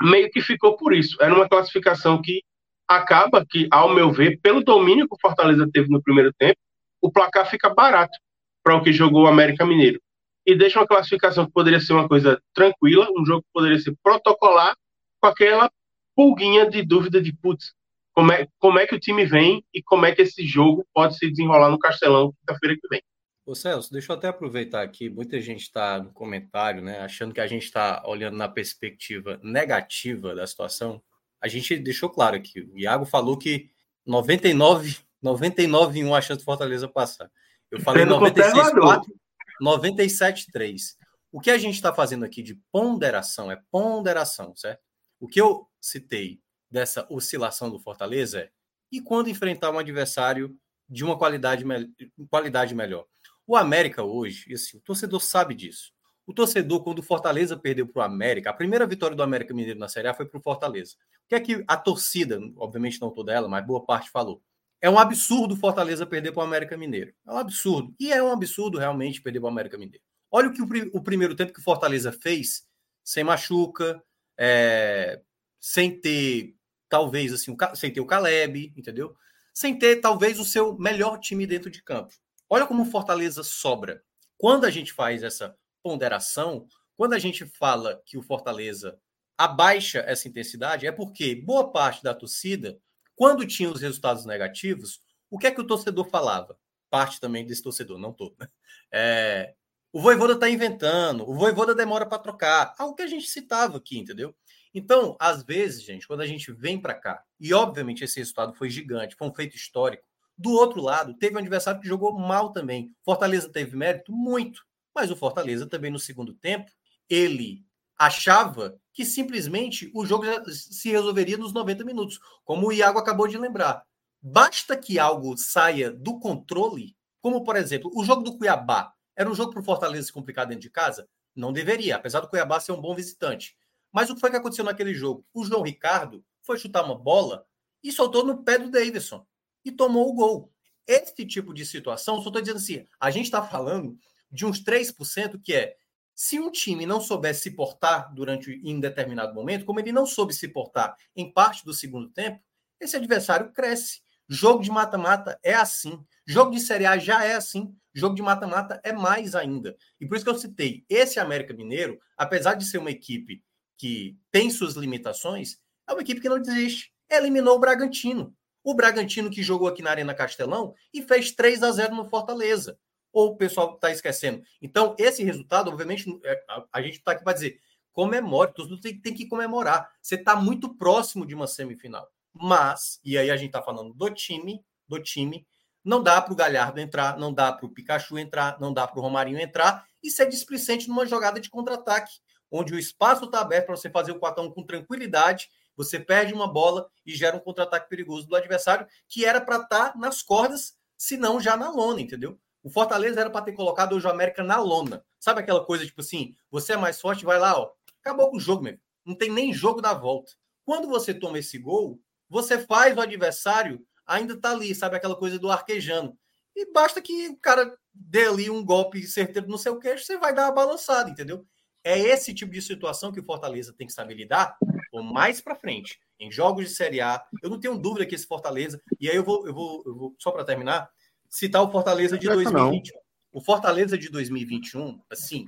meio 0.02 0.30
que 0.30 0.42
ficou 0.42 0.78
por 0.78 0.94
isso. 0.94 1.22
Era 1.22 1.34
uma 1.34 1.50
classificação 1.50 2.22
que 2.22 2.42
acaba 2.88 3.46
que, 3.46 3.68
ao 3.72 3.94
meu 3.94 4.12
ver, 4.12 4.40
pelo 4.42 4.63
domínio 4.63 5.08
que 5.08 5.16
o 5.16 5.20
Fortaleza 5.20 5.68
teve 5.74 5.90
no 5.90 6.02
primeiro 6.02 6.32
tempo, 6.38 6.58
o 7.02 7.12
placar 7.12 7.50
fica 7.50 7.74
barato 7.74 8.18
para 8.63 8.76
o 8.76 8.84
que 8.84 8.94
jogou 8.94 9.24
o 9.24 9.28
América 9.28 9.66
Mineiro. 9.66 10.00
E 10.46 10.56
deixa 10.56 10.80
uma 10.80 10.88
classificação 10.88 11.46
que 11.46 11.52
poderia 11.52 11.80
ser 11.80 11.94
uma 11.94 12.08
coisa 12.08 12.42
tranquila, 12.54 13.08
um 13.18 13.26
jogo 13.26 13.42
que 13.42 13.50
poderia 13.54 13.80
ser 13.80 13.94
protocolar, 14.02 14.76
com 15.20 15.28
aquela 15.28 15.70
pulguinha 16.17 16.67
de 16.67 16.82
dúvida 16.82 17.21
de, 17.21 17.32
putz, 17.32 17.75
como 18.12 18.32
é, 18.32 18.47
como 18.58 18.80
é 18.80 18.88
que 18.88 18.95
o 18.95 18.99
time 18.99 19.23
vem 19.23 19.63
e 19.71 19.84
como 19.84 20.08
é 20.08 20.12
que 20.12 20.23
esse 20.23 20.43
jogo 20.47 20.84
pode 20.91 21.15
se 21.15 21.30
desenrolar 21.30 21.69
no 21.69 21.77
Castelão 21.77 22.34
quinta-feira 22.39 22.75
que 22.82 22.88
vem. 22.89 23.03
Ô 23.45 23.53
Celso, 23.53 23.93
deixa 23.93 24.12
eu 24.12 24.17
até 24.17 24.27
aproveitar 24.27 24.82
aqui. 24.82 25.08
Muita 25.08 25.39
gente 25.39 25.62
está 25.62 25.99
no 25.99 26.12
comentário, 26.12 26.82
né, 26.82 26.99
achando 27.01 27.36
que 27.36 27.39
a 27.39 27.45
gente 27.45 27.65
está 27.65 28.01
olhando 28.08 28.36
na 28.36 28.49
perspectiva 28.49 29.39
negativa 29.43 30.34
da 30.34 30.47
situação. 30.47 30.99
A 31.39 31.47
gente 31.47 31.77
deixou 31.77 32.10
claro 32.10 32.36
aqui. 32.36 32.62
O 32.62 32.80
Iago 32.80 33.06
falou 33.06 33.38
que 33.38 33.69
99, 34.03 34.97
99 35.21 35.99
em 35.99 36.03
1 36.03 36.15
a 36.15 36.21
chance 36.21 36.39
do 36.39 36.45
Fortaleza 36.45 36.88
passar. 36.88 37.30
Eu 37.69 37.80
falei 37.80 38.06
96 38.06 38.71
4, 38.71 39.13
97 39.62 40.47
3. 40.51 40.97
O 41.32 41.39
que 41.39 41.51
a 41.51 41.58
gente 41.60 41.75
está 41.75 41.93
fazendo 41.93 42.25
aqui 42.25 42.41
de 42.41 42.60
ponderação 42.71 43.51
é 43.51 43.62
ponderação, 43.69 44.56
certo? 44.56 44.82
O 45.19 45.27
que 45.27 45.39
eu 45.39 45.66
citei 45.82 46.42
dessa 46.70 47.08
oscilação 47.10 47.70
do 47.70 47.80
Fortaleza 47.80 48.42
é 48.42 48.52
e 48.92 49.02
quando 49.02 49.30
enfrentar 49.30 49.72
um 49.72 49.80
adversário 49.80 50.58
de 50.90 51.04
uma 51.04 51.18
qualidade, 51.18 51.66
me 51.66 51.94
qualidade 52.30 52.74
melhor. 52.74 53.06
O 53.46 53.56
América 53.56 54.04
hoje, 54.04 54.54
assim, 54.54 54.78
o 54.78 54.82
torcedor 54.82 55.22
sabe 55.22 55.54
disso. 55.54 55.92
O 56.26 56.34
torcedor, 56.34 56.84
quando 56.84 57.00
o 57.00 57.04
Fortaleza 57.04 57.56
perdeu 57.58 57.88
para 57.88 58.02
o 58.02 58.06
América, 58.06 58.50
a 58.50 58.54
primeira 58.54 58.86
vitória 58.86 59.16
do 59.16 59.24
América 59.24 59.54
Mineiro 59.54 59.80
na 59.80 59.88
Série 59.88 60.08
A 60.08 60.13
foi 60.13 60.26
para 60.26 60.40
o 60.40 60.44
Fortaleza. 60.44 60.96
O 61.26 61.30
que 61.30 61.36
é 61.36 61.40
que 61.40 61.63
a 61.68 61.78
torcida, 61.78 62.40
obviamente 62.58 63.00
não 63.00 63.10
toda 63.10 63.34
ela, 63.34 63.48
mas 63.48 63.66
boa 63.66 63.86
parte 63.86 64.10
falou? 64.10 64.42
É 64.82 64.90
um 64.90 65.00
absurdo 65.00 65.54
o 65.54 65.58
Fortaleza 65.58 66.06
perder 66.06 66.32
para 66.32 66.42
o 66.42 66.46
América 66.46 66.78
Mineiro. 66.78 67.13
É 67.26 67.32
um 67.32 67.38
absurdo. 67.38 67.94
E 68.00 68.12
é 68.12 68.22
um 68.22 68.32
absurdo 68.32 68.78
realmente 68.78 69.22
perder 69.22 69.40
para 69.40 69.48
o 69.48 69.52
América 69.52 69.78
Mineiro. 69.78 70.04
Olha 70.30 70.50
o 70.50 70.54
que 70.54 70.62
o, 70.62 70.68
o, 70.94 71.02
primeiro 71.02 71.36
tempo 71.36 71.54
que 71.54 71.60
o 71.60 71.63
Fortaleza 71.63 72.12
fez, 72.12 72.63
sem 73.04 73.24
machuca, 73.24 74.02
é, 74.38 75.22
sem 75.60 76.00
ter, 76.00 76.56
talvez, 76.89 77.34
assim, 77.34 77.56
sem 77.76 77.91
ter 77.91 78.00
o 78.00 78.06
Caleb, 78.06 78.74
entendeu? 78.76 79.15
Sem 79.54 79.78
ter, 79.78 79.98
talvez, 79.98 80.39
o 80.39 80.46
seu 80.46 80.78
melhor 80.78 81.20
time 81.20 81.46
dentro 81.48 81.70
de 81.70 81.84
campo. 81.84 82.13
Olha 82.50 82.65
como 82.65 82.86
Fortaleza 82.86 83.43
sobra. 83.43 84.04
Quando 84.38 84.65
a 84.65 84.70
gente 84.70 84.93
faz 84.93 85.24
essa 85.24 85.58
ponderação, 85.82 86.67
quando 86.96 87.13
a 87.13 87.20
gente 87.20 87.46
fala 87.46 88.02
que 88.06 88.17
o 88.17 88.22
Fortaleza 88.22 89.00
abaixa 89.38 90.00
essa 90.00 90.28
intensidade, 90.28 90.88
é 90.88 90.91
porque 90.91 91.36
boa 91.36 91.72
parte 91.72 92.04
da 92.04 92.13
torcida, 92.13 92.80
quando 93.15 93.46
tinha 93.46 93.70
os 93.70 93.82
resultados 93.82 94.26
negativos, 94.26 95.02
o 95.30 95.38
que 95.38 95.48
é 95.48 95.52
que 95.52 95.62
o 95.62 95.67
torcedor 95.67 96.10
falava? 96.10 96.58
Parte 96.89 97.20
também 97.20 97.46
desse 97.46 97.62
torcedor, 97.62 97.98
não 98.00 98.13
todo. 98.13 98.36
Né? 98.39 98.48
É, 98.91 99.54
o 99.98 100.00
Voivoda 100.00 100.34
está 100.34 100.48
inventando, 100.48 101.28
o 101.28 101.34
Voivoda 101.34 101.74
demora 101.74 102.06
para 102.06 102.20
trocar. 102.20 102.72
Algo 102.78 102.94
que 102.94 103.02
a 103.02 103.08
gente 103.08 103.26
citava 103.28 103.78
aqui, 103.78 103.98
entendeu? 103.98 104.32
Então, 104.72 105.18
às 105.20 105.42
vezes, 105.42 105.82
gente, 105.82 106.08
quando 106.08 106.22
a 106.22 106.28
gente 106.28 106.52
vem 106.52 106.80
para 106.80 106.94
cá, 106.94 107.24
e 107.40 107.52
obviamente 107.52 108.04
esse 108.04 108.20
resultado 108.20 108.54
foi 108.54 108.70
gigante, 108.70 109.16
foi 109.16 109.28
um 109.28 109.34
feito 109.34 109.56
histórico, 109.56 110.04
do 110.38 110.52
outro 110.52 110.84
lado, 110.84 111.16
teve 111.16 111.36
um 111.36 111.40
adversário 111.40 111.82
que 111.82 111.88
jogou 111.88 112.14
mal 112.14 112.52
também. 112.52 112.94
Fortaleza 113.04 113.50
teve 113.50 113.76
mérito? 113.76 114.12
Muito. 114.12 114.62
Mas 114.94 115.10
o 115.10 115.16
Fortaleza 115.16 115.66
também 115.66 115.90
no 115.90 115.98
segundo 115.98 116.32
tempo, 116.32 116.72
ele 117.10 117.66
achava 117.98 118.80
que 118.94 119.04
simplesmente 119.04 119.90
o 119.96 120.06
jogo 120.06 120.26
se 120.52 120.92
resolveria 120.92 121.40
nos 121.40 121.54
90 121.54 121.84
minutos, 121.84 122.20
como 122.46 122.68
o 122.68 122.72
Iago 122.72 123.00
acabou 123.00 123.28
de 123.28 123.40
lembrar. 123.40 123.82
Basta 124.22 124.78
que 124.78 125.00
algo 125.00 125.36
saia 125.36 125.90
do 125.90 126.20
controle, 126.20 126.96
como 127.20 127.44
por 127.44 127.56
exemplo, 127.56 127.90
o 127.96 128.06
jogo 128.06 128.22
do 128.22 128.38
Cuiabá 128.38 128.94
era 129.17 129.30
um 129.30 129.34
jogo 129.34 129.51
para 129.51 129.62
o 129.62 129.65
Fortaleza 129.65 130.06
se 130.06 130.13
complicar 130.13 130.45
dentro 130.45 130.62
de 130.62 130.69
casa? 130.69 131.10
Não 131.36 131.51
deveria, 131.51 131.95
apesar 131.95 132.19
do 132.19 132.30
Cuiabá 132.30 132.60
ser 132.60 132.71
um 132.71 132.80
bom 132.80 132.93
visitante. 132.93 133.58
Mas 133.91 134.10
o 134.10 134.15
que 134.15 134.21
foi 134.21 134.30
que 134.30 134.38
aconteceu 134.38 134.63
naquele 134.63 134.93
jogo? 134.93 135.25
O 135.34 135.43
João 135.43 135.63
Ricardo 135.63 136.23
foi 136.43 136.60
chutar 136.60 136.84
uma 136.86 136.95
bola 136.95 137.45
e 137.84 137.91
soltou 137.91 138.23
no 138.23 138.43
pé 138.43 138.60
do 138.60 138.69
Davidson 138.69 139.25
e 139.65 139.71
tomou 139.71 140.08
o 140.08 140.13
gol. 140.13 140.53
Esse 140.86 141.25
tipo 141.25 141.53
de 141.53 141.65
situação, 141.65 142.21
só 142.21 142.27
estou 142.30 142.41
dizendo 142.41 142.58
assim, 142.58 142.86
a 142.99 143.10
gente 143.10 143.25
está 143.25 143.43
falando 143.43 143.97
de 144.32 144.45
uns 144.45 144.63
3% 144.63 145.41
que 145.41 145.53
é 145.53 145.75
se 146.13 146.39
um 146.39 146.51
time 146.51 146.86
não 146.86 147.01
souber 147.01 147.36
se 147.36 147.51
portar 147.51 148.13
durante 148.13 148.51
em 148.63 148.80
determinado 148.80 149.34
momento, 149.34 149.65
como 149.65 149.80
ele 149.80 149.91
não 149.91 150.06
soube 150.06 150.34
se 150.34 150.47
portar 150.47 150.95
em 151.15 151.32
parte 151.32 151.65
do 151.65 151.73
segundo 151.73 152.10
tempo, 152.10 152.41
esse 152.80 152.95
adversário 152.95 153.51
cresce. 153.51 154.01
Jogo 154.30 154.62
de 154.62 154.70
mata-mata 154.70 155.40
é 155.42 155.54
assim. 155.54 156.04
Jogo 156.26 156.52
de 156.52 156.60
Série 156.60 156.86
A 156.86 156.98
já 156.98 157.24
é 157.24 157.36
assim. 157.36 157.74
Jogo 157.94 158.13
de 158.13 158.22
mata-mata 158.22 158.80
é 158.84 158.92
mais 158.92 159.34
ainda. 159.34 159.76
E 160.00 160.06
por 160.06 160.16
isso 160.16 160.26
que 160.26 160.30
eu 160.30 160.38
citei, 160.38 160.86
esse 160.90 161.20
América 161.20 161.54
Mineiro, 161.54 162.00
apesar 162.18 162.56
de 162.56 162.66
ser 162.66 162.78
uma 162.78 162.92
equipe 162.92 163.42
que 163.78 164.18
tem 164.32 164.50
suas 164.50 164.76
limitações, 164.76 165.58
é 165.88 165.94
uma 165.94 166.02
equipe 166.02 166.20
que 166.20 166.30
não 166.30 166.42
desiste. 166.42 166.92
Eliminou 167.10 167.56
o 167.56 167.60
Bragantino. 167.60 168.36
O 168.63 168.74
Bragantino 168.74 169.30
que 169.30 169.42
jogou 169.42 169.68
aqui 169.68 169.82
na 169.82 169.92
Arena 169.92 170.13
Castelão 170.13 170.76
e 170.94 171.02
fez 171.02 171.32
3 171.32 171.63
a 171.63 171.72
0 171.72 171.96
no 171.96 172.06
Fortaleza. 172.06 172.78
Ou 173.13 173.30
o 173.30 173.38
pessoal 173.38 173.76
está 173.76 173.90
esquecendo. 173.90 174.44
Então, 174.62 174.94
esse 175.00 175.24
resultado, 175.24 175.70
obviamente, 175.70 176.06
é, 176.26 176.44
a, 176.74 176.82
gente 176.82 176.98
está 176.98 177.13
aqui 177.13 177.24
para 177.24 177.34
dizer, 177.34 177.62
comemore, 177.94 178.54
todo 178.54 178.80
tem, 178.80 179.00
tem 179.00 179.13
que 179.13 179.26
comemorar. 179.26 179.90
Você 180.02 180.16
está 180.16 180.36
muito 180.36 180.76
próximo 180.76 181.26
de 181.26 181.34
uma 181.34 181.48
semifinal. 181.48 182.08
Mas, 182.39 183.00
e 183.04 183.17
aí 183.17 183.30
a 183.30 183.38
gente 183.38 183.47
está 183.47 183.62
falando 183.62 183.93
do 183.93 184.10
time, 184.10 184.63
do 184.88 185.02
time, 185.02 185.45
não 185.84 186.04
dá 186.04 186.21
para 186.21 186.34
o 186.34 186.36
Galhardo 186.36 186.80
entrar, 186.80 187.17
não 187.17 187.34
dá 187.34 187.52
para 187.52 187.65
o 187.65 187.69
Pikachu 187.69 188.17
entrar, 188.17 188.60
não 188.60 188.73
dá 188.73 188.88
para 188.88 189.00
o 189.00 189.02
Romarinho 189.02 189.39
entrar 189.39 189.86
e 190.04 190.10
ser 190.10 190.28
displicente 190.28 190.88
numa 190.88 191.06
jogada 191.06 191.39
de 191.39 191.50
contra-ataque, 191.50 192.12
onde 192.52 192.73
o 192.73 192.80
espaço 192.80 193.26
está 193.26 193.41
aberto 193.41 193.67
para 193.67 193.76
você 193.76 193.89
fazer 193.89 194.12
o 194.12 194.19
4 194.19 194.52
com 194.54 194.63
tranquilidade 194.63 195.50
você 195.78 196.00
perde 196.00 196.34
uma 196.34 196.52
bola 196.52 196.89
e 197.06 197.15
gera 197.15 197.38
um 197.38 197.39
contra-ataque 197.39 197.88
perigoso 197.88 198.28
do 198.28 198.36
adversário, 198.36 198.88
que 199.08 199.23
era 199.23 199.39
para 199.39 199.58
estar 199.58 199.93
tá 199.93 199.97
nas 199.97 200.23
cordas, 200.23 200.76
se 200.97 201.15
não 201.15 201.39
já 201.39 201.56
na 201.56 201.69
lona, 201.69 202.02
entendeu? 202.02 202.38
O 202.63 202.69
Fortaleza 202.69 203.21
era 203.21 203.30
para 203.30 203.45
ter 203.45 203.54
colocado 203.54 203.93
hoje 203.93 204.08
o 204.08 204.10
América 204.10 204.43
na 204.43 204.58
lona. 204.58 205.06
Sabe 205.19 205.39
aquela 205.39 205.63
coisa 205.63 205.86
tipo 205.86 206.02
assim, 206.02 206.36
você 206.50 206.73
é 206.73 206.78
mais 206.78 207.00
forte, 207.00 207.23
vai 207.23 207.38
lá, 207.38 207.58
ó. 207.58 207.71
Acabou 208.02 208.32
com 208.32 208.38
o 208.38 208.39
jogo, 208.39 208.63
meu. 208.63 208.78
Não 209.06 209.15
tem 209.15 209.32
nem 209.32 209.54
jogo 209.54 209.80
da 209.80 209.93
volta. 209.93 210.32
Quando 210.65 210.88
você 210.88 211.13
toma 211.13 211.38
esse 211.38 211.60
gol, 211.60 212.02
você 212.30 212.60
faz 212.60 212.96
o 212.98 213.02
adversário 213.02 213.86
ainda 214.08 214.40
tá 214.40 214.52
ali, 214.52 214.74
sabe 214.74 214.96
aquela 214.96 215.16
coisa 215.16 215.38
do 215.38 215.52
arquejando. 215.52 216.18
E 216.56 216.72
basta 216.72 217.02
que 217.02 217.28
o 217.28 217.38
cara 217.38 217.78
dê 217.94 218.28
ali 218.28 218.50
um 218.50 218.63
golpe 218.63 219.06
certeiro 219.06 219.48
no 219.48 219.58
seu 219.58 219.78
queixo, 219.78 220.06
você 220.06 220.18
vai 220.18 220.34
dar 220.34 220.46
uma 220.46 220.56
balançada, 220.56 221.10
entendeu? 221.10 221.46
É 221.84 222.00
esse 222.00 222.34
tipo 222.34 222.52
de 222.52 222.62
situação 222.62 223.12
que 223.12 223.20
o 223.20 223.26
Fortaleza 223.26 223.74
tem 223.78 223.86
que 223.86 223.94
saber 223.94 224.16
lidar 224.16 224.58
ou 224.92 225.04
mais 225.04 225.42
para 225.42 225.56
frente, 225.56 226.00
em 226.20 226.32
jogos 226.32 226.66
de 226.66 226.76
Série 226.76 227.02
A. 227.02 227.24
Eu 227.44 227.50
não 227.50 227.60
tenho 227.60 227.78
dúvida 227.78 228.06
que 228.06 228.16
esse 228.16 228.26
Fortaleza, 228.26 228.82
e 229.00 229.10
aí 229.10 229.16
eu 229.16 229.24
vou, 229.24 229.46
eu 229.46 229.54
vou, 229.54 229.84
eu 229.86 229.96
vou 229.96 230.16
só 230.18 230.32
para 230.32 230.44
terminar, 230.44 230.90
citar 231.30 231.62
o 231.62 231.72
Fortaleza 231.72 232.18
de 232.18 232.28
2021. 232.28 232.98
O 233.32 233.42
Fortaleza 233.42 233.98
de 233.98 234.10
2021, 234.10 235.00
assim, 235.12 235.46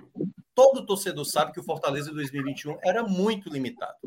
todo 0.54 0.86
torcedor 0.86 1.26
sabe 1.26 1.54
que 1.54 1.60
o 1.60 1.63
Fortaleza 1.63 2.10
de 2.10 2.15
2021 2.15 2.78
era 2.84 3.02
muito 3.04 3.50
limitado. 3.50 3.98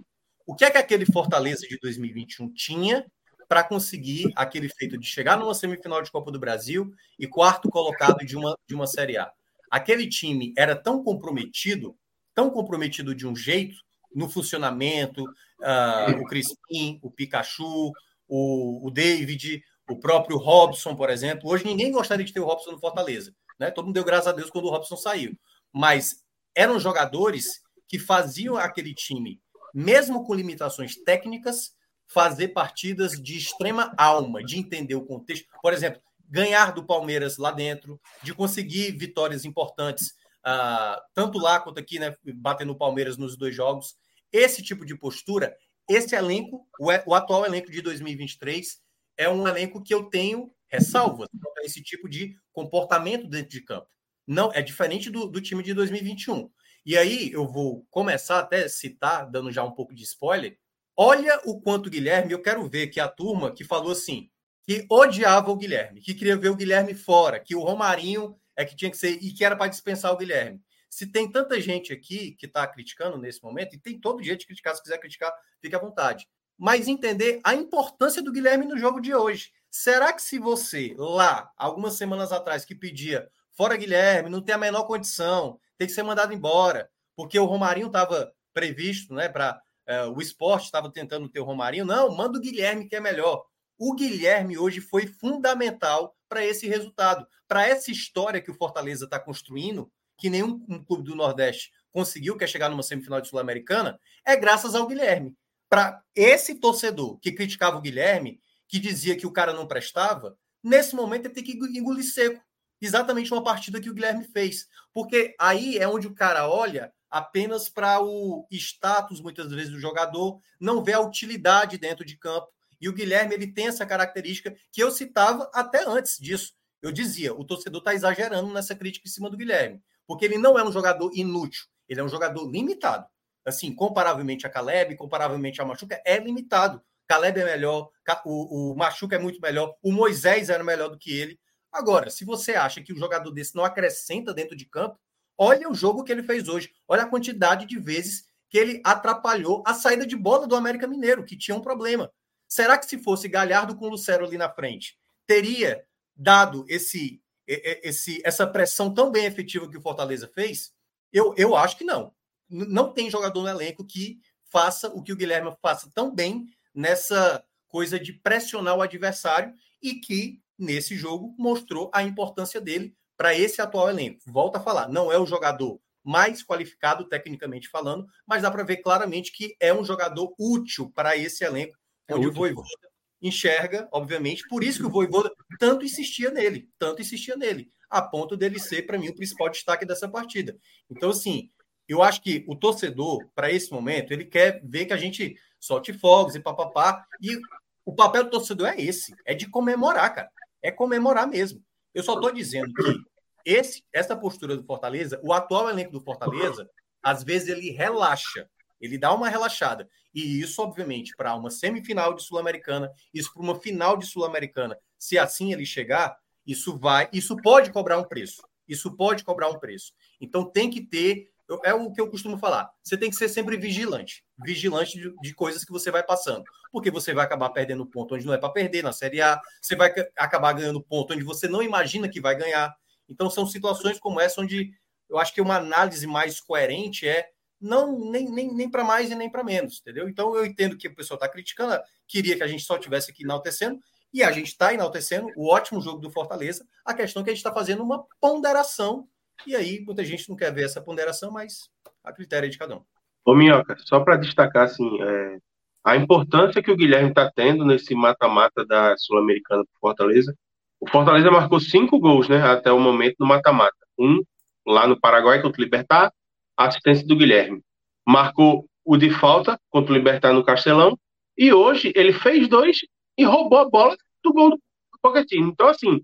O 0.52 0.54
que 0.54 0.66
é 0.66 0.70
que 0.70 0.76
aquele 0.76 1.06
Fortaleza 1.06 1.66
de 1.66 1.78
2021 1.80 2.52
tinha 2.52 3.06
para 3.48 3.64
conseguir 3.64 4.30
aquele 4.36 4.68
feito 4.68 4.98
de 4.98 5.06
chegar 5.06 5.38
numa 5.38 5.54
semifinal 5.54 6.02
de 6.02 6.10
Copa 6.10 6.30
do 6.30 6.38
Brasil 6.38 6.92
e 7.18 7.26
quarto 7.26 7.70
colocado 7.70 8.18
de 8.18 8.36
uma, 8.36 8.54
de 8.68 8.74
uma 8.74 8.86
Série 8.86 9.16
A? 9.16 9.32
Aquele 9.70 10.06
time 10.06 10.52
era 10.54 10.76
tão 10.76 11.02
comprometido, 11.02 11.96
tão 12.34 12.50
comprometido 12.50 13.14
de 13.14 13.26
um 13.26 13.34
jeito, 13.34 13.76
no 14.14 14.28
funcionamento, 14.28 15.24
uh, 15.24 16.20
o 16.20 16.26
Crispim, 16.26 17.00
o 17.02 17.10
Pikachu, 17.10 17.90
o, 18.28 18.86
o 18.86 18.90
David, 18.90 19.64
o 19.88 19.98
próprio 19.98 20.36
Robson, 20.36 20.94
por 20.94 21.08
exemplo. 21.08 21.48
Hoje 21.48 21.64
ninguém 21.64 21.90
gostaria 21.90 22.26
de 22.26 22.32
ter 22.34 22.40
o 22.40 22.44
Robson 22.44 22.72
no 22.72 22.78
Fortaleza. 22.78 23.34
Né? 23.58 23.70
Todo 23.70 23.86
mundo 23.86 23.94
deu 23.94 24.04
graças 24.04 24.26
a 24.26 24.32
Deus 24.32 24.50
quando 24.50 24.66
o 24.66 24.70
Robson 24.70 24.98
saiu. 24.98 25.34
Mas 25.72 26.22
eram 26.54 26.78
jogadores 26.78 27.62
que 27.88 27.98
faziam 27.98 28.58
aquele 28.58 28.94
time, 28.94 29.40
mesmo 29.74 30.24
com 30.24 30.34
limitações 30.34 30.96
técnicas, 30.96 31.72
fazer 32.06 32.48
partidas 32.48 33.12
de 33.12 33.36
extrema 33.36 33.94
alma, 33.96 34.42
de 34.44 34.58
entender 34.58 34.94
o 34.94 35.04
contexto. 35.04 35.46
Por 35.62 35.72
exemplo, 35.72 36.00
ganhar 36.28 36.72
do 36.72 36.84
Palmeiras 36.84 37.38
lá 37.38 37.50
dentro, 37.50 38.00
de 38.22 38.34
conseguir 38.34 38.92
vitórias 38.92 39.44
importantes, 39.44 40.08
uh, 40.46 41.00
tanto 41.14 41.38
lá 41.38 41.60
quanto 41.60 41.78
aqui, 41.78 41.98
né, 41.98 42.14
batendo 42.34 42.72
o 42.72 42.78
Palmeiras 42.78 43.16
nos 43.16 43.36
dois 43.36 43.54
jogos. 43.54 43.96
Esse 44.30 44.62
tipo 44.62 44.84
de 44.84 44.96
postura, 44.96 45.54
esse 45.88 46.14
elenco, 46.14 46.66
o, 46.78 46.88
o 47.06 47.14
atual 47.14 47.44
elenco 47.46 47.70
de 47.70 47.80
2023, 47.80 48.80
é 49.16 49.28
um 49.28 49.46
elenco 49.46 49.82
que 49.82 49.94
eu 49.94 50.04
tenho 50.04 50.50
ressalvas 50.68 51.28
esse 51.64 51.82
tipo 51.82 52.08
de 52.08 52.36
comportamento 52.52 53.28
dentro 53.28 53.50
de 53.50 53.62
campo. 53.62 53.86
Não 54.26 54.52
é 54.52 54.62
diferente 54.62 55.10
do, 55.10 55.26
do 55.26 55.40
time 55.40 55.62
de 55.62 55.74
2021. 55.74 56.50
E 56.84 56.98
aí 56.98 57.30
eu 57.30 57.46
vou 57.46 57.86
começar 57.90 58.40
até 58.40 58.66
citar, 58.66 59.30
dando 59.30 59.52
já 59.52 59.62
um 59.62 59.70
pouco 59.70 59.94
de 59.94 60.02
spoiler. 60.02 60.58
Olha 60.96 61.40
o 61.44 61.60
quanto 61.60 61.88
Guilherme, 61.88 62.32
eu 62.32 62.42
quero 62.42 62.68
ver 62.68 62.88
que 62.88 62.98
a 62.98 63.08
turma 63.08 63.52
que 63.52 63.62
falou 63.62 63.92
assim, 63.92 64.28
que 64.64 64.84
odiava 64.90 65.50
o 65.50 65.56
Guilherme, 65.56 66.00
que 66.00 66.12
queria 66.12 66.36
ver 66.36 66.48
o 66.48 66.56
Guilherme 66.56 66.92
fora, 66.94 67.38
que 67.38 67.54
o 67.54 67.60
Romarinho 67.60 68.36
é 68.56 68.64
que 68.64 68.74
tinha 68.74 68.90
que 68.90 68.96
ser 68.96 69.12
e 69.22 69.32
que 69.32 69.44
era 69.44 69.56
para 69.56 69.68
dispensar 69.70 70.12
o 70.12 70.16
Guilherme. 70.16 70.60
Se 70.90 71.06
tem 71.06 71.30
tanta 71.30 71.60
gente 71.60 71.92
aqui 71.92 72.32
que 72.32 72.46
está 72.46 72.66
criticando 72.66 73.16
nesse 73.16 73.42
momento, 73.42 73.74
e 73.74 73.78
tem 73.78 73.98
todo 73.98 74.20
dia 74.20 74.36
de 74.36 74.44
criticar, 74.44 74.74
se 74.74 74.82
quiser 74.82 74.98
criticar, 74.98 75.32
fique 75.60 75.74
à 75.74 75.78
vontade. 75.78 76.28
Mas 76.58 76.86
entender 76.86 77.40
a 77.44 77.54
importância 77.54 78.22
do 78.22 78.32
Guilherme 78.32 78.66
no 78.66 78.76
jogo 78.76 79.00
de 79.00 79.14
hoje. 79.14 79.52
Será 79.70 80.12
que 80.12 80.20
se 80.20 80.38
você, 80.38 80.94
lá, 80.98 81.50
algumas 81.56 81.94
semanas 81.94 82.30
atrás, 82.30 82.64
que 82.64 82.74
pedia 82.74 83.26
fora 83.52 83.76
Guilherme, 83.76 84.28
não 84.28 84.42
tem 84.42 84.54
a 84.54 84.58
menor 84.58 84.84
condição, 84.84 85.58
tem 85.82 85.88
que 85.88 85.94
ser 85.94 86.04
mandado 86.04 86.32
embora, 86.32 86.88
porque 87.16 87.36
o 87.38 87.44
Romarinho 87.44 87.88
estava 87.88 88.32
previsto, 88.54 89.12
né, 89.12 89.28
para 89.28 89.60
é, 89.84 90.04
o 90.04 90.20
esporte 90.20 90.66
estava 90.66 90.92
tentando 90.92 91.28
ter 91.28 91.40
o 91.40 91.44
Romarinho, 91.44 91.84
não, 91.84 92.14
manda 92.14 92.38
o 92.38 92.40
Guilherme 92.40 92.88
que 92.88 92.94
é 92.94 93.00
melhor. 93.00 93.44
O 93.76 93.94
Guilherme 93.94 94.56
hoje 94.56 94.80
foi 94.80 95.08
fundamental 95.08 96.14
para 96.28 96.44
esse 96.44 96.68
resultado, 96.68 97.26
para 97.48 97.66
essa 97.66 97.90
história 97.90 98.40
que 98.40 98.50
o 98.50 98.54
Fortaleza 98.54 99.06
está 99.06 99.18
construindo, 99.18 99.90
que 100.16 100.30
nenhum 100.30 100.64
um 100.68 100.84
clube 100.84 101.02
do 101.02 101.16
Nordeste 101.16 101.72
conseguiu, 101.90 102.36
que 102.36 102.44
é 102.44 102.46
chegar 102.46 102.68
numa 102.68 102.82
semifinal 102.82 103.20
de 103.20 103.28
Sul-Americana, 103.28 103.98
é 104.24 104.36
graças 104.36 104.76
ao 104.76 104.86
Guilherme. 104.86 105.34
Para 105.68 106.00
esse 106.14 106.60
torcedor 106.60 107.18
que 107.18 107.32
criticava 107.32 107.76
o 107.76 107.80
Guilherme, 107.80 108.38
que 108.68 108.78
dizia 108.78 109.16
que 109.16 109.26
o 109.26 109.32
cara 109.32 109.52
não 109.52 109.66
prestava, 109.66 110.38
nesse 110.62 110.94
momento 110.94 111.26
ele 111.26 111.34
tem 111.34 111.42
que 111.42 111.52
engolir 111.76 112.04
seco 112.04 112.40
exatamente 112.86 113.32
uma 113.32 113.42
partida 113.42 113.80
que 113.80 113.90
o 113.90 113.94
Guilherme 113.94 114.24
fez. 114.24 114.68
Porque 114.92 115.34
aí 115.38 115.78
é 115.78 115.88
onde 115.88 116.06
o 116.06 116.14
cara 116.14 116.48
olha 116.48 116.92
apenas 117.10 117.68
para 117.68 118.02
o 118.02 118.46
status, 118.50 119.20
muitas 119.20 119.50
vezes, 119.52 119.70
do 119.70 119.78
jogador, 119.78 120.40
não 120.58 120.82
vê 120.82 120.94
a 120.94 121.00
utilidade 121.00 121.76
dentro 121.76 122.04
de 122.04 122.16
campo. 122.16 122.48
E 122.80 122.88
o 122.88 122.92
Guilherme 122.92 123.34
ele 123.34 123.46
tem 123.46 123.68
essa 123.68 123.86
característica 123.86 124.56
que 124.72 124.82
eu 124.82 124.90
citava 124.90 125.48
até 125.54 125.84
antes 125.86 126.18
disso. 126.18 126.54
Eu 126.80 126.90
dizia, 126.90 127.32
o 127.32 127.44
torcedor 127.44 127.78
está 127.78 127.94
exagerando 127.94 128.52
nessa 128.52 128.74
crítica 128.74 129.06
em 129.06 129.10
cima 129.10 129.30
do 129.30 129.36
Guilherme, 129.36 129.80
porque 130.04 130.24
ele 130.24 130.36
não 130.36 130.58
é 130.58 130.64
um 130.64 130.72
jogador 130.72 131.12
inútil, 131.14 131.66
ele 131.88 132.00
é 132.00 132.04
um 132.04 132.08
jogador 132.08 132.50
limitado. 132.50 133.06
Assim, 133.44 133.72
comparavelmente 133.72 134.46
a 134.46 134.50
Caleb, 134.50 134.96
comparavelmente 134.96 135.60
a 135.60 135.64
Machuca, 135.64 136.02
é 136.04 136.18
limitado. 136.18 136.82
Caleb 137.06 137.40
é 137.40 137.44
melhor, 137.44 137.90
o, 138.24 138.72
o 138.72 138.76
Machuca 138.76 139.16
é 139.16 139.18
muito 139.18 139.40
melhor, 139.40 139.76
o 139.82 139.92
Moisés 139.92 140.48
era 140.48 140.64
melhor 140.64 140.88
do 140.88 140.98
que 140.98 141.12
ele. 141.16 141.38
Agora, 141.72 142.10
se 142.10 142.24
você 142.24 142.52
acha 142.52 142.82
que 142.82 142.92
o 142.92 142.96
jogador 142.96 143.30
desse 143.30 143.56
não 143.56 143.64
acrescenta 143.64 144.34
dentro 144.34 144.54
de 144.54 144.66
campo, 144.66 145.00
olha 145.38 145.68
o 145.70 145.74
jogo 145.74 146.04
que 146.04 146.12
ele 146.12 146.22
fez 146.22 146.46
hoje. 146.48 146.70
Olha 146.86 147.04
a 147.04 147.08
quantidade 147.08 147.64
de 147.64 147.78
vezes 147.78 148.26
que 148.50 148.58
ele 148.58 148.82
atrapalhou 148.84 149.62
a 149.66 149.72
saída 149.72 150.06
de 150.06 150.14
bola 150.14 150.46
do 150.46 150.54
América 150.54 150.86
Mineiro, 150.86 151.24
que 151.24 151.38
tinha 151.38 151.56
um 151.56 151.62
problema. 151.62 152.12
Será 152.46 152.76
que 152.76 152.84
se 152.84 152.98
fosse 152.98 153.26
Galhardo 153.26 153.74
com 153.74 153.86
o 153.86 153.88
Lucero 153.88 154.26
ali 154.26 154.36
na 154.36 154.50
frente, 154.50 154.98
teria 155.26 155.82
dado 156.14 156.66
esse, 156.68 157.22
esse 157.46 158.20
essa 158.22 158.46
pressão 158.46 158.92
tão 158.92 159.10
bem 159.10 159.24
efetiva 159.24 159.66
que 159.66 159.78
o 159.78 159.80
Fortaleza 159.80 160.30
fez? 160.34 160.70
Eu, 161.10 161.34
eu 161.38 161.56
acho 161.56 161.78
que 161.78 161.84
não. 161.84 162.12
Não 162.50 162.92
tem 162.92 163.10
jogador 163.10 163.40
no 163.40 163.48
elenco 163.48 163.86
que 163.86 164.20
faça 164.44 164.88
o 164.88 165.02
que 165.02 165.14
o 165.14 165.16
Guilherme 165.16 165.56
faça 165.62 165.90
tão 165.94 166.14
bem 166.14 166.44
nessa 166.74 167.42
coisa 167.68 167.98
de 167.98 168.12
pressionar 168.12 168.76
o 168.76 168.82
adversário 168.82 169.54
e 169.80 169.94
que 169.94 170.42
nesse 170.62 170.96
jogo, 170.96 171.34
mostrou 171.38 171.90
a 171.92 172.02
importância 172.02 172.60
dele 172.60 172.94
para 173.16 173.34
esse 173.34 173.60
atual 173.60 173.90
elenco. 173.90 174.20
Volto 174.26 174.56
a 174.56 174.60
falar, 174.60 174.88
não 174.88 175.12
é 175.12 175.18
o 175.18 175.26
jogador 175.26 175.80
mais 176.04 176.42
qualificado 176.42 177.04
tecnicamente 177.04 177.68
falando, 177.68 178.06
mas 178.26 178.42
dá 178.42 178.50
para 178.50 178.64
ver 178.64 178.78
claramente 178.78 179.32
que 179.32 179.54
é 179.60 179.72
um 179.72 179.84
jogador 179.84 180.34
útil 180.38 180.90
para 180.92 181.16
esse 181.16 181.44
elenco, 181.44 181.76
é 182.08 182.14
onde 182.14 182.26
útil. 182.26 182.36
o 182.36 182.40
Voivoda 182.40 182.92
enxerga, 183.20 183.88
obviamente, 183.92 184.42
por 184.48 184.64
isso 184.64 184.80
que 184.80 184.86
o 184.86 184.90
Voivoda 184.90 185.30
tanto 185.60 185.84
insistia 185.84 186.30
nele, 186.30 186.68
tanto 186.76 187.00
insistia 187.00 187.36
nele, 187.36 187.70
a 187.88 188.02
ponto 188.02 188.36
dele 188.36 188.58
ser, 188.58 188.82
para 188.82 188.98
mim, 188.98 189.08
o 189.08 189.14
principal 189.14 189.48
destaque 189.48 189.86
dessa 189.86 190.08
partida. 190.08 190.58
Então, 190.90 191.10
assim, 191.10 191.48
eu 191.86 192.02
acho 192.02 192.20
que 192.20 192.44
o 192.48 192.56
torcedor, 192.56 193.24
para 193.32 193.52
esse 193.52 193.70
momento, 193.70 194.12
ele 194.12 194.24
quer 194.24 194.60
ver 194.64 194.86
que 194.86 194.92
a 194.92 194.96
gente 194.96 195.36
solte 195.60 195.92
fogos 195.92 196.34
e 196.34 196.40
papapá, 196.40 197.06
e 197.20 197.38
o 197.84 197.94
papel 197.94 198.24
do 198.24 198.30
torcedor 198.30 198.66
é 198.66 198.80
esse, 198.80 199.14
é 199.24 199.34
de 199.34 199.48
comemorar, 199.48 200.12
cara 200.12 200.30
é 200.62 200.70
comemorar 200.70 201.26
mesmo. 201.26 201.62
Eu 201.94 202.02
só 202.02 202.14
estou 202.14 202.32
dizendo 202.32 202.72
que 202.72 202.96
esse, 203.44 203.82
essa 203.92 204.16
postura 204.16 204.56
do 204.56 204.64
Fortaleza, 204.64 205.20
o 205.22 205.32
atual 205.32 205.68
elenco 205.68 205.92
do 205.92 206.00
Fortaleza, 206.00 206.68
às 207.02 207.24
vezes 207.24 207.48
ele 207.48 207.70
relaxa, 207.70 208.48
ele 208.80 208.96
dá 208.96 209.12
uma 209.12 209.28
relaxada. 209.28 209.88
E 210.14 210.40
isso, 210.40 210.62
obviamente, 210.62 211.14
para 211.16 211.34
uma 211.34 211.50
semifinal 211.50 212.14
de 212.14 212.22
Sul-Americana, 212.22 212.90
isso 213.12 213.32
para 213.32 213.42
uma 213.42 213.58
final 213.58 213.96
de 213.96 214.06
Sul-Americana, 214.06 214.78
se 214.98 215.18
assim 215.18 215.52
ele 215.52 215.66
chegar, 215.66 216.16
isso 216.46 216.78
vai, 216.78 217.08
isso 217.12 217.36
pode 217.36 217.72
cobrar 217.72 217.98
um 217.98 218.04
preço. 218.04 218.42
Isso 218.68 218.94
pode 218.96 219.24
cobrar 219.24 219.48
um 219.48 219.58
preço. 219.58 219.92
Então 220.20 220.44
tem 220.44 220.70
que 220.70 220.80
ter 220.80 221.31
é 221.64 221.74
o 221.74 221.92
que 221.92 222.00
eu 222.00 222.10
costumo 222.10 222.38
falar. 222.38 222.70
Você 222.82 222.96
tem 222.96 223.10
que 223.10 223.16
ser 223.16 223.28
sempre 223.28 223.56
vigilante. 223.56 224.24
Vigilante 224.44 224.98
de, 224.98 225.14
de, 225.20 225.34
coisas 225.34 225.64
que 225.64 225.72
você 225.72 225.90
vai 225.90 226.02
passando. 226.02 226.44
Porque 226.70 226.90
você 226.90 227.12
vai 227.12 227.24
acabar 227.24 227.50
perdendo 227.50 227.86
ponto 227.86 228.14
onde 228.14 228.26
não 228.26 228.34
é 228.34 228.38
para 228.38 228.52
perder 228.52 228.82
na 228.82 228.92
Série 228.92 229.20
A. 229.20 229.40
Você 229.60 229.74
vai 229.76 229.92
acabar 230.16 230.52
ganhando 230.52 230.82
ponto 230.82 231.14
onde 231.14 231.24
você 231.24 231.48
não 231.48 231.62
imagina 231.62 232.08
que 232.08 232.20
vai 232.20 232.36
ganhar. 232.36 232.74
Então, 233.08 233.28
são 233.28 233.46
situações 233.46 233.98
como 233.98 234.20
essa 234.20 234.40
onde 234.40 234.70
eu 235.08 235.18
acho 235.18 235.34
que 235.34 235.40
uma 235.40 235.56
análise 235.56 236.06
mais 236.06 236.40
coerente 236.40 237.06
é 237.06 237.28
não 237.60 238.10
nem, 238.10 238.28
nem, 238.28 238.52
nem 238.52 238.70
para 238.70 238.82
mais 238.82 239.10
e 239.10 239.14
nem 239.14 239.30
para 239.30 239.44
menos, 239.44 239.80
entendeu? 239.80 240.08
Então, 240.08 240.34
eu 240.34 240.44
entendo 240.44 240.76
que 240.76 240.88
o 240.88 240.94
pessoal 240.94 241.16
está 241.16 241.28
criticando, 241.28 241.80
queria 242.08 242.36
que 242.36 242.42
a 242.42 242.48
gente 242.48 242.64
só 242.64 242.76
tivesse 242.76 243.10
aqui 243.10 243.22
enaltecendo, 243.22 243.78
e 244.12 244.22
a 244.22 244.30
gente 244.30 244.48
está 244.48 244.74
enaltecendo 244.74 245.28
o 245.36 245.48
ótimo 245.48 245.80
jogo 245.80 245.98
do 245.98 246.10
Fortaleza. 246.10 246.66
A 246.84 246.92
questão 246.92 247.22
é 247.22 247.24
que 247.24 247.30
a 247.30 247.32
gente 247.32 247.38
está 247.38 247.52
fazendo 247.52 247.82
uma 247.82 248.04
ponderação 248.20 249.08
e 249.46 249.56
aí, 249.56 249.80
muita 249.80 250.04
gente 250.04 250.28
não 250.28 250.36
quer 250.36 250.52
ver 250.52 250.64
essa 250.64 250.80
ponderação, 250.80 251.30
mas 251.30 251.68
a 252.04 252.12
critério 252.12 252.48
de 252.48 252.58
cada 252.58 252.76
um. 252.76 252.82
Ô, 253.24 253.34
Minhoca, 253.34 253.76
só 253.80 254.00
para 254.00 254.16
destacar, 254.16 254.64
assim, 254.64 255.00
é, 255.02 255.38
a 255.84 255.96
importância 255.96 256.62
que 256.62 256.70
o 256.70 256.76
Guilherme 256.76 257.10
está 257.10 257.30
tendo 257.30 257.64
nesse 257.64 257.94
mata-mata 257.94 258.64
da 258.64 258.96
Sul-Americana 258.96 259.64
para 259.64 259.80
Fortaleza. 259.80 260.34
O 260.80 260.88
Fortaleza 260.88 261.30
marcou 261.30 261.60
cinco 261.60 261.98
gols, 261.98 262.28
né, 262.28 262.42
até 262.42 262.72
o 262.72 262.78
momento 262.78 263.16
no 263.18 263.26
mata-mata. 263.26 263.76
Um 263.98 264.22
lá 264.66 264.86
no 264.86 264.98
Paraguai 264.98 265.42
contra 265.42 265.60
o 265.60 265.64
Libertar, 265.64 266.12
assistência 266.56 267.06
do 267.06 267.16
Guilherme. 267.16 267.60
Marcou 268.06 268.66
o 268.84 268.96
de 268.96 269.10
falta 269.10 269.58
contra 269.70 269.92
o 269.92 269.96
Libertar 269.96 270.32
no 270.32 270.44
Castelão. 270.44 270.98
E 271.36 271.52
hoje 271.52 271.92
ele 271.94 272.12
fez 272.12 272.48
dois 272.48 272.78
e 273.16 273.24
roubou 273.24 273.58
a 273.58 273.68
bola 273.68 273.96
do 274.22 274.32
gol 274.32 274.50
do 274.50 274.60
Pochettino. 275.00 275.48
Então, 275.48 275.68
assim, 275.68 276.00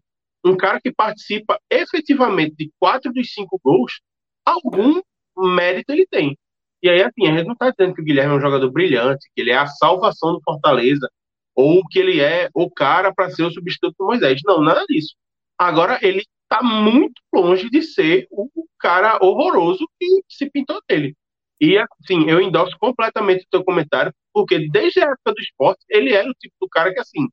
um 0.49 0.57
cara 0.57 0.81
que 0.81 0.93
participa 0.93 1.59
efetivamente 1.71 2.55
de 2.57 2.71
quatro 2.79 3.13
dos 3.13 3.33
cinco 3.33 3.61
gols, 3.63 4.01
algum 4.45 5.01
mérito 5.37 5.93
ele 5.93 6.07
tem. 6.07 6.37
E 6.83 6.89
aí, 6.89 7.03
assim, 7.03 7.27
a 7.27 7.37
gente 7.37 7.47
não 7.47 7.55
está 7.55 7.71
dizendo 7.71 7.95
que 7.95 8.01
o 8.01 8.05
Guilherme 8.05 8.35
é 8.35 8.37
um 8.37 8.41
jogador 8.41 8.71
brilhante, 8.71 9.29
que 9.35 9.41
ele 9.41 9.51
é 9.51 9.57
a 9.57 9.67
salvação 9.67 10.33
do 10.33 10.43
Fortaleza, 10.43 11.09
ou 11.55 11.85
que 11.89 11.99
ele 11.99 12.21
é 12.21 12.49
o 12.55 12.71
cara 12.71 13.13
para 13.13 13.31
ser 13.31 13.43
o 13.43 13.51
substituto 13.51 13.97
do 13.99 14.07
Moisés. 14.07 14.41
Não, 14.45 14.63
nada 14.63 14.85
disso. 14.89 15.15
Agora, 15.59 15.99
ele 16.03 16.23
está 16.43 16.63
muito 16.63 17.21
longe 17.35 17.69
de 17.69 17.83
ser 17.83 18.29
o 18.31 18.49
cara 18.79 19.19
horroroso 19.21 19.85
que 19.99 20.23
se 20.29 20.49
pintou 20.51 20.81
dele. 20.89 21.17
E, 21.61 21.77
assim, 21.77 22.29
eu 22.31 22.41
endosso 22.41 22.77
completamente 22.79 23.43
o 23.43 23.49
teu 23.51 23.65
comentário, 23.65 24.15
porque 24.33 24.69
desde 24.69 25.01
a 25.01 25.07
época 25.07 25.33
do 25.35 25.41
esporte, 25.41 25.85
ele 25.91 26.13
era 26.13 26.31
o 26.31 26.35
tipo 26.35 26.55
do 26.61 26.69
cara 26.69 26.95
que, 26.95 27.01
assim, 27.01 27.27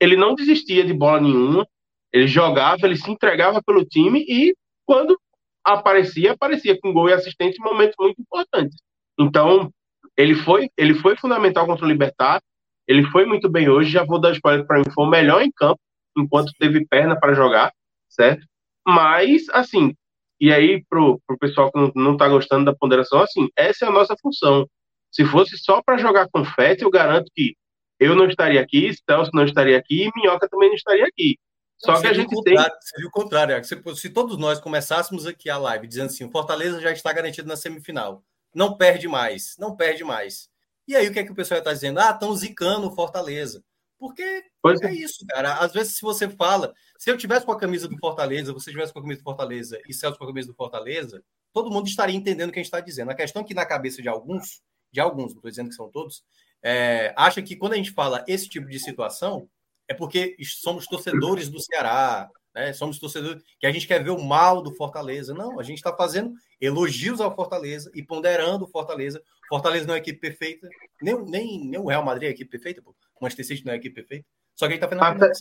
ele 0.00 0.16
não 0.16 0.36
desistia 0.36 0.84
de 0.84 0.92
bola 0.92 1.20
nenhuma, 1.20 1.66
ele 2.12 2.26
jogava, 2.26 2.84
ele 2.84 2.96
se 2.96 3.10
entregava 3.10 3.62
pelo 3.62 3.84
time 3.84 4.24
e 4.28 4.54
quando 4.84 5.18
aparecia, 5.64 6.32
aparecia 6.32 6.78
com 6.80 6.92
gol 6.92 7.08
e 7.08 7.12
assistência 7.12 7.58
em 7.60 7.64
momentos 7.64 7.94
muito 7.98 8.20
importantes. 8.20 8.76
Então, 9.18 9.70
ele 10.16 10.34
foi, 10.34 10.68
ele 10.76 10.94
foi 10.94 11.16
fundamental 11.16 11.66
contra 11.66 11.84
o 11.84 11.88
Libertar, 11.88 12.40
ele 12.86 13.04
foi 13.04 13.24
muito 13.24 13.48
bem 13.48 13.68
hoje, 13.68 13.90
já 13.90 14.04
vou 14.04 14.20
dar 14.20 14.32
spoiler 14.32 14.66
para 14.66 14.78
mim, 14.78 14.84
foi 14.92 15.04
o 15.04 15.10
melhor 15.10 15.40
em 15.42 15.50
campo, 15.50 15.80
enquanto 16.16 16.52
teve 16.58 16.86
perna 16.86 17.18
para 17.18 17.34
jogar, 17.34 17.72
certo? 18.08 18.44
Mas, 18.86 19.48
assim, 19.50 19.94
e 20.40 20.52
aí 20.52 20.84
pro, 20.90 21.20
pro 21.26 21.38
pessoal 21.38 21.70
que 21.70 21.78
não, 21.78 21.92
não 21.94 22.16
tá 22.16 22.28
gostando 22.28 22.64
da 22.64 22.74
ponderação, 22.74 23.20
assim, 23.20 23.48
essa 23.56 23.86
é 23.86 23.88
a 23.88 23.92
nossa 23.92 24.16
função. 24.20 24.66
Se 25.10 25.24
fosse 25.24 25.56
só 25.56 25.80
para 25.82 25.98
jogar 25.98 26.28
confete, 26.30 26.82
eu 26.82 26.90
garanto 26.90 27.30
que 27.34 27.54
eu 28.00 28.16
não 28.16 28.26
estaria 28.26 28.60
aqui, 28.60 28.90
Celso 29.08 29.30
não 29.32 29.44
estaria 29.44 29.78
aqui 29.78 30.04
e 30.04 30.10
Minhoca 30.16 30.48
também 30.48 30.68
não 30.68 30.74
estaria 30.74 31.06
aqui. 31.06 31.38
Só 31.84 32.00
que 32.00 32.06
a 32.06 32.12
gente 32.12 32.42
tem. 32.42 32.56
Seria 32.80 33.08
o 33.08 33.10
contrário, 33.10 33.64
se, 33.64 33.80
se 33.96 34.10
todos 34.10 34.38
nós 34.38 34.60
começássemos 34.60 35.26
aqui 35.26 35.50
a 35.50 35.58
live 35.58 35.86
dizendo 35.86 36.06
assim: 36.06 36.24
o 36.24 36.30
Fortaleza 36.30 36.80
já 36.80 36.92
está 36.92 37.12
garantido 37.12 37.48
na 37.48 37.56
semifinal, 37.56 38.22
não 38.54 38.76
perde 38.76 39.08
mais, 39.08 39.56
não 39.58 39.74
perde 39.74 40.04
mais. 40.04 40.48
E 40.86 40.94
aí 40.94 41.08
o 41.08 41.12
que 41.12 41.18
é 41.18 41.24
que 41.24 41.32
o 41.32 41.34
pessoal 41.34 41.58
está 41.58 41.72
dizendo? 41.72 41.98
Ah, 41.98 42.10
estão 42.10 42.34
zicando 42.34 42.88
o 42.88 42.94
Fortaleza. 42.94 43.64
Porque 43.98 44.44
pois 44.60 44.80
é, 44.80 44.88
é 44.88 44.94
isso, 44.94 45.24
cara. 45.28 45.54
Às 45.54 45.72
vezes, 45.72 45.94
se 45.94 46.02
você 46.02 46.28
fala, 46.28 46.74
se 46.98 47.08
eu 47.08 47.16
tivesse 47.16 47.46
com 47.46 47.52
a 47.52 47.58
camisa 47.58 47.86
do 47.86 47.96
Fortaleza, 47.98 48.52
você 48.52 48.70
tivesse 48.70 48.92
com 48.92 48.98
a 48.98 49.02
camisa 49.02 49.20
do 49.20 49.24
Fortaleza 49.24 49.80
e 49.88 49.94
Celso 49.94 50.18
com 50.18 50.24
a 50.24 50.26
camisa 50.26 50.48
do 50.48 50.54
Fortaleza, 50.54 51.22
todo 51.52 51.70
mundo 51.70 51.86
estaria 51.86 52.16
entendendo 52.16 52.48
o 52.48 52.52
que 52.52 52.58
a 52.58 52.62
gente 52.62 52.66
está 52.66 52.80
dizendo. 52.80 53.12
A 53.12 53.14
questão 53.14 53.42
é 53.42 53.44
que 53.44 53.54
na 53.54 53.64
cabeça 53.64 54.02
de 54.02 54.08
alguns, 54.08 54.60
de 54.90 55.00
alguns, 55.00 55.30
não 55.30 55.36
estou 55.36 55.50
dizendo 55.50 55.68
que 55.68 55.76
são 55.76 55.88
todos, 55.88 56.24
é, 56.62 57.14
acha 57.16 57.40
que 57.42 57.54
quando 57.54 57.74
a 57.74 57.76
gente 57.76 57.92
fala 57.92 58.24
esse 58.26 58.48
tipo 58.48 58.68
de 58.68 58.80
situação, 58.80 59.48
é 59.92 59.94
porque 59.94 60.34
somos 60.42 60.86
torcedores 60.86 61.48
do 61.48 61.60
Ceará, 61.60 62.30
né? 62.54 62.72
Somos 62.72 62.98
torcedores 62.98 63.42
que 63.58 63.66
a 63.66 63.72
gente 63.72 63.86
quer 63.86 64.02
ver 64.02 64.10
o 64.10 64.22
mal 64.22 64.62
do 64.62 64.74
Fortaleza. 64.74 65.34
Não, 65.34 65.60
a 65.60 65.62
gente 65.62 65.78
está 65.78 65.94
fazendo 65.94 66.32
elogios 66.60 67.20
ao 67.20 67.34
Fortaleza 67.34 67.90
e 67.94 68.02
ponderando 68.02 68.64
o 68.64 68.68
Fortaleza. 68.68 69.22
Fortaleza 69.48 69.86
não 69.86 69.94
é 69.94 69.98
equipe 69.98 70.18
perfeita, 70.18 70.68
nem, 71.00 71.14
nem, 71.24 71.64
nem 71.64 71.80
o 71.80 71.86
Real 71.86 72.04
Madrid 72.04 72.28
é 72.28 72.32
equipe 72.32 72.50
perfeita, 72.50 72.80
pô. 72.82 72.90
o 72.90 73.22
Manchester 73.22 73.46
City 73.46 73.66
não 73.66 73.72
é 73.72 73.76
equipe 73.76 73.94
perfeita. 73.94 74.24
Só 74.54 74.66
que 74.66 74.72
a 74.72 74.76
gente 74.76 74.84
está 74.84 74.88
fazendo 74.88 75.24
até, 75.24 75.32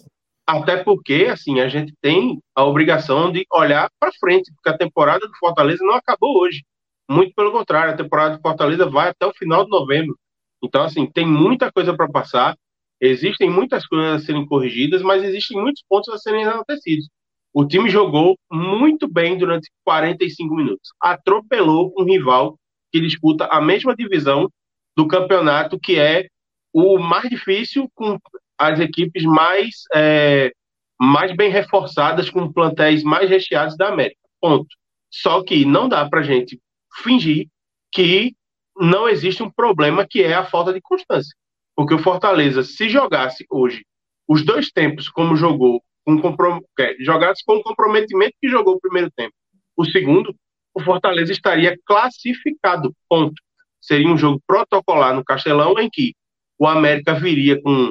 até 0.46 0.84
porque, 0.84 1.28
assim, 1.32 1.60
a 1.62 1.70
gente 1.70 1.94
tem 2.02 2.42
a 2.56 2.66
obrigação 2.66 3.32
de 3.32 3.46
olhar 3.52 3.90
para 4.00 4.12
frente, 4.20 4.52
porque 4.54 4.70
a 4.70 4.78
temporada 4.78 5.26
do 5.26 5.36
Fortaleza 5.38 5.84
não 5.84 5.96
acabou 5.96 6.40
hoje. 6.40 6.64
Muito 7.10 7.34
pelo 7.36 7.52
contrário, 7.52 7.94
a 7.94 7.98
temporada 7.98 8.36
do 8.36 8.42
Fortaleza 8.42 8.90
vai 8.90 9.10
até 9.10 9.26
o 9.26 9.34
final 9.34 9.64
de 9.64 9.70
novembro. 9.70 10.18
Então, 10.64 10.84
assim, 10.84 11.06
tem 11.10 11.26
muita 11.26 11.72
coisa 11.72 11.96
para 11.96 12.10
passar. 12.10 12.56
Existem 13.02 13.50
muitas 13.50 13.88
coisas 13.88 14.22
a 14.22 14.26
serem 14.26 14.46
corrigidas, 14.46 15.02
mas 15.02 15.24
existem 15.24 15.60
muitos 15.60 15.84
pontos 15.90 16.14
a 16.14 16.20
serem 16.20 16.44
enaltecidos. 16.44 17.10
O 17.52 17.66
time 17.66 17.90
jogou 17.90 18.38
muito 18.50 19.12
bem 19.12 19.38
durante 19.38 19.70
45 19.84 20.56
minutos. 20.56 20.92
Atropelou 21.02 21.92
um 21.98 22.04
rival 22.04 22.58
que 22.92 23.02
disputa 23.02 23.46
a 23.46 23.60
mesma 23.60 23.96
divisão 23.96 24.50
do 24.96 25.08
campeonato, 25.08 25.80
que 25.80 26.00
é 26.00 26.28
o 26.72 27.00
mais 27.00 27.28
difícil, 27.28 27.90
com 27.96 28.18
as 28.58 28.80
equipes 28.80 29.24
mais, 29.24 29.84
é, 29.96 30.52
mais 31.00 31.36
bem 31.36 31.50
reforçadas, 31.50 32.30
com 32.30 32.52
plantéis 32.54 33.04
mais 33.04 33.30
recheados 33.30 33.76
da 33.76 33.88
América. 33.88 34.22
Ponto. 34.40 34.68
Só 35.10 35.44
que 35.44 35.66
não 35.66 35.90
dá 35.90 36.08
para 36.08 36.22
gente 36.22 36.60
fingir 37.02 37.48
que 37.92 38.34
não 38.78 39.10
existe 39.10 39.44
um 39.44 39.50
problema 39.50 40.06
que 40.08 40.22
é 40.22 40.34
a 40.34 40.46
falta 40.46 40.72
de 40.72 40.80
constância. 40.80 41.36
Porque 41.82 41.96
o 41.96 42.04
Fortaleza, 42.04 42.62
se 42.64 42.88
jogasse 42.88 43.44
hoje 43.50 43.84
os 44.28 44.46
dois 44.46 44.70
tempos 44.70 45.10
como 45.10 45.36
jogou, 45.36 45.82
com 46.06 46.22
comprom 46.22 46.60
é, 46.80 46.96
jogasse 47.00 47.44
com 47.44 47.56
o 47.56 47.64
comprometimento 47.64 48.36
que 48.40 48.48
jogou 48.48 48.76
o 48.76 48.80
primeiro 48.80 49.10
tempo, 49.10 49.34
o 49.76 49.84
segundo, 49.84 50.32
o 50.76 50.84
Fortaleza 50.84 51.32
estaria 51.32 51.76
classificado. 51.84 52.96
Ponto. 53.10 53.34
Seria 53.82 54.08
um 54.08 54.16
jogo 54.16 54.40
protocolar 54.46 55.16
no 55.16 55.26
Castelão 55.26 55.80
em 55.80 55.90
que 55.92 56.14
o 56.60 56.68
América 56.68 57.16
viria 57.16 57.60
com 57.60 57.90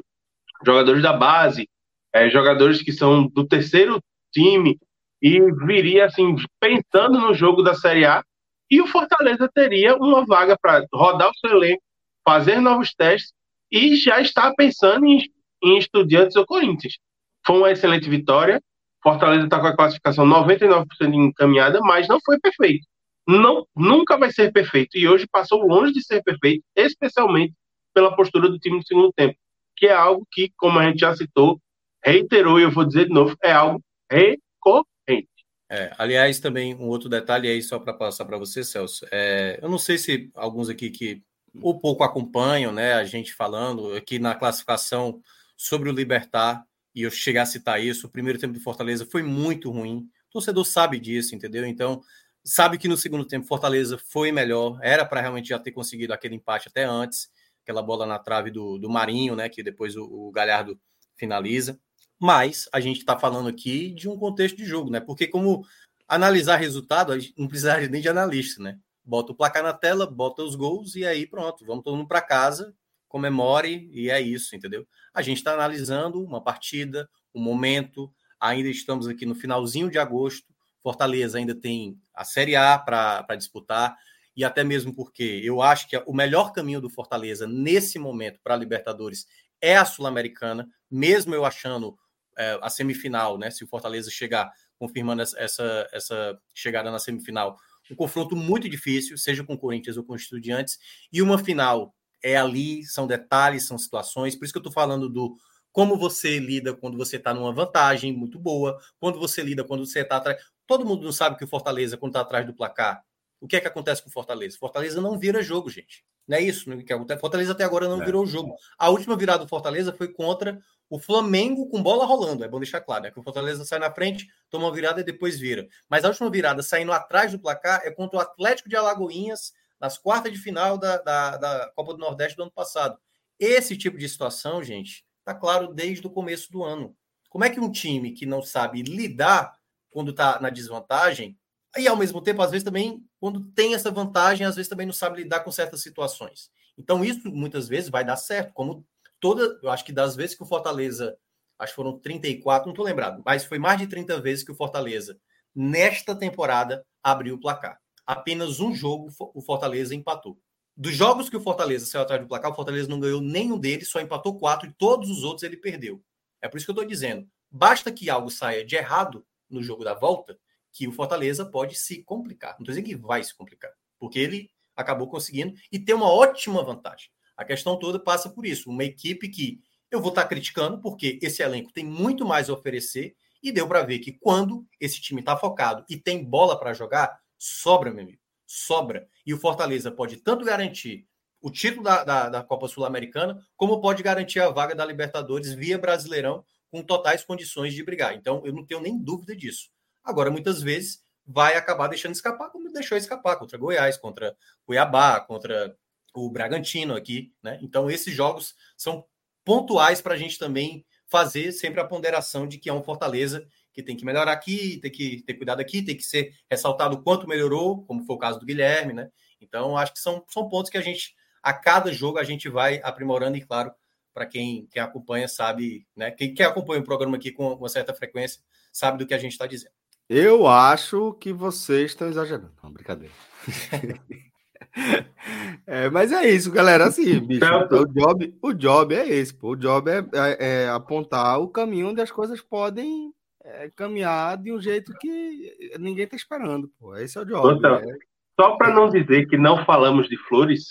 jogadores 0.65 1.03
da 1.03 1.13
base, 1.13 1.69
é, 2.15 2.31
jogadores 2.31 2.81
que 2.81 2.93
são 2.93 3.27
do 3.27 3.45
terceiro 3.45 4.01
time 4.33 4.79
e 5.21 5.41
viria 5.67 6.05
assim 6.05 6.37
pensando 6.61 7.19
no 7.19 7.35
jogo 7.35 7.61
da 7.61 7.75
Série 7.75 8.05
A 8.05 8.23
e 8.71 8.81
o 8.81 8.87
Fortaleza 8.87 9.51
teria 9.53 9.97
uma 9.97 10.25
vaga 10.25 10.57
para 10.57 10.87
rodar 10.95 11.29
o 11.29 11.39
seu 11.41 11.57
elenco, 11.57 11.83
fazer 12.25 12.61
novos 12.61 12.95
testes 12.95 13.33
e 13.71 13.97
já 13.97 14.21
está 14.21 14.53
pensando 14.55 15.07
em, 15.07 15.23
em 15.63 15.79
Estudiantes 15.79 16.37
ou 16.37 16.47
Corinthians. 16.47 16.99
Foi 17.47 17.57
uma 17.57 17.71
excelente 17.71 18.09
vitória. 18.09 18.61
Fortaleza 19.03 19.45
está 19.45 19.61
com 19.61 19.67
a 19.67 19.77
classificação 19.77 20.27
99% 20.27 20.87
encaminhada, 21.15 21.81
mas 21.81 22.09
não 22.09 22.19
foi 22.25 22.39
perfeito. 22.39 22.87
Não, 23.27 23.67
nunca 23.77 24.19
vai 24.19 24.33
ser 24.33 24.53
perfeito. 24.53 24.99
E 24.99 25.09
hoje 25.09 25.27
passou 25.31 25.67
longe 25.67 25.93
de 25.93 26.05
ser 26.05 26.23
perfeito, 26.23 26.65
especialmente 26.77 27.55
pela 27.95 28.15
postura 28.15 28.49
do 28.49 28.59
time 28.59 28.79
no 28.79 28.87
segundo 28.87 29.13
tempo, 29.13 29.37
que 29.77 29.87
é 29.87 29.93
algo 29.93 30.27
que, 30.31 30.53
como 30.57 30.79
a 30.79 30.85
gente 30.89 31.01
já 31.01 31.15
citou, 31.15 31.61
reiterou, 32.05 32.59
e 32.59 32.63
eu 32.63 32.71
vou 32.71 32.85
dizer 32.85 33.07
de 33.07 33.15
novo, 33.15 33.37
é 33.43 33.53
algo 33.53 33.83
recorrente. 34.11 35.29
É, 35.71 35.93
aliás, 35.99 36.41
também 36.41 36.75
um 36.75 36.89
outro 36.89 37.09
detalhe 37.09 37.49
aí, 37.49 37.63
só 37.63 37.79
para 37.79 37.95
passar 37.95 38.25
para 38.25 38.39
você, 38.39 38.65
Celso. 38.65 39.07
É, 39.13 39.59
eu 39.63 39.69
não 39.69 39.79
sei 39.79 39.99
se 39.99 40.31
alguns 40.35 40.69
aqui 40.69 40.91
que 40.91 41.23
ou 41.61 41.79
pouco 41.79 42.05
acompanham, 42.05 42.73
né, 42.73 42.95
a 42.95 43.05
gente 43.05 43.35
falando 43.35 43.95
aqui 43.95 44.19
na 44.19 44.35
classificação 44.35 45.21
sobre 45.57 45.89
o 45.89 45.93
Libertar, 45.93 46.65
e 46.95 47.03
eu 47.03 47.11
chegar 47.11 47.43
a 47.43 47.47
citar 47.47 47.83
isso, 47.83 48.07
o 48.07 48.11
primeiro 48.11 48.39
tempo 48.39 48.55
do 48.55 48.61
Fortaleza 48.61 49.07
foi 49.07 49.23
muito 49.23 49.71
ruim. 49.71 50.09
O 50.29 50.33
torcedor 50.33 50.65
sabe 50.65 50.99
disso, 50.99 51.35
entendeu? 51.35 51.65
Então, 51.65 52.03
sabe 52.43 52.79
que 52.79 52.89
no 52.89 52.97
segundo 52.97 53.25
tempo 53.25 53.47
Fortaleza 53.47 53.99
foi 53.99 54.33
melhor, 54.33 54.79
era 54.83 55.05
para 55.05 55.21
realmente 55.21 55.51
já 55.51 55.59
ter 55.59 55.73
conseguido 55.73 56.13
aquele 56.13 56.35
empate 56.35 56.69
até 56.69 56.85
antes, 56.85 57.31
aquela 57.63 57.83
bola 57.83 58.07
na 58.07 58.19
trave 58.19 58.51
do, 58.51 58.79
do 58.79 58.91
Marinho, 58.91 59.37
né, 59.37 59.49
que 59.49 59.63
depois 59.63 59.97
o, 59.97 60.05
o 60.05 60.33
Galhardo 60.33 60.79
finaliza. 61.17 61.79
Mas 62.19 62.69
a 62.73 62.81
gente 62.81 62.99
está 62.99 63.19
falando 63.19 63.49
aqui 63.49 63.91
de 63.93 64.09
um 64.09 64.19
contexto 64.19 64.57
de 64.57 64.65
jogo, 64.67 64.91
né? 64.91 65.01
Porque 65.01 65.27
como 65.27 65.65
analisar 66.07 66.57
resultado, 66.57 67.15
não 67.37 67.49
precisaria 67.49 67.89
nem 67.89 68.03
de 68.03 68.11
analista, 68.11 68.63
né? 68.63 68.79
Bota 69.05 69.33
o 69.33 69.35
placar 69.35 69.63
na 69.63 69.73
tela, 69.73 70.07
bota 70.07 70.43
os 70.43 70.55
gols 70.55 70.95
e 70.95 71.05
aí 71.05 71.27
pronto, 71.27 71.65
vamos 71.65 71.85
todo 71.85 71.97
mundo 71.97 72.09
para 72.09 72.21
casa, 72.21 72.75
comemore 73.09 73.91
e 73.93 74.11
é 74.11 74.21
isso, 74.21 74.55
entendeu? 74.55 74.87
A 75.13 75.23
gente 75.23 75.39
está 75.39 75.53
analisando 75.53 76.23
uma 76.23 76.43
partida, 76.43 77.09
um 77.35 77.41
momento, 77.41 78.13
ainda 78.39 78.69
estamos 78.69 79.09
aqui 79.09 79.27
no 79.27 79.35
finalzinho 79.35 79.91
de 79.91 79.99
agosto, 79.99 80.47
Fortaleza 80.83 81.39
ainda 81.39 81.55
tem 81.55 82.01
a 82.15 82.25
Série 82.25 82.57
A 82.57 82.79
para 82.79 83.37
disputar, 83.37 83.97
e 84.37 84.45
até 84.45 84.65
mesmo 84.65 84.95
porque 84.95 85.41
eu 85.45 85.61
acho 85.61 85.89
que 85.89 85.97
o 86.07 86.15
melhor 86.15 86.53
caminho 86.53 86.81
do 86.81 86.89
Fortaleza 86.89 87.47
nesse 87.47 87.99
momento 87.99 88.41
para 88.43 88.55
a 88.55 88.57
Libertadores 88.57 89.27
é 89.61 89.77
a 89.77 89.85
Sul-Americana, 89.85 90.67
mesmo 90.91 91.35
eu 91.35 91.45
achando 91.45 91.99
é, 92.39 92.59
a 92.63 92.71
semifinal, 92.71 93.37
né? 93.37 93.51
Se 93.51 93.65
o 93.65 93.67
Fortaleza 93.67 94.11
chegar 94.11 94.51
confirmando 94.79 95.21
essa, 95.21 95.89
essa 95.93 96.41
chegada 96.55 96.91
na 96.91 96.99
semifinal, 96.99 97.59
um 97.91 97.97
confronto 97.97 98.37
muito 98.37 98.69
difícil, 98.69 99.19
seja 99.19 99.45
com 99.45 99.55
o 99.55 99.59
Corinthians 99.59 99.97
ou 99.97 100.05
com 100.05 100.15
Estudiantes, 100.15 100.79
e 101.13 101.21
uma 101.23 101.39
final 101.39 101.95
é 102.23 102.37
ali, 102.37 102.85
são 102.85 103.07
detalhes, 103.07 103.67
são 103.67 103.79
situações, 103.79 104.37
por 104.37 104.45
isso 104.45 104.53
que 104.53 104.59
eu 104.59 104.61
estou 104.61 104.73
falando 104.73 105.09
do 105.09 105.37
como 105.73 105.97
você 105.97 106.39
lida 106.39 106.75
quando 106.75 106.99
você 106.99 107.17
está 107.17 107.33
numa 107.33 107.53
vantagem 107.53 108.13
muito 108.13 108.39
boa, 108.39 108.79
quando 108.99 109.19
você 109.19 109.43
lida 109.43 109.65
quando 109.65 109.87
você 109.87 110.01
está 110.01 110.17
atrás. 110.17 110.43
Todo 110.67 110.85
mundo 110.85 111.05
não 111.05 111.13
sabe 111.13 111.37
que 111.37 111.45
o 111.45 111.49
Fortaleza, 111.49 111.97
quando 111.97 112.11
está 112.11 112.21
atrás 112.21 112.45
do 112.45 112.55
placar, 112.55 113.03
o 113.41 113.49
que 113.49 113.57
é 113.57 113.61
que 113.61 113.67
acontece 113.67 114.03
com 114.03 114.09
o 114.09 114.13
Fortaleza? 114.13 114.59
Fortaleza 114.59 115.01
não 115.01 115.19
vira 115.19 115.43
jogo, 115.43 115.71
gente. 115.71 116.05
Não 116.29 116.37
é 116.37 116.43
isso 116.43 116.71
que 116.85 116.93
acontece. 116.93 117.21
Fortaleza 117.21 117.53
até 117.53 117.65
agora 117.65 117.89
não 117.89 118.03
é. 118.03 118.05
virou 118.05 118.27
jogo. 118.27 118.55
A 118.79 118.91
última 118.91 119.17
virada 119.17 119.45
do 119.45 119.49
Fortaleza 119.49 119.93
foi 119.93 120.09
contra 120.13 120.61
o 120.91 120.99
Flamengo 120.99 121.67
com 121.69 121.83
bola 121.83 122.05
rolando. 122.05 122.45
É 122.45 122.49
bom 122.49 122.59
deixar 122.61 122.83
claro, 122.83 123.05
né? 123.05 123.11
Que 123.11 123.19
o 123.19 123.23
Fortaleza 123.23 123.65
sai 123.65 123.79
na 123.79 123.91
frente, 123.91 124.29
toma 124.51 124.67
uma 124.67 124.75
virada 124.75 125.01
e 125.01 125.05
depois 125.05 125.39
vira. 125.39 125.67
Mas 125.89 126.05
a 126.05 126.09
última 126.09 126.29
virada 126.31 126.63
saindo 126.63 126.93
atrás 126.93 127.33
do 127.33 127.39
placar 127.39 127.81
é 127.85 127.91
contra 127.91 128.19
o 128.19 128.21
Atlético 128.21 128.69
de 128.69 128.77
Alagoinhas 128.77 129.53
nas 129.81 129.97
quartas 129.97 130.33
de 130.33 130.39
final 130.39 130.77
da, 130.77 130.99
da, 130.99 131.37
da 131.39 131.73
Copa 131.75 131.95
do 131.95 131.99
Nordeste 131.99 132.37
do 132.37 132.43
ano 132.43 132.53
passado. 132.53 132.99
Esse 133.39 133.75
tipo 133.75 133.97
de 133.97 134.07
situação, 134.07 134.63
gente, 134.63 135.03
tá 135.25 135.35
claro 135.35 135.73
desde 135.73 136.07
o 136.07 136.11
começo 136.11 136.53
do 136.53 136.63
ano. 136.63 136.95
Como 137.31 137.45
é 137.45 137.49
que 137.49 137.59
um 137.59 137.73
time 137.73 138.13
que 138.13 138.27
não 138.27 138.43
sabe 138.43 138.83
lidar 138.83 139.59
quando 139.89 140.11
está 140.11 140.39
na 140.41 140.51
desvantagem, 140.51 141.39
e 141.77 141.87
ao 141.87 141.97
mesmo 141.97 142.21
tempo, 142.21 142.43
às 142.43 142.51
vezes 142.51 142.65
também, 142.65 143.05
quando 143.21 143.45
tem 143.53 143.75
essa 143.75 143.91
vantagem, 143.91 144.47
às 144.47 144.57
vezes 144.57 144.69
também 144.69 144.87
não 144.87 144.93
sabe 144.93 145.23
lidar 145.23 145.41
com 145.41 145.53
certas 145.53 145.83
situações. 145.83 146.51
Então, 146.77 147.05
isso 147.05 147.31
muitas 147.31 147.69
vezes 147.69 147.91
vai 147.91 148.05
dar 148.05 148.17
certo, 148.17 148.53
como 148.53 148.85
toda, 149.21 149.59
eu 149.63 149.71
acho 149.71 149.85
que 149.85 149.93
das 149.93 150.17
vezes 150.17 150.35
que 150.35 150.43
o 150.43 150.47
Fortaleza, 150.47 151.17
acho 151.59 151.73
que 151.73 151.77
foram 151.77 151.99
34, 151.99 152.67
não 152.67 152.73
estou 152.73 152.85
lembrado, 152.85 153.23
mas 153.25 153.45
foi 153.45 153.59
mais 153.59 153.79
de 153.79 153.87
30 153.87 154.21
vezes 154.21 154.45
que 154.45 154.51
o 154.51 154.55
Fortaleza, 154.55 155.19
nesta 155.55 156.15
temporada, 156.15 156.85
abriu 157.03 157.35
o 157.35 157.41
placar. 157.41 157.79
Apenas 158.07 158.59
um 158.61 158.75
jogo 158.75 159.09
o 159.35 159.41
Fortaleza 159.41 159.95
empatou. 159.95 160.39
Dos 160.77 160.95
jogos 160.95 161.29
que 161.29 161.37
o 161.37 161.41
Fortaleza 161.41 161.87
saiu 161.87 162.03
atrás 162.03 162.21
do 162.21 162.27
placar, 162.27 162.51
o 162.51 162.55
Fortaleza 162.55 162.89
não 162.89 162.99
ganhou 162.99 163.21
nenhum 163.21 163.59
deles, 163.59 163.91
só 163.91 164.01
empatou 164.01 164.39
quatro 164.39 164.69
e 164.69 164.73
todos 164.73 165.11
os 165.11 165.23
outros 165.23 165.43
ele 165.43 165.57
perdeu. 165.57 166.03
É 166.41 166.49
por 166.49 166.57
isso 166.57 166.67
que 166.67 166.71
eu 166.71 166.75
estou 166.75 166.89
dizendo. 166.89 167.29
Basta 167.51 167.93
que 167.93 168.09
algo 168.09 168.31
saia 168.31 168.65
de 168.65 168.77
errado 168.77 169.25
no 169.49 169.63
jogo 169.63 169.85
da 169.85 169.93
volta, 169.93 170.39
que 170.73 170.87
o 170.87 170.93
Fortaleza 170.93 171.45
pode 171.45 171.77
se 171.77 172.03
complicar. 172.03 172.51
Não 172.51 172.65
estou 172.65 172.75
dizendo 172.75 172.87
que 172.87 172.97
vai 172.97 173.23
se 173.23 173.35
complicar, 173.35 173.73
porque 173.99 174.19
ele 174.19 174.51
acabou 174.77 175.09
conseguindo 175.09 175.55
e 175.71 175.79
tem 175.79 175.95
uma 175.95 176.11
ótima 176.11 176.63
vantagem. 176.63 177.09
A 177.37 177.45
questão 177.45 177.79
toda 177.79 177.99
passa 177.99 178.31
por 178.31 178.47
isso. 178.47 178.71
Uma 178.71 178.85
equipe 178.85 179.29
que 179.29 179.61
eu 179.91 180.01
vou 180.01 180.11
estar 180.11 180.27
criticando, 180.27 180.81
porque 180.81 181.19
esse 181.23 181.43
elenco 181.43 181.73
tem 181.73 181.85
muito 181.85 182.25
mais 182.25 182.49
a 182.49 182.53
oferecer, 182.53 183.15
e 183.43 183.51
deu 183.51 183.67
para 183.67 183.83
ver 183.83 183.99
que 183.99 184.13
quando 184.13 184.67
esse 184.79 185.01
time 185.01 185.21
está 185.21 185.37
focado 185.37 185.85
e 185.89 185.97
tem 185.97 186.23
bola 186.23 186.59
para 186.59 186.75
jogar, 186.75 187.19
sobra, 187.39 187.91
meu 187.91 188.05
amigo. 188.05 188.21
Sobra. 188.47 189.09
E 189.25 189.33
o 189.33 189.39
Fortaleza 189.39 189.91
pode 189.91 190.19
tanto 190.19 190.45
garantir 190.45 191.07
o 191.41 191.51
título 191.51 191.83
da, 191.83 192.05
da, 192.05 192.29
da 192.29 192.43
Copa 192.43 192.69
Sul-Americana, 192.69 193.41
como 193.57 193.81
pode 193.81 194.03
garantir 194.03 194.41
a 194.41 194.51
vaga 194.51 194.75
da 194.75 194.85
Libertadores 194.85 195.55
via 195.55 195.79
Brasileirão, 195.79 196.45
com 196.71 196.83
totais 196.83 197.25
condições 197.25 197.73
de 197.73 197.83
brigar. 197.83 198.15
Então, 198.15 198.43
eu 198.45 198.53
não 198.53 198.65
tenho 198.65 198.81
nem 198.81 198.99
dúvida 198.99 199.35
disso. 199.35 199.71
Agora, 200.11 200.31
muitas 200.31 200.61
vezes, 200.61 201.03
vai 201.25 201.57
acabar 201.57 201.87
deixando 201.87 202.13
escapar, 202.13 202.51
como 202.51 202.73
deixou 202.73 202.99
escapar 202.99 203.37
contra 203.37 203.57
Goiás, 203.57 203.97
contra 203.97 204.37
Cuiabá, 204.67 205.21
contra 205.21 205.77
o 206.13 206.29
Bragantino 206.29 206.97
aqui, 206.97 207.33
né? 207.41 207.59
Então, 207.63 207.89
esses 207.89 208.13
jogos 208.13 208.57
são 208.77 209.05
pontuais 209.45 210.03
para 210.03 210.15
a 210.15 210.17
gente 210.17 210.39
também 210.39 210.85
fazer 211.07 211.53
sempre 211.53 211.81
a 211.81 211.85
ponderação 211.85 212.47
de 212.47 212.59
que 212.59 212.69
é 212.69 212.73
um 212.73 212.83
Fortaleza 212.83 213.47
que 213.73 213.83
tem 213.83 213.97
que 213.97 214.05
melhorar 214.05 214.33
aqui, 214.33 214.79
tem 214.79 214.91
que 214.91 215.23
ter 215.23 215.35
cuidado 215.35 215.61
aqui, 215.61 215.83
tem 215.83 215.97
que 215.97 216.03
ser 216.03 216.35
ressaltado 216.51 216.97
o 216.97 217.03
quanto 217.03 217.29
melhorou, 217.29 217.85
como 217.85 218.05
foi 218.05 218.17
o 218.17 218.19
caso 218.19 218.41
do 218.41 218.47
Guilherme, 218.47 218.93
né? 218.93 219.11
Então, 219.41 219.77
acho 219.77 219.93
que 219.93 220.01
são, 220.01 220.25
são 220.29 220.49
pontos 220.49 220.71
que 220.71 220.79
a 220.79 220.83
gente, 220.83 221.15
a 221.41 221.53
cada 221.53 221.93
jogo, 221.93 222.19
a 222.19 222.25
gente 222.25 222.49
vai 222.49 222.81
aprimorando, 222.83 223.37
e 223.37 223.41
claro, 223.41 223.73
para 224.13 224.27
quem, 224.27 224.67
quem 224.67 224.83
acompanha, 224.83 225.29
sabe, 225.29 225.87
né? 225.95 226.11
Quem, 226.11 226.35
quem 226.35 226.45
acompanha 226.45 226.81
o 226.81 226.85
programa 226.85 227.17
aqui 227.17 227.31
com 227.31 227.55
uma 227.55 227.69
certa 227.69 227.95
frequência, 227.95 228.43
sabe 228.73 228.99
do 228.99 229.07
que 229.07 229.15
a 229.15 229.19
gente 229.19 229.33
está 229.33 229.47
dizendo. 229.47 229.80
Eu 230.13 230.49
acho 230.49 231.13
que 231.21 231.33
vocês 231.33 231.93
estão 231.93 232.09
exagerando. 232.09 232.51
Não, 232.61 232.73
brincadeira. 232.73 233.15
é, 235.65 235.89
mas 235.89 236.11
é 236.11 236.29
isso, 236.29 236.51
galera. 236.51 236.87
Assim, 236.87 237.21
bicho, 237.21 237.45
o 237.71 237.87
job, 237.87 238.39
o 238.43 238.53
job 238.53 238.93
é 238.93 239.09
esse. 239.09 239.33
Pô. 239.33 239.51
O 239.51 239.57
job 239.57 239.89
é, 239.89 240.05
é, 240.13 240.65
é 240.65 240.69
apontar 240.69 241.39
o 241.39 241.47
caminho 241.47 241.91
onde 241.91 242.01
as 242.01 242.11
coisas 242.11 242.41
podem 242.41 243.15
é, 243.45 243.71
caminhar 243.71 244.37
de 244.37 244.53
um 244.53 244.61
jeito 244.61 244.93
que 244.99 245.77
ninguém 245.79 246.07
está 246.07 246.17
esperando. 246.17 246.69
Pô. 246.77 246.97
Esse 246.97 247.17
é 247.17 247.21
o 247.21 247.25
job. 247.25 247.57
Então, 247.57 247.77
é. 247.77 247.97
Só 248.35 248.57
para 248.57 248.75
não 248.75 248.91
dizer 248.91 249.29
que 249.29 249.39
não 249.39 249.65
falamos 249.65 250.09
de 250.09 250.17
flores. 250.17 250.71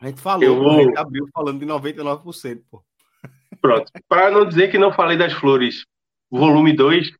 A 0.00 0.06
gente 0.06 0.22
falou, 0.22 0.42
eu 0.42 0.56
vou... 0.56 0.78
a 0.78 0.82
gente 0.82 0.96
abriu 0.96 1.28
falando 1.34 1.60
de 1.60 1.66
99%. 1.66 2.62
Pô. 2.70 2.82
Pronto. 3.60 3.92
Para 4.08 4.30
não 4.30 4.46
dizer 4.46 4.70
que 4.70 4.78
não 4.78 4.94
falei 4.94 5.18
das 5.18 5.34
flores, 5.34 5.84
volume 6.30 6.74
2, 6.74 7.12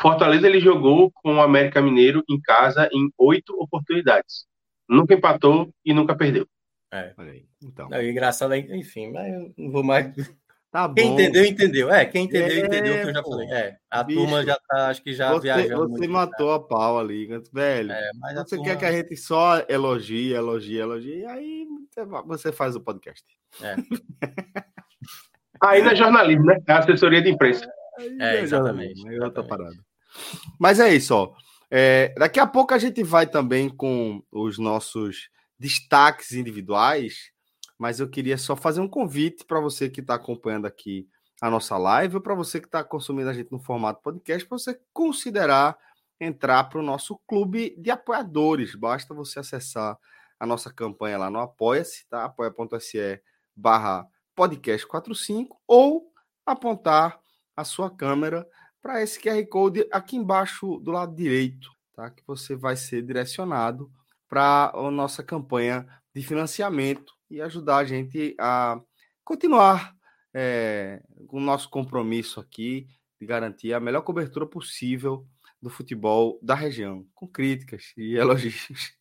Fortaleza 0.00 0.46
ele 0.46 0.60
jogou 0.60 1.10
com 1.10 1.36
o 1.36 1.40
América 1.40 1.80
Mineiro 1.80 2.22
em 2.28 2.40
casa 2.40 2.88
em 2.92 3.10
oito 3.18 3.54
oportunidades. 3.60 4.46
Nunca 4.88 5.14
empatou 5.14 5.70
e 5.84 5.92
nunca 5.92 6.14
perdeu. 6.14 6.46
É, 6.92 7.12
então. 7.62 7.88
Não, 7.88 8.02
engraçado, 8.02 8.54
enfim, 8.54 9.10
mas 9.12 9.32
eu 9.32 9.52
não 9.56 9.70
vou 9.70 9.82
mais. 9.82 10.14
Tá 10.70 10.92
quem 10.94 11.14
entendeu, 11.14 11.44
entendeu. 11.44 11.90
É, 11.90 12.04
quem 12.04 12.24
entendeu, 12.24 12.56
é, 12.56 12.66
entendeu 12.66 12.94
o 12.94 13.00
que 13.00 13.08
eu 13.08 13.14
já 13.14 13.22
falei. 13.22 13.50
É, 13.50 13.76
a 13.90 14.02
bicho, 14.02 14.20
turma 14.20 14.44
já 14.44 14.58
tá, 14.68 14.88
acho 14.88 15.02
que 15.02 15.14
já 15.14 15.32
você, 15.32 15.42
viajando. 15.44 15.88
Você 15.88 16.06
matou 16.06 16.52
a 16.52 16.60
pau 16.60 16.98
ali, 16.98 17.26
velho. 17.52 17.92
É, 17.92 18.10
você 18.34 18.56
turma... 18.56 18.64
quer 18.64 18.78
que 18.78 18.84
a 18.84 18.92
gente 18.92 19.16
só 19.16 19.64
elogie, 19.68 20.34
elogie, 20.34 20.78
elogie, 20.78 21.24
aí 21.26 21.66
você 22.26 22.52
faz 22.52 22.76
o 22.76 22.80
podcast. 22.80 23.24
É. 23.62 23.76
aí 25.62 25.82
na 25.82 25.94
jornalismo, 25.94 26.44
né? 26.44 26.58
É 26.66 26.72
assessoria 26.72 27.22
de 27.22 27.30
imprensa. 27.30 27.66
É, 27.98 28.40
exatamente. 28.40 29.06
Aí 29.08 29.16
eu 29.16 29.30
tô 29.30 29.44
parado. 29.44 29.76
Mas 30.58 30.80
é 30.80 30.94
isso, 30.94 31.14
ó. 31.14 31.34
É, 31.70 32.14
daqui 32.16 32.38
a 32.38 32.46
pouco 32.46 32.74
a 32.74 32.78
gente 32.78 33.02
vai 33.02 33.26
também 33.26 33.68
com 33.68 34.22
os 34.30 34.58
nossos 34.58 35.28
destaques 35.58 36.32
individuais, 36.32 37.30
mas 37.78 37.98
eu 37.98 38.08
queria 38.08 38.38
só 38.38 38.54
fazer 38.54 38.80
um 38.80 38.88
convite 38.88 39.44
para 39.44 39.60
você 39.60 39.88
que 39.88 40.00
está 40.00 40.14
acompanhando 40.14 40.66
aqui 40.66 41.08
a 41.40 41.50
nossa 41.50 41.76
live, 41.76 42.16
ou 42.16 42.20
para 42.20 42.34
você 42.34 42.60
que 42.60 42.66
está 42.66 42.82
consumindo 42.82 43.28
a 43.28 43.32
gente 43.32 43.52
no 43.52 43.58
formato 43.58 44.00
podcast, 44.02 44.46
para 44.46 44.58
você 44.58 44.80
considerar 44.92 45.76
entrar 46.18 46.64
para 46.64 46.78
o 46.78 46.82
nosso 46.82 47.18
clube 47.26 47.74
de 47.78 47.90
apoiadores. 47.90 48.74
Basta 48.74 49.12
você 49.12 49.40
acessar 49.40 49.98
a 50.38 50.46
nossa 50.46 50.72
campanha 50.72 51.18
lá 51.18 51.30
no 51.30 51.40
Apoia-se, 51.40 52.06
tá? 52.08 52.24
apoia.se 52.24 53.20
barra 53.54 54.06
podcast 54.34 54.86
45 54.86 55.60
ou 55.66 56.12
apontar 56.44 57.20
a 57.56 57.64
sua 57.64 57.90
câmera 57.90 58.46
para 58.82 59.02
esse 59.02 59.18
QR 59.20 59.44
Code 59.48 59.88
aqui 59.90 60.16
embaixo 60.16 60.78
do 60.78 60.92
lado 60.92 61.14
direito, 61.14 61.70
tá? 61.94 62.10
Que 62.10 62.22
você 62.26 62.54
vai 62.54 62.76
ser 62.76 63.02
direcionado 63.02 63.90
para 64.28 64.70
a 64.74 64.90
nossa 64.90 65.22
campanha 65.22 65.86
de 66.14 66.22
financiamento 66.22 67.12
e 67.30 67.40
ajudar 67.40 67.78
a 67.78 67.84
gente 67.84 68.36
a 68.38 68.80
continuar 69.24 69.94
é, 70.32 71.02
com 71.26 71.38
o 71.38 71.40
nosso 71.40 71.68
compromisso 71.68 72.38
aqui 72.38 72.86
de 73.20 73.26
garantir 73.26 73.72
a 73.72 73.80
melhor 73.80 74.02
cobertura 74.02 74.46
possível 74.46 75.26
do 75.60 75.70
futebol 75.70 76.38
da 76.42 76.54
região, 76.54 77.06
com 77.14 77.26
críticas 77.26 77.92
e 77.96 78.14
elogios, 78.16 78.94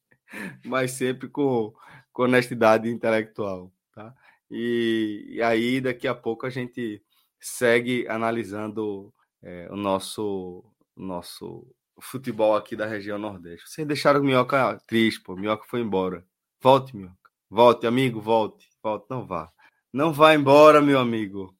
mas 0.66 0.91
sempre 0.91 1.28
com, 1.28 1.74
com 2.12 2.24
honestidade 2.24 2.89
intelectual, 2.89 3.72
tá? 3.93 4.16
E, 4.49 5.26
e 5.30 5.41
aí 5.41 5.82
daqui 5.82 6.08
a 6.08 6.16
pouco 6.16 6.45
a 6.45 6.49
gente 6.49 7.03
segue 7.46 8.08
analisando 8.08 9.14
é, 9.43 9.68
o 9.70 9.76
nosso 9.76 10.64
nosso 10.96 11.68
futebol 12.00 12.56
aqui 12.56 12.76
da 12.76 12.86
região 12.86 13.18
Nordeste. 13.18 13.70
Vocês 13.70 13.88
deixaram 13.88 14.22
o 14.22 14.24
Minhoca 14.24 14.78
triste, 14.88 15.22
pô. 15.22 15.36
Minhoca 15.36 15.66
foi 15.68 15.82
embora. 15.82 16.26
Volte, 16.60 16.96
Minhoca. 16.96 17.16
Volte, 17.50 17.86
amigo, 17.86 18.20
volte. 18.20 18.68
Volte, 18.82 19.06
não 19.10 19.26
vá. 19.26 19.52
Não 19.93 20.12
vá 20.12 20.34
embora, 20.34 20.82
meu 20.82 21.00
amigo. 21.00 21.56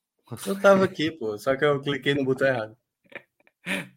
Eu 0.46 0.60
tava 0.60 0.86
aqui, 0.86 1.12
pô, 1.12 1.38
só 1.38 1.56
que 1.56 1.64
eu 1.64 1.80
cliquei 1.80 2.16
no 2.16 2.26
botão 2.26 2.48
errado. 2.48 2.76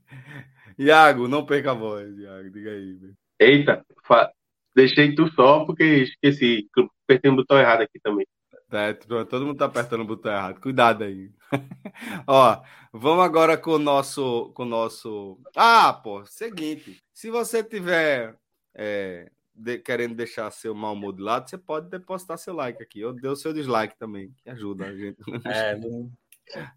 Iago, 0.78 1.26
não 1.26 1.47
perca 1.47 1.70
a 1.70 1.74
voz, 1.74 2.16
Iago, 2.18 2.51
diga 2.51 2.70
aí. 2.70 2.99
Eita, 3.41 3.84
fa... 4.05 4.30
deixei 4.76 5.14
tu 5.14 5.28
só 5.32 5.64
porque 5.64 5.84
esqueci, 5.84 6.68
apertei 7.05 7.30
o 7.30 7.36
botão 7.36 7.59
errado 7.59 7.80
aqui 7.80 7.99
também. 8.01 8.26
É, 8.70 8.92
todo 8.92 9.46
mundo 9.46 9.56
tá 9.56 9.64
apertando 9.64 10.02
o 10.02 10.06
botão 10.06 10.32
errado. 10.32 10.60
Cuidado 10.60 11.04
aí. 11.04 11.30
Ó, 12.26 12.62
vamos 12.92 13.24
agora 13.24 13.56
com 13.56 13.72
o 13.72 13.78
nosso, 13.78 14.52
com 14.54 14.64
o 14.64 14.66
nosso. 14.66 15.40
Ah, 15.56 15.92
pô, 15.92 16.24
seguinte. 16.26 17.02
Se 17.12 17.30
você 17.30 17.62
tiver 17.62 18.36
é, 18.74 19.30
de, 19.54 19.78
querendo 19.78 20.14
deixar 20.14 20.50
seu 20.50 20.74
mal 20.74 20.92
humor 20.92 21.14
de 21.14 21.22
lado, 21.22 21.48
você 21.48 21.56
pode 21.56 21.88
depositar 21.88 22.36
seu 22.38 22.54
like 22.54 22.82
aqui. 22.82 23.00
Eu 23.00 23.12
dei 23.12 23.30
o 23.30 23.36
seu 23.36 23.52
dislike 23.52 23.98
também, 23.98 24.32
que 24.42 24.50
ajuda 24.50 24.86
a 24.86 24.94
gente. 24.94 25.18
É, 25.44 25.74
não... 25.76 26.10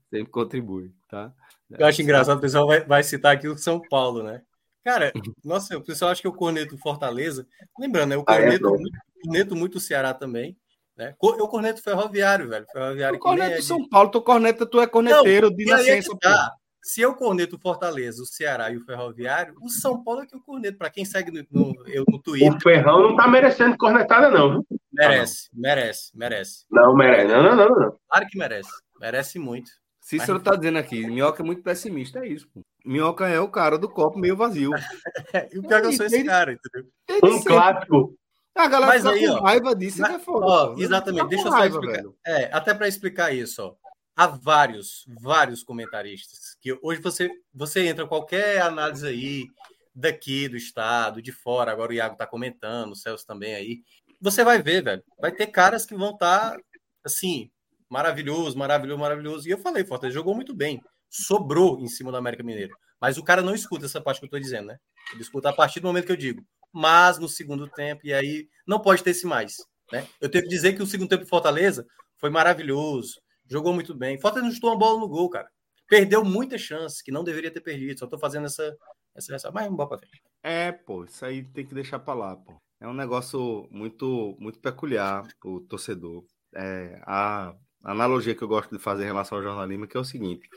sempre 0.10 0.32
contribui, 0.32 0.94
tá? 1.10 1.34
Eu 1.70 1.86
acho 1.86 2.02
engraçado, 2.02 2.38
o 2.38 2.42
pessoal 2.42 2.68
vai, 2.68 2.84
vai 2.84 3.04
citar 3.04 3.36
aqui 3.36 3.48
o 3.48 3.58
São 3.58 3.82
Paulo, 3.82 4.24
né? 4.24 4.42
Cara, 4.84 5.14
nossa, 5.44 5.78
o 5.78 5.84
pessoal 5.84 6.12
acha 6.12 6.22
que 6.22 6.28
eu 6.28 6.34
corneto 6.34 6.78
Fortaleza. 6.78 7.48
Lembrando, 7.78 8.10
né? 8.10 8.16
Eu 8.16 8.24
corneto, 8.24 8.68
ah, 8.68 8.76
é, 8.76 8.80
muito, 8.80 8.98
corneto 9.24 9.56
muito 9.56 9.76
o 9.76 9.82
Ceará 9.82 10.14
também. 10.14 10.58
Né? 10.98 11.16
Eu 11.22 11.48
corneto 11.48 11.82
ferroviário, 11.82 12.50
velho. 12.50 12.66
Ferroviário 12.72 13.16
eu 13.16 13.20
corneto 13.20 13.54
é 13.54 13.58
de... 13.58 13.64
São 13.64 13.88
Paulo, 13.88 14.12
tu 14.12 14.22
corneta, 14.22 14.66
tu 14.66 14.80
é 14.80 14.88
corneteiro 14.88 15.50
Não, 15.50 15.56
de 15.56 15.64
é 15.64 15.76
nascença. 15.76 16.18
Tá. 16.20 16.54
Se 16.84 17.02
eu 17.02 17.14
corneto 17.14 17.56
o 17.56 17.60
Fortaleza, 17.60 18.24
o 18.24 18.26
Ceará 18.26 18.72
e 18.72 18.78
o 18.78 18.84
Ferroviário, 18.84 19.54
o 19.62 19.70
São 19.70 20.04
Paulo 20.04 20.22
é 20.22 20.26
que 20.26 20.36
eu 20.36 20.42
corneto. 20.42 20.78
Para 20.78 20.90
quem 20.90 21.06
segue 21.06 21.32
no, 21.32 21.46
no, 21.52 21.88
eu, 21.88 22.04
no 22.08 22.20
Twitter. 22.20 22.56
O 22.56 22.60
Ferrão 22.60 23.04
não 23.04 23.16
tá 23.16 23.28
merecendo 23.28 23.78
cornetada, 23.78 24.30
não. 24.30 24.66
Merece, 24.92 25.48
ah, 25.48 25.50
não. 25.54 25.62
merece, 25.62 26.12
merece. 26.14 26.66
Não, 26.72 26.96
merece. 26.96 27.28
Não, 27.28 27.44
não, 27.44 27.56
não, 27.56 27.70
não. 27.70 27.98
Claro 28.10 28.28
que 28.28 28.38
merece. 28.38 28.70
Merece 29.00 29.40
muito. 29.40 29.72
Cícero 30.02 30.34
Mas... 30.34 30.44
tá 30.44 30.56
dizendo 30.56 30.80
aqui, 30.80 31.06
Minhoca 31.06 31.44
é 31.44 31.46
muito 31.46 31.62
pessimista, 31.62 32.20
é 32.20 32.28
isso. 32.28 32.50
Pô. 32.52 32.62
Minhoca 32.84 33.28
é 33.28 33.40
o 33.40 33.48
cara 33.48 33.78
do 33.78 33.88
copo 33.88 34.18
meio 34.18 34.36
vazio. 34.36 34.72
e 35.54 35.60
o 35.60 35.62
pior 35.62 35.78
é 35.78 35.82
que 35.82 35.88
eu 35.88 35.94
sou 35.94 36.06
esse 36.08 36.24
cara, 36.24 36.54
entendeu? 36.54 36.92
Um 37.24 37.44
clássico. 37.44 38.16
A 38.56 38.68
galera 38.68 38.92
Mas 38.92 39.06
aí, 39.06 39.26
com 39.26 39.34
ó, 39.34 39.42
raiva 39.42 39.76
disso 39.76 40.02
mas, 40.02 40.16
é 40.16 40.20
foda. 40.20 40.46
Ó, 40.46 40.76
exatamente, 40.78 41.30
deixa 41.30 41.48
eu 41.48 41.52
só 41.52 41.58
raiva, 41.58 41.76
explicar. 41.76 41.98
Velho. 41.98 42.18
É, 42.26 42.50
até 42.54 42.74
para 42.74 42.88
explicar 42.88 43.34
isso, 43.34 43.64
ó. 43.64 43.76
Há 44.16 44.28
vários, 44.28 45.06
vários 45.22 45.64
comentaristas 45.64 46.58
que 46.62 46.78
hoje 46.82 47.02
você, 47.02 47.32
você 47.54 47.88
entra 47.88 48.06
qualquer 48.06 48.62
análise 48.62 49.08
aí 49.08 49.48
daqui 49.96 50.50
do 50.50 50.58
estado, 50.58 51.22
de 51.22 51.32
fora, 51.32 51.72
agora 51.72 51.92
o 51.92 51.96
Iago 51.96 52.18
tá 52.18 52.28
comentando, 52.28 52.92
o 52.92 52.96
Celso 52.96 53.26
também 53.26 53.56
aí. 53.56 53.82
Você 54.20 54.44
vai 54.44 54.62
ver, 54.62 54.84
velho. 54.84 55.04
Vai 55.20 55.32
ter 55.32 55.48
caras 55.48 55.86
que 55.86 55.96
vão 55.96 56.12
estar 56.12 56.52
tá, 56.52 56.58
assim, 57.06 57.50
maravilhoso, 57.90 58.58
maravilhoso, 58.58 59.00
maravilhoso. 59.00 59.48
E 59.48 59.52
eu 59.52 59.58
falei, 59.58 59.86
Fortaleza 59.86 60.14
jogou 60.20 60.36
muito 60.36 60.54
bem. 60.54 60.82
Sobrou 61.10 61.80
em 61.80 61.88
cima 61.88 62.12
do 62.12 62.18
América 62.18 62.44
Mineiro. 62.44 62.76
Mas 63.00 63.18
o 63.18 63.24
cara 63.24 63.42
não 63.42 63.56
escuta 63.56 63.86
essa 63.86 64.00
parte 64.00 64.20
que 64.20 64.26
eu 64.26 64.30
tô 64.30 64.38
dizendo, 64.38 64.68
né? 64.68 64.78
Ele 65.14 65.22
escuta 65.22 65.50
a 65.50 65.54
partir 65.54 65.80
do 65.80 65.88
momento 65.88 66.06
que 66.06 66.12
eu 66.12 66.18
digo 66.18 66.46
mas 66.74 67.18
no 67.18 67.28
segundo 67.28 67.68
tempo, 67.68 68.02
e 68.06 68.14
aí 68.14 68.48
não 68.66 68.80
pode 68.80 69.04
ter 69.04 69.12
esse 69.12 69.26
mais. 69.26 69.56
Né? 69.92 70.08
Eu 70.20 70.30
tenho 70.30 70.44
que 70.44 70.50
dizer 70.50 70.74
que 70.74 70.82
o 70.82 70.88
segundo 70.88 71.10
tempo 71.10 71.24
do 71.24 71.30
Fortaleza 71.30 71.86
foi 72.18 72.30
maravilhoso, 72.30 73.22
jogou 73.48 73.74
muito 73.74 73.94
bem. 73.94 74.20
Fortaleza 74.20 74.48
não 74.48 74.54
chutou 74.54 74.70
uma 74.72 74.80
bola 74.80 75.00
no 75.00 75.10
gol, 75.10 75.30
cara. 75.30 75.50
Perdeu 75.90 76.24
muitas 76.24 76.62
chances 76.62 77.02
que 77.02 77.12
não 77.12 77.24
deveria 77.24 77.52
ter 77.52 77.60
perdido. 77.60 78.00
Só 78.00 78.08
tô 78.08 78.18
fazendo 78.18 78.46
essa. 78.46 78.76
essa, 79.14 79.36
essa 79.36 79.52
mas 79.52 79.68
embora 79.68 79.90
pra 79.90 79.98
frente. 79.98 80.22
É, 80.42 80.72
pô, 80.72 81.04
isso 81.04 81.26
aí 81.26 81.44
tem 81.44 81.66
que 81.66 81.76
deixar 81.76 82.00
pra 82.00 82.14
lá, 82.14 82.36
pô. 82.36 82.56
É 82.80 82.88
um 82.88 82.94
negócio 82.94 83.68
muito, 83.70 84.36
muito 84.40 84.60
peculiar 84.60 85.28
o 85.44 85.60
torcedor. 85.60 86.24
É, 86.56 87.02
a 87.06 87.54
analogia 87.84 88.34
que 88.34 88.42
eu 88.42 88.48
gosto 88.48 88.76
de 88.76 88.82
fazer 88.82 89.04
em 89.04 89.08
relação 89.08 89.38
ao 89.38 89.44
jornalismo 89.44 89.86
é 89.86 89.88
que 89.88 89.98
é 89.98 90.00
o 90.00 90.06
seguinte: 90.06 90.50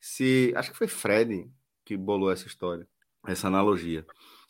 se 0.00 0.52
acho 0.56 0.72
que 0.72 0.76
foi 0.76 0.88
Fred 0.88 1.50
que 1.84 1.96
bolou 1.96 2.30
essa 2.30 2.46
história, 2.46 2.86
essa 3.26 3.46
analogia. 3.46 4.04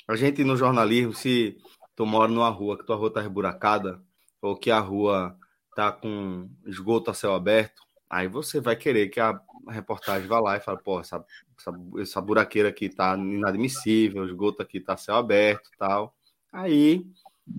A 0.08 0.16
gente 0.16 0.42
no 0.42 0.56
jornalismo, 0.56 1.14
se 1.14 1.56
tu 1.94 2.06
mora 2.06 2.32
numa 2.32 2.48
rua 2.48 2.76
que 2.76 2.84
tua 2.84 2.96
rua 2.96 3.12
tá 3.12 3.20
esburacada, 3.20 4.02
ou 4.42 4.56
que 4.56 4.70
a 4.70 4.80
rua 4.80 5.36
tá 5.76 5.92
com 5.92 6.48
esgoto 6.66 7.10
a 7.10 7.14
céu 7.14 7.34
aberto, 7.34 7.82
Aí 8.10 8.26
você 8.26 8.60
vai 8.60 8.74
querer 8.74 9.08
que 9.08 9.20
a 9.20 9.38
reportagem 9.68 10.26
vá 10.26 10.40
lá 10.40 10.56
e 10.56 10.60
fale, 10.60 10.78
pô, 10.82 10.98
essa, 10.98 11.22
essa, 11.58 11.72
essa 11.98 12.20
buraqueira 12.20 12.70
aqui 12.70 12.88
tá 12.88 13.14
inadmissível, 13.16 14.22
o 14.22 14.26
esgoto 14.26 14.62
aqui 14.62 14.80
tá 14.80 14.96
céu 14.96 15.16
aberto 15.16 15.70
tal. 15.78 16.14
Aí, 16.50 17.04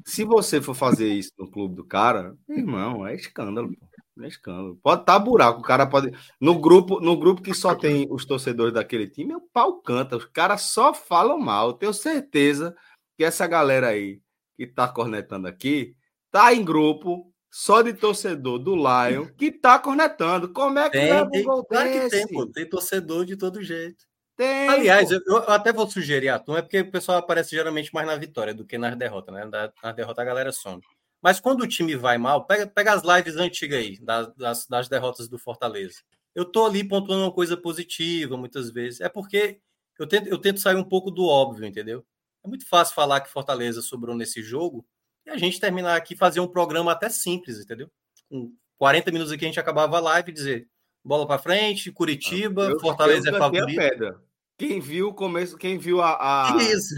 se 0.03 0.23
você 0.23 0.59
for 0.59 0.73
fazer 0.73 1.13
isso 1.13 1.31
no 1.37 1.49
clube 1.49 1.75
do 1.75 1.83
cara, 1.83 2.35
irmão, 2.49 3.05
é 3.05 3.13
escândalo, 3.13 3.69
pô. 3.69 3.88
É 4.21 4.27
escândalo. 4.27 4.77
Pode 4.81 5.01
estar 5.01 5.13
tá 5.13 5.19
buraco, 5.19 5.59
o 5.59 5.63
cara 5.63 5.85
pode. 5.85 6.11
No 6.39 6.59
grupo, 6.59 6.99
no 6.99 7.17
grupo 7.17 7.41
que 7.41 7.53
só 7.53 7.73
tem 7.73 8.07
os 8.11 8.25
torcedores 8.25 8.73
daquele 8.73 9.07
time, 9.07 9.35
o 9.35 9.41
pau 9.41 9.81
canta. 9.81 10.17
Os 10.17 10.25
caras 10.25 10.63
só 10.63 10.93
falam 10.93 11.39
mal. 11.39 11.69
Eu 11.69 11.73
tenho 11.73 11.93
certeza 11.93 12.75
que 13.17 13.23
essa 13.23 13.47
galera 13.47 13.87
aí 13.87 14.21
que 14.55 14.67
tá 14.67 14.87
cornetando 14.87 15.47
aqui 15.47 15.95
tá 16.31 16.53
em 16.53 16.63
grupo 16.63 17.33
só 17.49 17.81
de 17.81 17.93
torcedor 17.93 18.59
do 18.59 18.75
Lion 18.75 19.25
que 19.37 19.51
tá 19.51 19.79
cornetando. 19.79 20.51
Como 20.51 20.77
é 20.77 20.89
que 20.89 20.97
tem, 20.97 21.11
leva 21.11 21.29
um 21.33 21.43
gol 21.43 21.65
claro 21.65 21.89
que 21.89 22.09
tem, 22.09 22.27
pô. 22.27 22.45
Tem 22.45 22.69
torcedor 22.69 23.25
de 23.25 23.37
todo 23.37 23.63
jeito. 23.63 24.03
Tem, 24.35 24.69
Aliás, 24.69 25.11
eu, 25.11 25.19
eu, 25.25 25.37
até 25.49 25.73
vou 25.73 25.89
sugerir 25.89 26.29
a 26.29 26.39
turma, 26.39 26.59
é 26.59 26.61
porque 26.61 26.79
o 26.79 26.91
pessoal 26.91 27.17
aparece 27.17 27.51
geralmente 27.51 27.93
mais 27.93 28.07
na 28.07 28.15
vitória 28.15 28.53
do 28.53 28.65
que 28.65 28.77
nas 28.77 28.95
derrotas, 28.95 29.35
né? 29.35 29.43
Na, 29.43 29.69
na 29.83 29.91
derrota 29.91 30.21
a 30.21 30.25
galera 30.25 30.51
some. 30.53 30.81
Mas 31.21 31.39
quando 31.39 31.61
o 31.61 31.67
time 31.67 31.95
vai 31.95 32.17
mal, 32.17 32.45
pega, 32.45 32.65
pega 32.67 32.93
as 32.93 33.03
lives 33.03 33.35
antigas 33.35 33.79
aí, 33.79 33.99
das, 33.99 34.65
das, 34.67 34.87
derrotas 34.87 35.27
do 35.27 35.37
Fortaleza. 35.37 36.01
Eu 36.33 36.45
tô 36.45 36.65
ali 36.65 36.83
pontuando 36.83 37.23
uma 37.23 37.31
coisa 37.31 37.57
positiva 37.57 38.37
muitas 38.37 38.71
vezes. 38.71 39.01
É 39.01 39.09
porque 39.09 39.59
eu 39.97 40.07
tento, 40.07 40.27
eu 40.27 40.37
tento 40.37 40.59
sair 40.59 40.75
um 40.75 40.83
pouco 40.83 41.11
do 41.11 41.25
óbvio, 41.25 41.65
entendeu? 41.65 42.05
É 42.43 42.47
muito 42.47 42.67
fácil 42.67 42.95
falar 42.95 43.19
que 43.19 43.29
Fortaleza 43.29 43.81
sobrou 43.81 44.15
nesse 44.15 44.41
jogo 44.41 44.85
e 45.25 45.29
a 45.29 45.37
gente 45.37 45.59
terminar 45.59 45.95
aqui 45.95 46.15
fazer 46.15 46.39
um 46.39 46.47
programa 46.47 46.93
até 46.93 47.09
simples, 47.09 47.59
entendeu? 47.59 47.91
Com 48.29 48.53
40 48.77 49.11
minutos 49.11 49.33
aqui 49.33 49.43
a 49.43 49.47
gente 49.47 49.59
acabava 49.59 49.97
a 49.97 50.01
live 50.01 50.31
e 50.31 50.33
dizer 50.33 50.69
bola 51.03 51.27
para 51.27 51.41
frente, 51.41 51.91
Curitiba, 51.91 52.69
eu, 52.69 52.79
Fortaleza 52.79 53.29
é 53.29 53.37
favorito. 53.37 54.21
Quem 54.57 54.79
viu 54.79 55.09
o 55.09 55.13
começo, 55.13 55.57
quem 55.57 55.77
viu 55.77 56.01
a, 56.01 56.51
a, 56.53 56.57
Isso. 56.61 56.95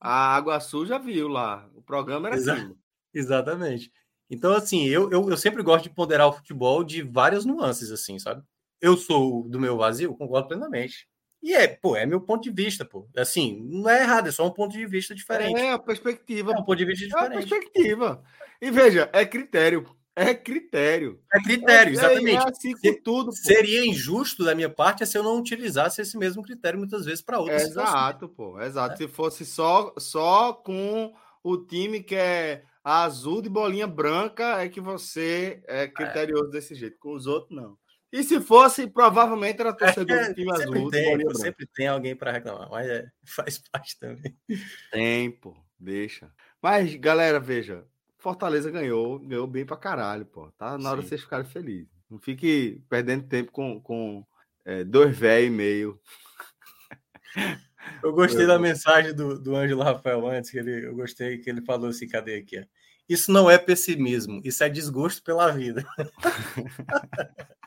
a 0.00 0.34
Água 0.34 0.60
Suja 0.60 0.98
viu 0.98 1.28
lá. 1.28 1.68
O 1.74 1.80
programa 1.80 2.28
era 2.28 2.36
Exa 2.36 2.54
assim. 2.54 2.74
Exatamente. 3.14 3.90
Então, 4.30 4.52
assim, 4.52 4.86
eu, 4.86 5.10
eu, 5.10 5.30
eu 5.30 5.36
sempre 5.36 5.62
gosto 5.62 5.84
de 5.84 5.94
ponderar 5.94 6.28
o 6.28 6.32
futebol 6.32 6.84
de 6.84 7.02
várias 7.02 7.44
nuances, 7.44 7.90
assim, 7.90 8.18
sabe? 8.18 8.42
Eu 8.80 8.96
sou 8.96 9.48
do 9.48 9.58
meu 9.58 9.76
vazio, 9.76 10.14
concordo 10.14 10.48
plenamente. 10.48 11.08
E 11.42 11.54
é, 11.54 11.68
pô, 11.68 11.96
é 11.96 12.04
meu 12.04 12.20
ponto 12.20 12.42
de 12.42 12.50
vista, 12.50 12.84
pô. 12.84 13.08
Assim, 13.16 13.60
não 13.70 13.88
é 13.88 14.02
errado, 14.02 14.28
é 14.28 14.32
só 14.32 14.46
um 14.46 14.52
ponto 14.52 14.72
de 14.72 14.84
vista 14.86 15.14
diferente. 15.14 15.58
É 15.58 15.72
a 15.72 15.78
perspectiva. 15.78 16.52
É 16.52 16.58
um 16.58 16.64
ponto 16.64 16.76
de 16.76 16.84
vista 16.84 17.06
diferente. 17.06 17.32
É 17.32 17.36
a 17.36 17.46
perspectiva. 17.46 18.22
E 18.60 18.70
veja, 18.70 19.08
é 19.12 19.24
critério. 19.24 19.86
É 20.16 20.34
critério. 20.34 21.20
É 21.32 21.40
critério, 21.40 21.90
é, 21.90 21.92
exatamente. 21.92 22.44
É 22.44 22.50
assim 22.50 22.72
com 22.72 23.02
tudo. 23.04 23.26
Pô. 23.26 23.36
Seria 23.36 23.86
injusto 23.86 24.44
da 24.44 24.52
minha 24.52 24.68
parte 24.68 25.06
se 25.06 25.16
eu 25.16 25.22
não 25.22 25.38
utilizasse 25.38 26.02
esse 26.02 26.18
mesmo 26.18 26.42
critério 26.42 26.76
muitas 26.76 27.04
vezes 27.04 27.22
para 27.22 27.38
outras 27.38 27.62
Exato, 27.62 28.28
pô. 28.28 28.60
Exato. 28.60 28.94
É. 28.94 28.96
Se 28.96 29.06
fosse 29.06 29.46
só, 29.46 29.94
só 29.96 30.52
com 30.52 31.14
o 31.40 31.56
time 31.56 32.02
que 32.02 32.16
é 32.16 32.64
azul 32.88 33.42
de 33.42 33.48
bolinha 33.48 33.86
branca, 33.86 34.62
é 34.62 34.68
que 34.68 34.80
você 34.80 35.62
é, 35.66 35.82
é. 35.82 35.88
criterioso 35.88 36.50
desse 36.50 36.74
jeito. 36.74 36.98
Com 36.98 37.14
os 37.14 37.26
outros, 37.26 37.54
não. 37.54 37.76
E 38.10 38.22
se 38.22 38.40
fosse, 38.40 38.86
provavelmente 38.86 39.60
era 39.60 39.74
torcedor 39.74 40.16
é, 40.16 40.28
do 40.28 40.34
time 40.34 40.50
azul. 40.50 40.90
Tem, 40.90 41.34
sempre 41.34 41.66
tem 41.66 41.86
alguém 41.86 42.16
para 42.16 42.32
reclamar, 42.32 42.70
mas 42.70 42.88
é, 42.88 43.06
faz 43.24 43.58
parte 43.70 43.98
também. 43.98 44.34
Tem, 44.90 45.30
pô, 45.30 45.54
deixa. 45.78 46.32
Mas, 46.62 46.94
galera, 46.94 47.38
veja, 47.38 47.84
Fortaleza 48.16 48.70
ganhou, 48.70 49.18
ganhou 49.18 49.46
bem 49.46 49.66
pra 49.66 49.76
caralho, 49.76 50.24
pô. 50.24 50.50
Tá 50.52 50.78
na 50.78 50.90
hora 50.90 51.00
Sim. 51.00 51.02
de 51.02 51.08
vocês 51.10 51.20
ficarem 51.20 51.46
felizes. 51.46 51.88
Não 52.08 52.18
fique 52.18 52.82
perdendo 52.88 53.28
tempo 53.28 53.52
com, 53.52 53.78
com 53.80 54.24
é, 54.64 54.82
dois 54.82 55.16
velhos 55.16 55.48
e 55.48 55.50
meio. 55.50 56.00
Eu 58.02 58.12
gostei 58.12 58.46
da 58.46 58.58
mensagem 58.58 59.14
do, 59.14 59.38
do 59.38 59.54
Ângelo 59.54 59.82
Rafael 59.82 60.26
antes, 60.26 60.50
que 60.50 60.58
ele, 60.58 60.86
eu 60.86 60.94
gostei 60.94 61.38
que 61.38 61.48
ele 61.50 61.62
falou 61.62 61.88
assim, 61.88 62.08
cadê 62.08 62.36
aqui? 62.36 62.66
Isso 63.08 63.32
não 63.32 63.50
é 63.50 63.56
pessimismo, 63.56 64.40
isso 64.44 64.62
é 64.62 64.68
desgosto 64.68 65.22
pela 65.22 65.50
vida. 65.50 65.84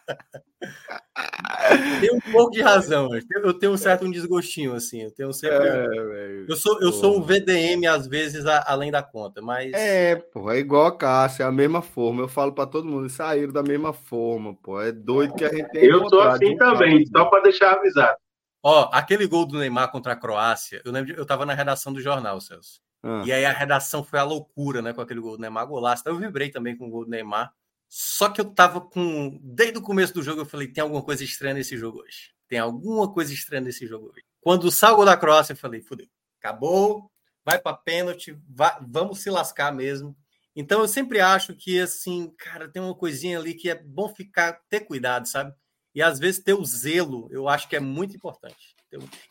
tem 2.00 2.14
um 2.14 2.20
pouco 2.32 2.52
de 2.52 2.62
razão, 2.62 3.10
eu 3.44 3.54
tenho 3.54 3.72
um 3.72 3.78
certo 3.78 4.06
um 4.06 4.12
desgostinho, 4.12 4.74
assim. 4.74 5.02
Eu 5.04 5.12
tenho 5.12 5.34
sempre. 5.34 5.68
É, 5.68 6.46
eu 6.48 6.56
sou, 6.56 6.82
eu 6.82 6.92
sou 6.92 7.18
um 7.18 7.22
VDM, 7.22 7.88
às 7.88 8.08
vezes, 8.08 8.46
a, 8.46 8.64
além 8.68 8.92
da 8.92 9.02
conta, 9.02 9.42
mas. 9.42 9.72
É, 9.74 10.16
pô, 10.16 10.52
é 10.52 10.60
igual 10.60 10.88
a 10.88 10.98
Cássia, 10.98 11.44
é 11.44 11.48
a 11.48 11.52
mesma 11.52 11.82
forma. 11.82 12.22
Eu 12.22 12.28
falo 12.28 12.54
para 12.54 12.68
todo 12.68 12.88
mundo, 12.88 13.10
saíram 13.10 13.52
da 13.52 13.64
mesma 13.64 13.94
forma, 13.94 14.56
pô. 14.56 14.82
É 14.82 14.92
doido 14.92 15.36
que 15.36 15.46
a 15.46 15.50
gente 15.50 15.70
tem. 15.72 15.86
Eu 15.86 16.08
sou 16.10 16.22
assim 16.22 16.56
também, 16.58 17.06
só 17.08 17.26
para 17.26 17.44
deixar 17.44 17.74
avisado. 17.74 18.18
Ó, 18.64 18.90
aquele 18.94 19.26
gol 19.26 19.46
do 19.46 19.58
Neymar 19.58 19.92
contra 19.92 20.14
a 20.14 20.16
Croácia, 20.16 20.82
eu 20.86 20.92
lembro, 20.92 21.16
eu 21.16 21.26
tava 21.26 21.48
na 21.48 21.54
redação 21.54 21.92
do 21.92 22.00
jornal, 22.00 22.40
Celso. 22.40 22.80
Ah. 23.04 23.24
E 23.26 23.32
aí 23.32 23.46
a 23.46 23.52
redação 23.52 24.04
foi 24.04 24.20
a 24.20 24.24
loucura, 24.24 24.82
né, 24.82 24.94
com 24.94 25.02
aquele 25.02 25.20
gol 25.20 25.36
do 25.36 25.42
Neymar, 25.42 25.68
golaço. 25.68 26.02
Então 26.02 26.14
eu 26.14 26.20
vibrei 26.20 26.50
também 26.50 26.78
com 26.78 26.88
o 26.88 26.90
gol 26.90 27.06
do 27.06 27.12
Neymar. 27.12 27.54
Só 27.88 28.30
que 28.30 28.40
eu 28.40 28.46
tava 28.46 28.80
com. 28.80 29.38
Desde 29.42 29.78
o 29.78 29.82
começo 29.82 30.14
do 30.14 30.24
jogo, 30.24 30.42
eu 30.42 30.46
falei: 30.46 30.68
tem 30.68 30.82
alguma 30.82 31.02
coisa 31.02 31.24
estranha 31.24 31.56
nesse 31.56 31.78
jogo 31.78 32.00
hoje. 32.00 32.34
Tem 32.48 32.60
alguma 32.60 33.12
coisa 33.12 33.34
estranha 33.34 33.62
nesse 33.62 33.86
jogo 33.86 34.12
hoje. 34.12 34.24
Quando 34.40 34.72
saiu 34.72 34.94
o 34.94 34.96
gol 34.98 35.06
da 35.06 35.18
Croácia, 35.18 35.54
eu 35.54 35.58
falei: 35.58 35.82
fudeu, 35.82 36.08
acabou, 36.40 37.12
vai 37.44 37.60
para 37.60 37.76
pênalti, 37.76 38.38
vai, 38.48 38.78
vamos 38.88 39.20
se 39.20 39.30
lascar 39.30 39.74
mesmo. 39.74 40.16
Então 40.56 40.82
eu 40.82 40.88
sempre 40.88 41.20
acho 41.20 41.54
que, 41.56 41.80
assim, 41.80 42.34
cara, 42.38 42.70
tem 42.70 42.82
uma 42.82 42.96
coisinha 42.96 43.40
ali 43.40 43.54
que 43.54 43.70
é 43.70 43.76
bom 43.76 44.08
ficar, 44.10 44.60
ter 44.70 44.82
cuidado, 44.82 45.28
sabe? 45.28 45.54
E 45.94 46.02
às 46.02 46.20
vezes 46.20 46.42
ter 46.42 46.54
o 46.54 46.64
zelo, 46.64 47.28
eu 47.32 47.48
acho 47.50 47.68
que 47.68 47.76
é 47.76 47.80
muito 47.80 48.16
importante. 48.16 48.76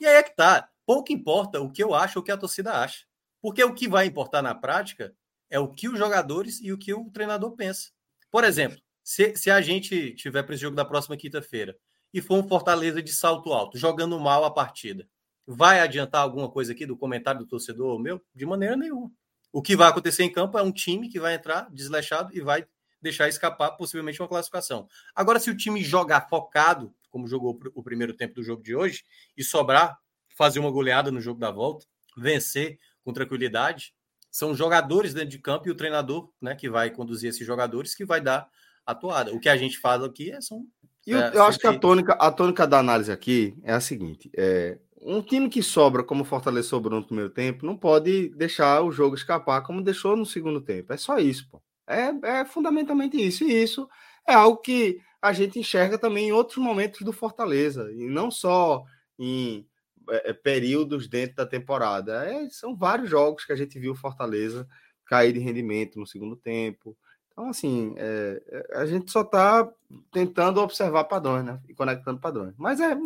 E 0.00 0.06
aí 0.06 0.16
é 0.16 0.22
que 0.22 0.34
tá. 0.34 0.68
Pouco 0.86 1.12
importa 1.12 1.60
o 1.60 1.70
que 1.70 1.82
eu 1.82 1.94
acho 1.94 2.18
ou 2.18 2.22
o 2.22 2.24
que 2.24 2.32
a 2.32 2.36
torcida 2.36 2.72
acha. 2.72 3.04
Porque 3.40 3.62
o 3.64 3.74
que 3.74 3.88
vai 3.88 4.06
importar 4.06 4.42
na 4.42 4.54
prática 4.54 5.14
é 5.48 5.58
o 5.58 5.68
que 5.68 5.88
os 5.88 5.98
jogadores 5.98 6.60
e 6.60 6.72
o 6.72 6.78
que 6.78 6.94
o 6.94 7.10
treinador 7.10 7.52
pensa. 7.52 7.90
Por 8.30 8.44
exemplo, 8.44 8.78
se, 9.02 9.36
se 9.36 9.50
a 9.50 9.60
gente 9.60 10.14
tiver 10.14 10.42
para 10.42 10.54
esse 10.54 10.62
jogo 10.62 10.76
da 10.76 10.84
próxima 10.84 11.16
quinta-feira 11.16 11.76
e 12.12 12.20
for 12.20 12.36
um 12.36 12.46
Fortaleza 12.46 13.02
de 13.02 13.12
salto 13.12 13.52
alto, 13.52 13.78
jogando 13.78 14.18
mal 14.20 14.44
a 14.44 14.50
partida, 14.50 15.08
vai 15.46 15.80
adiantar 15.80 16.22
alguma 16.22 16.50
coisa 16.50 16.72
aqui 16.72 16.86
do 16.86 16.96
comentário 16.96 17.40
do 17.40 17.46
torcedor 17.46 17.98
meu? 17.98 18.22
De 18.34 18.46
maneira 18.46 18.76
nenhuma. 18.76 19.10
O 19.52 19.60
que 19.60 19.74
vai 19.74 19.88
acontecer 19.88 20.22
em 20.22 20.32
campo 20.32 20.56
é 20.56 20.62
um 20.62 20.70
time 20.70 21.08
que 21.08 21.18
vai 21.18 21.34
entrar 21.34 21.68
desleixado 21.72 22.32
e 22.32 22.40
vai 22.40 22.64
deixar 23.02 23.28
escapar 23.28 23.72
possivelmente 23.72 24.20
uma 24.22 24.28
classificação. 24.28 24.86
Agora, 25.14 25.40
se 25.40 25.50
o 25.50 25.56
time 25.56 25.82
jogar 25.82 26.28
focado, 26.28 26.94
como 27.10 27.26
jogou 27.26 27.58
o 27.74 27.82
primeiro 27.82 28.14
tempo 28.14 28.34
do 28.34 28.44
jogo 28.44 28.62
de 28.62 28.76
hoje, 28.76 29.04
e 29.36 29.42
sobrar, 29.42 29.98
fazer 30.36 30.60
uma 30.60 30.70
goleada 30.70 31.10
no 31.10 31.20
jogo 31.20 31.40
da 31.40 31.50
volta, 31.50 31.84
vencer 32.16 32.78
com 33.10 33.12
tranquilidade, 33.12 33.92
são 34.30 34.54
jogadores 34.54 35.12
dentro 35.12 35.30
de 35.30 35.38
campo 35.38 35.68
e 35.68 35.70
o 35.70 35.74
treinador, 35.74 36.30
né, 36.40 36.54
que 36.54 36.70
vai 36.70 36.90
conduzir 36.90 37.30
esses 37.30 37.46
jogadores, 37.46 37.94
que 37.94 38.04
vai 38.04 38.20
dar 38.20 38.48
a 38.86 38.94
toada. 38.94 39.34
O 39.34 39.40
que 39.40 39.48
a 39.48 39.56
gente 39.56 39.78
faz 39.78 40.02
aqui 40.02 40.30
é 40.30 40.40
são. 40.40 40.64
Eu, 41.06 41.18
é, 41.18 41.30
eu 41.34 41.42
acho 41.42 41.58
que 41.58 41.66
a 41.66 41.78
tônica, 41.78 42.12
a 42.12 42.30
tônica 42.30 42.66
da 42.66 42.78
análise 42.78 43.10
aqui 43.10 43.56
é 43.64 43.72
a 43.72 43.80
seguinte: 43.80 44.30
é, 44.36 44.78
um 45.00 45.20
time 45.20 45.48
que 45.48 45.62
sobra, 45.62 46.04
como 46.04 46.22
o 46.22 46.26
Fortaleza 46.26 46.68
sobrou 46.68 47.00
no 47.00 47.06
primeiro 47.06 47.30
tempo, 47.30 47.66
não 47.66 47.76
pode 47.76 48.28
deixar 48.36 48.82
o 48.82 48.92
jogo 48.92 49.16
escapar 49.16 49.62
como 49.62 49.82
deixou 49.82 50.16
no 50.16 50.26
segundo 50.26 50.60
tempo. 50.60 50.92
É 50.92 50.96
só 50.96 51.18
isso, 51.18 51.48
pô. 51.50 51.60
É, 51.88 52.40
é 52.40 52.44
fundamentalmente 52.44 53.16
isso. 53.16 53.42
E 53.44 53.62
isso 53.62 53.88
é 54.28 54.34
algo 54.34 54.58
que 54.58 55.00
a 55.20 55.32
gente 55.32 55.58
enxerga 55.58 55.98
também 55.98 56.28
em 56.28 56.32
outros 56.32 56.58
momentos 56.58 57.00
do 57.00 57.12
Fortaleza, 57.12 57.90
e 57.92 58.08
não 58.08 58.30
só 58.30 58.84
em 59.18 59.66
é, 60.10 60.30
é, 60.30 60.32
períodos 60.32 61.08
dentro 61.08 61.36
da 61.36 61.46
temporada. 61.46 62.24
É, 62.24 62.48
são 62.50 62.76
vários 62.76 63.08
jogos 63.08 63.44
que 63.44 63.52
a 63.52 63.56
gente 63.56 63.78
viu 63.78 63.94
Fortaleza 63.94 64.66
cair 65.06 65.32
de 65.32 65.40
rendimento 65.40 65.98
no 65.98 66.06
segundo 66.06 66.36
tempo. 66.36 66.96
Então, 67.32 67.48
assim, 67.48 67.94
é, 67.96 68.42
é 68.48 68.78
a 68.78 68.86
gente 68.86 69.10
só 69.10 69.22
está 69.22 69.68
tentando 70.12 70.60
observar 70.60 71.04
padrões, 71.04 71.44
né? 71.44 71.60
E 71.68 71.74
conectando 71.74 72.20
padrões. 72.20 72.54
Mas 72.56 72.80
é, 72.80 72.96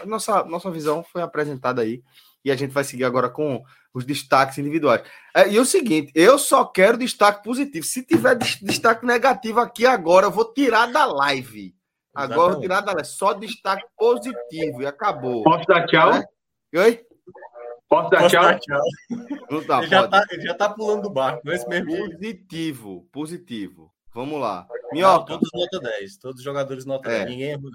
a 0.00 0.06
nossa, 0.06 0.44
nossa 0.44 0.70
visão 0.70 1.04
foi 1.04 1.22
apresentada 1.22 1.82
aí 1.82 2.02
e 2.44 2.50
a 2.50 2.56
gente 2.56 2.72
vai 2.72 2.84
seguir 2.84 3.04
agora 3.04 3.28
com 3.28 3.62
os 3.92 4.04
destaques 4.04 4.58
individuais. 4.58 5.02
É, 5.34 5.48
e 5.48 5.58
o 5.58 5.64
seguinte, 5.64 6.12
eu 6.14 6.38
só 6.38 6.64
quero 6.64 6.98
destaque 6.98 7.42
positivo. 7.42 7.84
Se 7.84 8.02
tiver 8.02 8.36
destaque 8.36 9.04
negativo 9.04 9.60
aqui 9.60 9.86
agora, 9.86 10.26
eu 10.26 10.30
vou 10.30 10.52
tirar 10.52 10.86
da 10.90 11.06
live. 11.06 11.77
Agora 12.18 12.48
eu 12.48 12.52
vou 12.54 12.60
tirar 12.60 12.80
da 12.80 12.92
live. 12.92 13.06
Só 13.06 13.32
destaque 13.32 13.86
positivo 13.96 14.82
e 14.82 14.86
acabou. 14.86 15.44
Posso 15.44 15.64
dar 15.66 15.86
tchau? 15.86 16.12
É? 16.14 16.80
Oi? 16.80 17.06
Posso 17.88 18.10
dar 18.10 18.18
Posso 18.22 18.30
tchau? 18.30 18.42
Dar 18.42 18.58
tchau. 18.58 18.82
Não 19.48 19.64
tá, 19.64 19.78
ele, 19.82 19.86
já 19.88 20.08
tá, 20.08 20.24
ele 20.30 20.42
já 20.42 20.54
tá 20.54 20.68
pulando 20.68 21.02
do 21.02 21.10
barco, 21.10 21.42
nesse 21.44 21.64
é 21.66 21.68
mesmo 21.68 22.10
Positivo, 22.10 23.08
positivo. 23.12 23.94
Vamos 24.12 24.40
lá. 24.40 24.66
Minhoca. 24.92 25.32
Não, 25.32 25.38
todos 25.38 25.50
nota 25.54 25.80
10. 25.80 26.16
Todos 26.18 26.38
os 26.38 26.44
jogadores 26.44 26.84
nota 26.84 27.08
é. 27.08 27.24
10. 27.24 27.30
Ninguém 27.30 27.50
errou. 27.50 27.70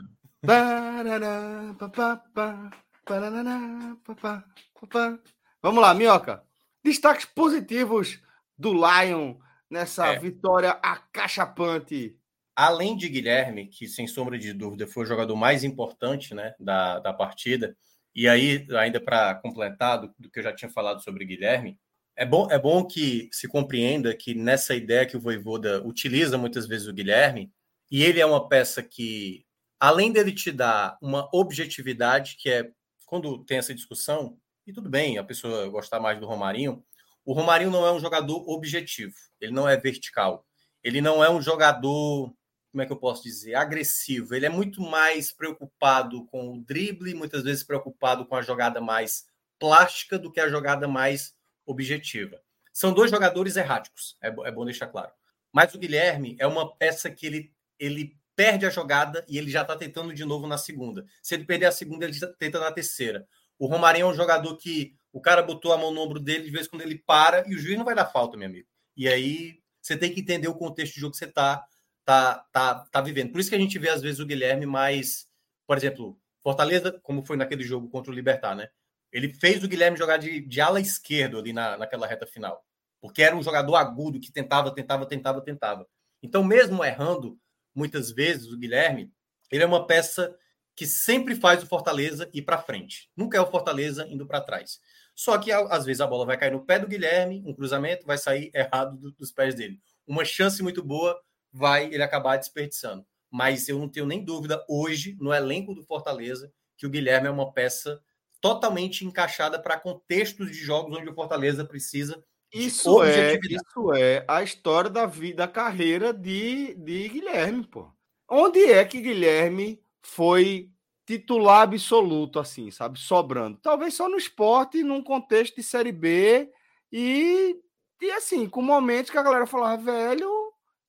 Vamos 5.62 5.82
lá, 5.82 5.94
Minhoca. 5.94 6.44
Destaques 6.84 7.26
positivos 7.26 8.20
do 8.58 8.74
Lion 8.74 9.36
nessa 9.70 10.08
é. 10.08 10.20
vitória 10.20 10.72
acachapante 10.82 12.18
além 12.56 12.96
de 12.96 13.10
Guilherme, 13.10 13.68
que 13.68 13.88
sem 13.88 14.08
sombra 14.08 14.38
de 14.38 14.54
dúvida 14.54 14.88
foi 14.88 15.04
o 15.04 15.08
jogador 15.08 15.36
mais 15.36 15.64
importante 15.64 16.34
né, 16.34 16.54
da, 16.60 17.00
da 17.00 17.14
partida, 17.14 17.76
e 18.16 18.28
aí, 18.28 18.68
ainda 18.78 19.02
para 19.02 19.36
completar 19.36 20.00
do, 20.00 20.14
do, 20.20 20.30
que 20.30 20.40
eu 20.40 20.44
já 20.44 20.54
tinha 20.54 20.70
falado 20.70 21.04
sobre 21.04 21.26
Guilherme, 21.26 21.80
é 22.16 22.26
bom, 22.26 22.48
é 22.52 22.60
bom 22.60 22.86
que 22.86 23.28
se 23.32 23.48
compreenda 23.48 24.16
que 24.16 24.36
nessa 24.36 24.76
ideia 24.76 25.06
que 25.06 25.18
o 25.18 25.20
Voivoda 25.20 25.84
utiliza 25.84 26.38
muitas 26.38 26.68
vezes 26.68 26.88
o 26.88 26.94
Guilherme, 26.94 27.52
e 27.90 28.04
ele 28.04 28.20
é 28.20 28.26
uma 28.26 28.48
peça 28.48 28.84
que, 28.84 29.46
além 29.80 30.12
dele 30.12 30.32
te 30.32 30.52
dar 30.52 30.98
uma 31.02 31.28
objetividade, 31.34 32.36
que 32.38 32.50
é 32.50 32.70
quando 33.08 33.44
tem 33.46 33.58
essa 33.58 33.74
discussão, 33.74 34.38
e 34.66 34.72
tudo 34.72 34.90
bem, 34.90 35.18
a 35.18 35.24
pessoa 35.24 35.68
gostar 35.70 36.00
mais 36.00 36.20
do 36.20 36.28
Romarinho, 36.28 36.84
o 37.26 37.34
Romarinho 37.34 37.72
não 37.72 37.86
é 37.86 37.92
um 37.92 38.00
jogador 38.00 38.48
objetivo, 38.48 39.14
ele 39.42 39.52
não 39.52 39.68
é 39.68 39.76
vertical, 39.76 40.46
ele 40.84 41.02
não 41.02 41.24
é 41.24 41.30
um 41.30 41.42
jogador 41.42 42.34
como 42.74 42.82
é 42.82 42.88
que 42.88 42.92
eu 42.92 42.98
posso 42.98 43.22
dizer, 43.22 43.54
agressivo. 43.54 44.34
Ele 44.34 44.48
é 44.48 44.50
muito 44.50 44.82
mais 44.82 45.32
preocupado 45.32 46.26
com 46.26 46.56
o 46.56 46.62
drible, 46.64 47.14
muitas 47.14 47.44
vezes 47.44 47.64
preocupado 47.64 48.26
com 48.26 48.36
a 48.36 48.42
jogada 48.42 48.82
mais 48.82 49.28
plástica 49.60 50.18
do 50.18 50.32
que 50.32 50.40
a 50.40 50.50
jogada 50.50 50.88
mais 50.88 51.36
objetiva. 51.68 52.42
São 52.74 52.92
dois 52.92 53.12
jogadores 53.12 53.56
erráticos, 53.58 54.18
é, 54.20 54.28
é 54.28 54.52
bom 54.52 54.66
deixar 54.66 54.88
claro. 54.88 55.12
Mas 55.52 55.72
o 55.76 55.78
Guilherme 55.78 56.36
é 56.40 56.48
uma 56.48 56.76
peça 56.76 57.12
que 57.12 57.28
ele, 57.28 57.54
ele 57.78 58.18
perde 58.36 58.66
a 58.66 58.72
jogada 58.72 59.24
e 59.30 59.38
ele 59.38 59.52
já 59.52 59.62
está 59.62 59.76
tentando 59.76 60.12
de 60.12 60.26
novo 60.26 60.48
na 60.48 60.58
segunda. 60.58 61.06
Se 61.22 61.36
ele 61.36 61.46
perder 61.46 61.68
a 61.68 61.72
segunda, 61.72 62.06
ele 62.06 62.20
tenta 62.40 62.60
na 62.60 62.72
terceira. 62.72 63.28
O 63.60 63.68
Romarinho 63.68 64.08
é 64.08 64.10
um 64.10 64.16
jogador 64.16 64.58
que 64.58 64.96
o 65.12 65.22
cara 65.22 65.44
botou 65.44 65.72
a 65.72 65.78
mão 65.78 65.92
no 65.92 66.02
ombro 66.02 66.20
dele, 66.20 66.46
de 66.46 66.50
vez 66.50 66.68
quando 66.68 66.82
ele 66.82 66.98
para 66.98 67.48
e 67.48 67.54
o 67.54 67.60
juiz 67.60 67.78
não 67.78 67.86
vai 67.86 67.94
dar 67.94 68.08
falta, 68.08 68.36
meu 68.36 68.48
amigo. 68.48 68.68
E 68.98 69.08
aí 69.08 69.60
você 69.80 69.96
tem 69.96 70.12
que 70.12 70.22
entender 70.22 70.48
o 70.48 70.56
contexto 70.56 70.96
de 70.96 71.02
jogo 71.02 71.12
que 71.12 71.20
você 71.20 71.26
está 71.26 71.64
tá, 72.06 72.46
tá, 72.52 72.76
tá 72.92 73.02
vivendo. 73.02 73.32
Por 73.32 73.40
isso 73.40 73.50
que 73.50 73.56
a 73.56 73.60
gente 73.60 73.78
vê, 73.80 73.90
às 73.90 74.02
vezes, 74.02 74.20
o 74.20 74.26
Guilherme 74.26 74.66
mais. 74.66 75.28
Por 75.68 75.78
exemplo, 75.78 76.20
Fortaleza, 76.42 77.00
como 77.04 77.26
foi 77.26 77.38
naquele 77.38 77.64
jogo 77.64 77.90
contra 77.90 78.12
o 78.12 78.16
Libertar, 78.16 78.56
né? 78.56 78.70
Ele 79.12 79.34
fez 79.34 79.64
o 79.64 79.68
Guilherme 79.68 79.98
jogar 79.98 80.18
de, 80.18 80.42
de 80.42 80.62
ala 80.62 80.80
esquerdo 80.80 81.38
ali 81.38 81.54
na, 81.54 81.78
naquela 81.78 82.08
reta 82.08 82.26
final. 82.26 82.64
Porque 83.00 83.22
era 83.22 83.36
um 83.36 83.44
jogador 83.44 83.76
agudo 83.76 84.20
que 84.20 84.32
tentava, 84.32 84.74
tentava, 84.74 85.06
tentava, 85.06 85.42
tentava. 85.42 85.88
Então, 86.22 86.44
mesmo 86.44 86.84
errando, 86.84 87.38
muitas 87.76 88.12
vezes, 88.12 88.52
o 88.52 88.58
Guilherme, 88.58 89.12
ele 89.52 89.64
é 89.64 89.66
uma 89.66 89.86
peça 89.86 90.36
que 90.76 90.88
sempre 90.88 91.36
faz 91.36 91.62
o 91.62 91.68
Fortaleza 91.68 92.30
ir 92.34 92.42
para 92.42 92.62
frente. 92.62 93.10
Nunca 93.16 93.38
é 93.38 93.42
o 93.42 93.50
Fortaleza 93.50 94.08
indo 94.08 94.26
para 94.26 94.42
trás. 94.42 94.80
Só 95.16 95.38
que 95.38 95.52
às 95.52 95.86
vezes 95.86 96.02
a 96.02 96.08
bola 96.08 96.26
vai 96.26 96.38
cair 96.38 96.52
no 96.52 96.66
pé 96.66 96.80
do 96.80 96.88
Guilherme, 96.88 97.44
um 97.46 97.54
cruzamento 97.54 98.06
vai 98.06 98.18
sair 98.18 98.50
errado 98.54 98.98
dos 99.12 99.32
pés 99.32 99.54
dele. 99.54 99.80
Uma 100.08 100.26
chance 100.26 100.64
muito 100.64 100.84
boa 100.84 101.20
vai 101.54 101.86
ele 101.86 102.02
acabar 102.02 102.38
desperdiçando. 102.38 103.06
Mas 103.32 103.70
eu 103.70 103.78
não 103.78 103.88
tenho 103.88 104.06
nem 104.06 104.24
dúvida 104.24 104.64
hoje, 104.68 105.16
no 105.20 105.34
elenco 105.34 105.74
do 105.74 105.84
Fortaleza, 105.84 106.52
que 106.78 106.86
o 106.86 106.90
Guilherme 106.90 107.28
é 107.28 107.32
uma 107.32 107.52
peça 107.54 108.02
totalmente 108.42 109.06
encaixada 109.06 109.58
para 109.58 109.80
contextos 109.80 110.52
de 110.52 110.58
jogos 110.58 110.98
onde 110.98 111.10
o 111.10 111.14
Fortaleza 111.14 111.64
precisa. 111.64 112.24
Isso 112.52 113.02
é, 113.02 113.40
isso 113.50 113.94
é 113.96 114.26
a 114.28 114.44
história 114.44 114.90
da 114.90 115.06
vida, 115.06 115.38
da 115.38 115.48
carreira 115.48 116.14
de, 116.14 116.76
de 116.76 117.10
Guilherme, 117.10 117.66
pô. 117.66 117.90
Onde 118.30 118.64
é 118.66 118.84
que 118.86 119.02
Guilherme 119.02 119.82
foi 120.02 120.70
titular 121.06 121.62
absoluto, 121.62 122.40
assim, 122.40 122.70
sabe? 122.72 123.00
Sobrando. 123.00 123.58
Talvez 123.62 123.94
só 123.94 124.08
no 124.10 124.18
esporte, 124.18 124.84
num 124.84 125.02
contexto 125.02 125.56
de 125.56 125.64
Série 125.64 125.92
B 125.92 126.52
e, 126.92 127.56
e 128.02 128.12
assim, 128.12 128.48
com 128.48 128.62
momentos 128.62 129.10
que 129.10 129.18
a 129.18 129.24
galera 129.24 129.46
falava, 129.46 129.82
velho, 129.82 130.30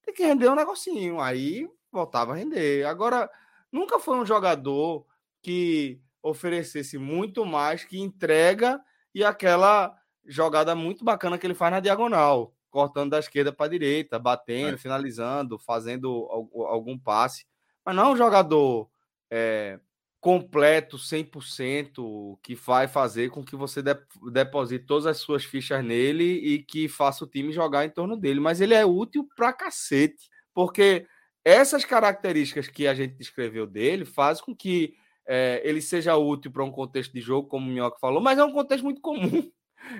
tem 0.04 0.14
que 0.14 0.24
render 0.24 0.48
um 0.48 0.54
negocinho. 0.54 1.20
Aí 1.20 1.68
voltava 1.90 2.32
a 2.32 2.36
render. 2.36 2.84
Agora, 2.84 3.30
nunca 3.70 3.98
foi 3.98 4.18
um 4.18 4.26
jogador 4.26 5.06
que 5.42 6.00
oferecesse 6.22 6.96
muito 6.98 7.44
mais 7.44 7.84
que 7.84 7.98
entrega 8.00 8.80
e 9.14 9.22
aquela 9.22 9.96
jogada 10.26 10.74
muito 10.74 11.04
bacana 11.04 11.38
que 11.38 11.46
ele 11.46 11.54
faz 11.54 11.70
na 11.70 11.80
diagonal, 11.80 12.54
cortando 12.70 13.10
da 13.10 13.18
esquerda 13.18 13.52
para 13.52 13.66
a 13.66 13.68
direita, 13.68 14.18
batendo, 14.18 14.74
é. 14.74 14.78
finalizando, 14.78 15.58
fazendo 15.58 16.26
algum 16.66 16.98
passe. 16.98 17.46
Mas 17.84 17.94
não 17.94 18.06
é 18.06 18.12
um 18.12 18.16
jogador 18.16 18.88
é, 19.30 19.78
completo, 20.24 20.96
100%, 20.96 22.38
que 22.42 22.54
vai 22.54 22.88
fazer 22.88 23.28
com 23.28 23.44
que 23.44 23.54
você 23.54 23.82
deposite 24.32 24.86
todas 24.86 25.04
as 25.04 25.18
suas 25.18 25.44
fichas 25.44 25.84
nele 25.84 26.24
e 26.24 26.62
que 26.62 26.88
faça 26.88 27.24
o 27.24 27.26
time 27.26 27.52
jogar 27.52 27.84
em 27.84 27.90
torno 27.90 28.16
dele. 28.16 28.40
Mas 28.40 28.62
ele 28.62 28.72
é 28.72 28.86
útil 28.86 29.28
pra 29.36 29.52
cacete, 29.52 30.30
porque 30.54 31.06
essas 31.44 31.84
características 31.84 32.68
que 32.68 32.86
a 32.86 32.94
gente 32.94 33.16
descreveu 33.16 33.66
dele 33.66 34.06
fazem 34.06 34.42
com 34.42 34.56
que 34.56 34.94
é, 35.26 35.60
ele 35.62 35.82
seja 35.82 36.16
útil 36.16 36.50
para 36.50 36.64
um 36.64 36.70
contexto 36.70 37.12
de 37.12 37.20
jogo, 37.20 37.46
como 37.46 37.68
o 37.68 37.70
Minhoca 37.70 37.98
falou, 38.00 38.22
mas 38.22 38.38
é 38.38 38.44
um 38.44 38.52
contexto 38.52 38.84
muito 38.84 39.02
comum. 39.02 39.50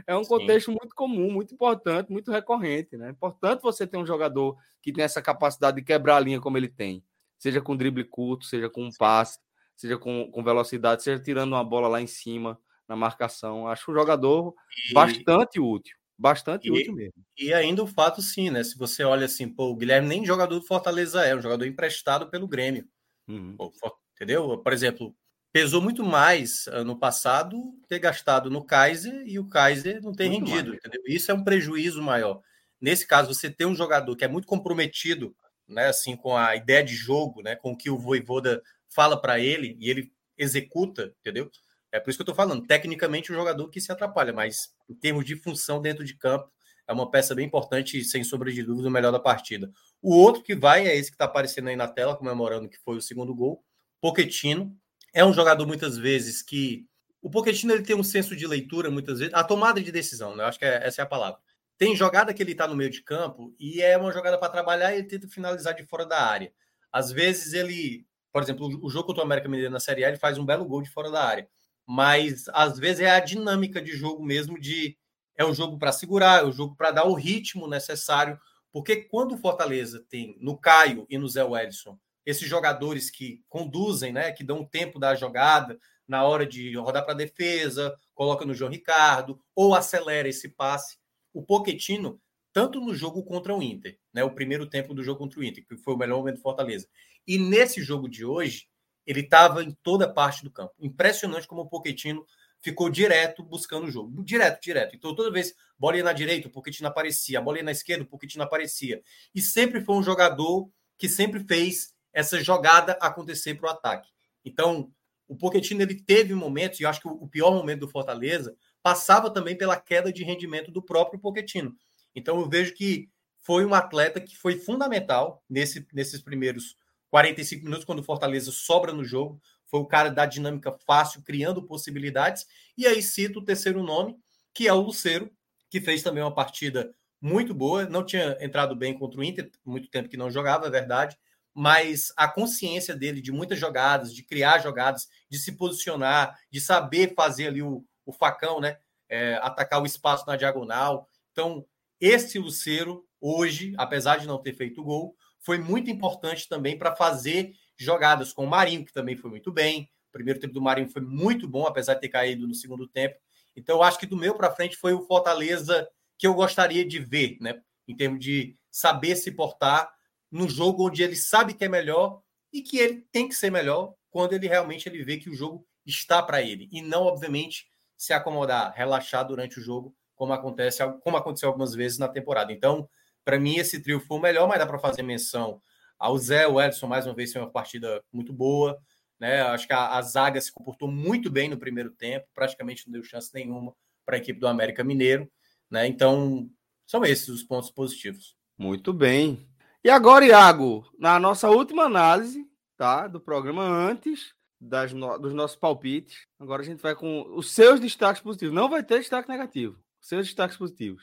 É 0.06 0.16
um 0.16 0.24
contexto 0.24 0.72
Sim. 0.72 0.78
muito 0.80 0.94
comum, 0.94 1.30
muito 1.30 1.52
importante, 1.52 2.10
muito 2.10 2.32
recorrente. 2.32 2.96
Né? 2.96 3.08
É 3.08 3.10
importante 3.10 3.60
você 3.60 3.86
ter 3.86 3.98
um 3.98 4.06
jogador 4.06 4.56
que 4.80 4.90
tem 4.90 5.04
essa 5.04 5.20
capacidade 5.20 5.76
de 5.76 5.82
quebrar 5.82 6.16
a 6.16 6.20
linha 6.20 6.40
como 6.40 6.56
ele 6.56 6.68
tem. 6.68 7.04
Seja 7.38 7.60
com 7.60 7.76
drible 7.76 8.02
curto, 8.04 8.46
seja 8.46 8.70
com 8.70 8.84
um 8.84 8.90
passe, 8.90 9.38
seja 9.76 9.98
com, 9.98 10.30
com 10.30 10.42
velocidade, 10.42 11.02
seja 11.02 11.22
tirando 11.22 11.52
uma 11.52 11.64
bola 11.64 11.88
lá 11.88 12.00
em 12.00 12.06
cima 12.06 12.58
na 12.88 12.96
marcação. 12.96 13.68
Acho 13.68 13.90
um 13.90 13.94
jogador 13.94 14.54
e... 14.90 14.92
bastante 14.92 15.60
útil. 15.60 15.96
Bastante 16.16 16.68
e, 16.68 16.70
útil 16.70 16.94
mesmo. 16.94 17.24
E 17.36 17.52
ainda 17.52 17.82
o 17.82 17.86
fato, 17.86 18.22
sim, 18.22 18.50
né? 18.50 18.62
Se 18.62 18.78
você 18.78 19.02
olha 19.02 19.26
assim, 19.26 19.48
pô, 19.48 19.70
o 19.70 19.76
Guilherme 19.76 20.08
nem 20.08 20.24
jogador 20.24 20.58
do 20.58 20.66
Fortaleza 20.66 21.24
é, 21.24 21.30
é 21.30 21.36
um 21.36 21.42
jogador 21.42 21.66
emprestado 21.66 22.30
pelo 22.30 22.46
Grêmio. 22.46 22.86
Uhum. 23.26 23.56
Pô, 23.56 23.72
entendeu? 24.14 24.58
Por 24.58 24.72
exemplo, 24.72 25.14
pesou 25.52 25.80
muito 25.80 26.04
mais 26.04 26.66
ano 26.68 26.98
passado 26.98 27.56
ter 27.88 27.98
gastado 27.98 28.50
no 28.50 28.64
Kaiser 28.64 29.22
e 29.26 29.38
o 29.38 29.48
Kaiser 29.48 30.00
não 30.02 30.12
ter 30.12 30.28
muito 30.28 30.46
rendido, 30.46 30.70
mais. 30.70 30.78
entendeu? 30.78 31.02
Isso 31.06 31.30
é 31.30 31.34
um 31.34 31.44
prejuízo 31.44 32.02
maior. 32.02 32.40
Nesse 32.80 33.06
caso, 33.06 33.32
você 33.32 33.50
tem 33.50 33.66
um 33.66 33.74
jogador 33.74 34.14
que 34.16 34.24
é 34.24 34.28
muito 34.28 34.46
comprometido, 34.46 35.34
né, 35.66 35.86
assim, 35.86 36.16
com 36.16 36.36
a 36.36 36.54
ideia 36.54 36.84
de 36.84 36.94
jogo, 36.94 37.40
né, 37.40 37.56
com 37.56 37.72
o 37.72 37.76
que 37.76 37.88
o 37.88 37.96
Voivoda 37.96 38.62
fala 38.94 39.20
para 39.20 39.38
ele 39.38 39.76
e 39.80 39.90
ele 39.90 40.12
executa, 40.38 41.14
entendeu? 41.20 41.50
É 41.92 42.00
por 42.00 42.10
isso 42.10 42.18
que 42.18 42.22
eu 42.22 42.32
estou 42.32 42.34
falando. 42.34 42.66
Tecnicamente, 42.66 43.30
o 43.30 43.34
jogador 43.34 43.68
que 43.68 43.80
se 43.80 43.92
atrapalha, 43.92 44.32
mas 44.32 44.74
em 44.88 44.94
termos 44.94 45.24
de 45.24 45.36
função 45.36 45.80
dentro 45.80 46.04
de 46.04 46.16
campo, 46.16 46.50
é 46.86 46.92
uma 46.92 47.10
peça 47.10 47.34
bem 47.34 47.46
importante 47.46 47.98
e, 47.98 48.04
sem 48.04 48.22
sombra 48.22 48.52
de 48.52 48.62
dúvida, 48.62 48.88
o 48.88 48.90
melhor 48.90 49.10
da 49.10 49.20
partida. 49.20 49.70
O 50.02 50.14
outro 50.14 50.42
que 50.42 50.54
vai 50.54 50.86
é 50.86 50.96
esse 50.96 51.10
que 51.10 51.14
está 51.14 51.24
aparecendo 51.24 51.68
aí 51.68 51.76
na 51.76 51.88
tela, 51.88 52.16
comemorando 52.16 52.68
que 52.68 52.78
foi 52.78 52.96
o 52.96 53.02
segundo 53.02 53.34
gol. 53.34 53.64
Poquetino. 54.00 54.76
É 55.12 55.24
um 55.24 55.32
jogador, 55.32 55.66
muitas 55.66 55.96
vezes, 55.96 56.42
que. 56.42 56.86
O 57.22 57.30
Poquetino 57.30 57.72
ele 57.72 57.84
tem 57.84 57.96
um 57.96 58.02
senso 58.02 58.36
de 58.36 58.46
leitura, 58.46 58.90
muitas 58.90 59.20
vezes. 59.20 59.32
A 59.32 59.42
tomada 59.42 59.80
de 59.80 59.90
decisão, 59.90 60.36
né? 60.36 60.44
Eu 60.44 60.48
acho 60.48 60.58
que 60.58 60.64
é, 60.64 60.86
essa 60.86 61.00
é 61.00 61.04
a 61.04 61.06
palavra. 61.06 61.40
Tem 61.78 61.96
jogada 61.96 62.34
que 62.34 62.42
ele 62.42 62.52
está 62.52 62.68
no 62.68 62.76
meio 62.76 62.90
de 62.90 63.02
campo 63.02 63.54
e 63.58 63.80
é 63.80 63.96
uma 63.96 64.12
jogada 64.12 64.36
para 64.36 64.52
trabalhar 64.52 64.92
e 64.92 64.98
ele 64.98 65.08
tenta 65.08 65.26
finalizar 65.26 65.74
de 65.74 65.84
fora 65.84 66.04
da 66.04 66.20
área. 66.20 66.52
Às 66.92 67.10
vezes 67.10 67.54
ele 67.54 68.06
por 68.34 68.42
exemplo, 68.42 68.66
o 68.82 68.90
jogo 68.90 69.06
contra 69.06 69.22
o 69.22 69.24
América 69.24 69.48
Mineiro 69.48 69.72
na 69.72 69.78
Série 69.78 70.04
A, 70.04 70.08
ele 70.08 70.16
faz 70.16 70.36
um 70.38 70.44
belo 70.44 70.64
gol 70.64 70.82
de 70.82 70.90
fora 70.90 71.08
da 71.08 71.24
área. 71.24 71.48
Mas 71.86 72.48
às 72.48 72.76
vezes 72.80 73.02
é 73.02 73.10
a 73.12 73.20
dinâmica 73.20 73.80
de 73.80 73.92
jogo 73.92 74.24
mesmo 74.24 74.60
de 74.60 74.98
é 75.36 75.44
o 75.44 75.54
jogo 75.54 75.78
para 75.78 75.92
segurar, 75.92 76.42
é 76.42 76.44
o 76.44 76.50
jogo 76.50 76.74
para 76.74 76.90
dar 76.90 77.04
o 77.04 77.14
ritmo 77.14 77.68
necessário, 77.68 78.36
porque 78.72 78.96
quando 78.96 79.36
o 79.36 79.38
Fortaleza 79.38 80.04
tem 80.10 80.36
no 80.40 80.58
Caio 80.58 81.06
e 81.08 81.16
no 81.16 81.28
Zé 81.28 81.44
Wellison 81.44 81.96
esses 82.26 82.48
jogadores 82.48 83.08
que 83.08 83.40
conduzem, 83.48 84.12
né, 84.12 84.32
que 84.32 84.42
dão 84.42 84.64
tempo 84.64 84.98
da 84.98 85.14
jogada 85.14 85.78
na 86.08 86.24
hora 86.24 86.44
de 86.44 86.74
rodar 86.76 87.04
para 87.04 87.14
defesa, 87.14 87.94
coloca 88.14 88.44
no 88.44 88.54
João 88.54 88.70
Ricardo 88.70 89.38
ou 89.54 89.76
acelera 89.76 90.28
esse 90.28 90.48
passe. 90.48 90.98
O 91.32 91.40
Poquetino, 91.40 92.20
tanto 92.54 92.80
no 92.80 92.94
jogo 92.94 93.24
contra 93.24 93.52
o 93.52 93.60
Inter, 93.60 93.98
né, 94.12 94.22
o 94.22 94.30
primeiro 94.30 94.64
tempo 94.64 94.94
do 94.94 95.02
jogo 95.02 95.18
contra 95.18 95.40
o 95.40 95.44
Inter, 95.44 95.66
que 95.66 95.76
foi 95.76 95.92
o 95.92 95.98
melhor 95.98 96.18
momento 96.18 96.36
do 96.36 96.40
Fortaleza, 96.40 96.86
e 97.26 97.36
nesse 97.36 97.82
jogo 97.82 98.08
de 98.08 98.24
hoje, 98.24 98.68
ele 99.04 99.20
estava 99.20 99.62
em 99.64 99.76
toda 99.82 100.08
parte 100.08 100.44
do 100.44 100.52
campo. 100.52 100.72
Impressionante 100.78 101.48
como 101.48 101.62
o 101.62 101.68
Pochettino 101.68 102.24
ficou 102.60 102.88
direto 102.88 103.42
buscando 103.42 103.86
o 103.86 103.90
jogo. 103.90 104.24
Direto, 104.24 104.62
direto. 104.62 104.96
Então, 104.96 105.14
toda 105.14 105.30
vez, 105.30 105.54
bola 105.78 105.96
ia 105.98 106.04
na 106.04 106.12
direita, 106.12 106.48
o 106.48 106.50
Pochettino 106.50 106.88
aparecia. 106.88 107.38
A 107.38 107.42
bola 107.42 107.58
ia 107.58 107.64
na 107.64 107.72
esquerda, 107.72 108.04
o 108.04 108.06
Pochettino 108.06 108.44
aparecia. 108.44 109.02
E 109.34 109.42
sempre 109.42 109.82
foi 109.82 109.96
um 109.96 110.02
jogador 110.02 110.70
que 110.96 111.08
sempre 111.08 111.44
fez 111.44 111.92
essa 112.12 112.42
jogada 112.42 112.92
acontecer 113.00 113.56
para 113.56 113.66
o 113.66 113.70
ataque. 113.70 114.08
Então, 114.44 114.90
o 115.28 115.36
Pochettino 115.36 115.82
ele 115.82 116.00
teve 116.00 116.34
momentos, 116.34 116.80
e 116.80 116.84
eu 116.84 116.88
acho 116.88 117.00
que 117.00 117.08
o 117.08 117.28
pior 117.28 117.52
momento 117.52 117.80
do 117.80 117.88
Fortaleza 117.88 118.56
passava 118.82 119.30
também 119.30 119.56
pela 119.56 119.78
queda 119.78 120.12
de 120.12 120.22
rendimento 120.24 120.70
do 120.70 120.82
próprio 120.82 121.20
Pochettino. 121.20 121.76
Então, 122.14 122.40
eu 122.40 122.48
vejo 122.48 122.74
que 122.74 123.08
foi 123.40 123.64
um 123.64 123.74
atleta 123.74 124.20
que 124.20 124.36
foi 124.36 124.58
fundamental 124.58 125.42
nesse, 125.48 125.86
nesses 125.92 126.20
primeiros 126.20 126.76
45 127.10 127.64
minutos, 127.64 127.84
quando 127.84 128.00
o 128.00 128.04
Fortaleza 128.04 128.50
sobra 128.50 128.92
no 128.92 129.04
jogo, 129.04 129.40
foi 129.66 129.80
o 129.80 129.86
cara 129.86 130.08
da 130.10 130.26
dinâmica 130.26 130.72
fácil, 130.86 131.22
criando 131.22 131.62
possibilidades. 131.62 132.46
E 132.76 132.86
aí 132.86 133.02
cito 133.02 133.38
o 133.38 133.44
terceiro 133.44 133.82
nome, 133.82 134.16
que 134.52 134.66
é 134.66 134.72
o 134.72 134.80
Luceiro, 134.80 135.30
que 135.70 135.80
fez 135.80 136.02
também 136.02 136.22
uma 136.22 136.34
partida 136.34 136.94
muito 137.20 137.54
boa. 137.54 137.86
Não 137.86 138.04
tinha 138.04 138.36
entrado 138.40 138.74
bem 138.74 138.98
contra 138.98 139.20
o 139.20 139.24
Inter, 139.24 139.50
muito 139.64 139.88
tempo 139.88 140.08
que 140.08 140.16
não 140.16 140.30
jogava, 140.30 140.66
é 140.66 140.70
verdade, 140.70 141.16
mas 141.54 142.12
a 142.16 142.26
consciência 142.26 142.96
dele 142.96 143.20
de 143.20 143.30
muitas 143.30 143.58
jogadas, 143.58 144.12
de 144.12 144.22
criar 144.22 144.58
jogadas, 144.58 145.08
de 145.30 145.38
se 145.38 145.52
posicionar, 145.52 146.36
de 146.50 146.60
saber 146.60 147.14
fazer 147.14 147.46
ali 147.46 147.62
o, 147.62 147.84
o 148.04 148.12
facão, 148.12 148.60
né? 148.60 148.78
É, 149.08 149.34
atacar 149.42 149.80
o 149.80 149.86
espaço 149.86 150.26
na 150.26 150.34
diagonal. 150.34 151.08
Então, 151.30 151.64
esse 152.06 152.38
Luceiro, 152.38 153.06
hoje, 153.18 153.72
apesar 153.78 154.18
de 154.18 154.26
não 154.26 154.36
ter 154.36 154.52
feito 154.52 154.84
gol, 154.84 155.16
foi 155.40 155.56
muito 155.56 155.90
importante 155.90 156.46
também 156.46 156.76
para 156.76 156.94
fazer 156.94 157.54
jogadas 157.78 158.30
com 158.30 158.44
o 158.44 158.46
Marinho, 158.46 158.84
que 158.84 158.92
também 158.92 159.16
foi 159.16 159.30
muito 159.30 159.50
bem. 159.50 159.90
O 160.10 160.12
primeiro 160.12 160.38
tempo 160.38 160.52
do 160.52 160.60
Marinho 160.60 160.90
foi 160.90 161.00
muito 161.00 161.48
bom, 161.48 161.66
apesar 161.66 161.94
de 161.94 162.02
ter 162.02 162.10
caído 162.10 162.46
no 162.46 162.54
segundo 162.54 162.86
tempo. 162.86 163.18
Então, 163.56 163.76
eu 163.76 163.82
acho 163.82 163.98
que 163.98 164.04
do 164.04 164.18
meu 164.18 164.34
para 164.34 164.54
frente 164.54 164.76
foi 164.76 164.92
o 164.92 165.00
Fortaleza 165.00 165.88
que 166.18 166.26
eu 166.26 166.34
gostaria 166.34 166.86
de 166.86 166.98
ver, 166.98 167.38
né? 167.40 167.62
Em 167.88 167.96
termos 167.96 168.22
de 168.22 168.54
saber 168.70 169.16
se 169.16 169.32
portar 169.32 169.90
no 170.30 170.46
jogo 170.46 170.88
onde 170.88 171.02
ele 171.02 171.16
sabe 171.16 171.54
que 171.54 171.64
é 171.64 171.68
melhor 171.68 172.20
e 172.52 172.60
que 172.60 172.76
ele 172.76 173.00
tem 173.10 173.28
que 173.28 173.34
ser 173.34 173.50
melhor 173.50 173.94
quando 174.10 174.34
ele 174.34 174.46
realmente 174.46 174.90
ele 174.90 175.02
vê 175.02 175.16
que 175.16 175.30
o 175.30 175.34
jogo 175.34 175.66
está 175.86 176.22
para 176.22 176.42
ele 176.42 176.68
e 176.70 176.82
não 176.82 177.04
obviamente 177.04 177.66
se 177.96 178.12
acomodar, 178.12 178.74
relaxar 178.74 179.26
durante 179.26 179.58
o 179.58 179.62
jogo, 179.62 179.96
como 180.14 180.32
acontece, 180.32 180.82
como 181.02 181.16
aconteceu 181.16 181.48
algumas 181.48 181.74
vezes 181.74 181.98
na 181.98 182.08
temporada. 182.08 182.52
Então, 182.52 182.88
para 183.24 183.38
mim 183.38 183.56
esse 183.56 183.82
trio 183.82 184.00
foi 184.00 184.18
o 184.18 184.20
melhor, 184.20 184.48
mas 184.48 184.58
dá 184.58 184.66
para 184.66 184.78
fazer 184.78 185.02
menção 185.02 185.60
ao 185.98 186.18
Zé, 186.18 186.46
o 186.46 186.60
Edson 186.60 186.86
mais 186.86 187.06
uma 187.06 187.14
vez 187.14 187.32
foi 187.32 187.40
uma 187.40 187.50
partida 187.50 188.02
muito 188.12 188.32
boa, 188.32 188.78
né? 189.18 189.42
Acho 189.42 189.66
que 189.66 189.72
a, 189.72 189.96
a 189.96 190.02
zaga 190.02 190.40
se 190.40 190.52
comportou 190.52 190.90
muito 190.90 191.30
bem 191.30 191.48
no 191.48 191.56
primeiro 191.56 191.90
tempo, 191.90 192.26
praticamente 192.34 192.86
não 192.86 192.92
deu 192.92 193.04
chance 193.04 193.30
nenhuma 193.32 193.74
para 194.04 194.16
a 194.16 194.18
equipe 194.18 194.38
do 194.38 194.46
América 194.48 194.84
Mineiro, 194.84 195.30
né? 195.70 195.86
Então, 195.86 196.48
são 196.86 197.04
esses 197.04 197.28
os 197.28 197.42
pontos 197.42 197.70
positivos. 197.70 198.36
Muito 198.58 198.92
bem. 198.92 199.48
E 199.82 199.90
agora, 199.90 200.24
Iago, 200.24 200.84
na 200.98 201.18
nossa 201.18 201.48
última 201.48 201.84
análise, 201.84 202.46
tá? 202.76 203.06
Do 203.08 203.20
programa 203.20 203.62
antes 203.64 204.34
das 204.60 204.92
no... 204.92 205.18
dos 205.18 205.32
nossos 205.32 205.56
palpites. 205.56 206.26
Agora 206.38 206.62
a 206.62 206.64
gente 206.64 206.80
vai 206.80 206.94
com 206.94 207.24
os 207.34 207.50
seus 207.50 207.80
destaques 207.80 208.22
positivos. 208.22 208.54
Não 208.54 208.68
vai 208.68 208.82
ter 208.82 208.98
destaque 208.98 209.28
negativo. 209.28 209.78
Seus 210.04 210.26
destaques 210.26 210.58
positivos. 210.58 211.02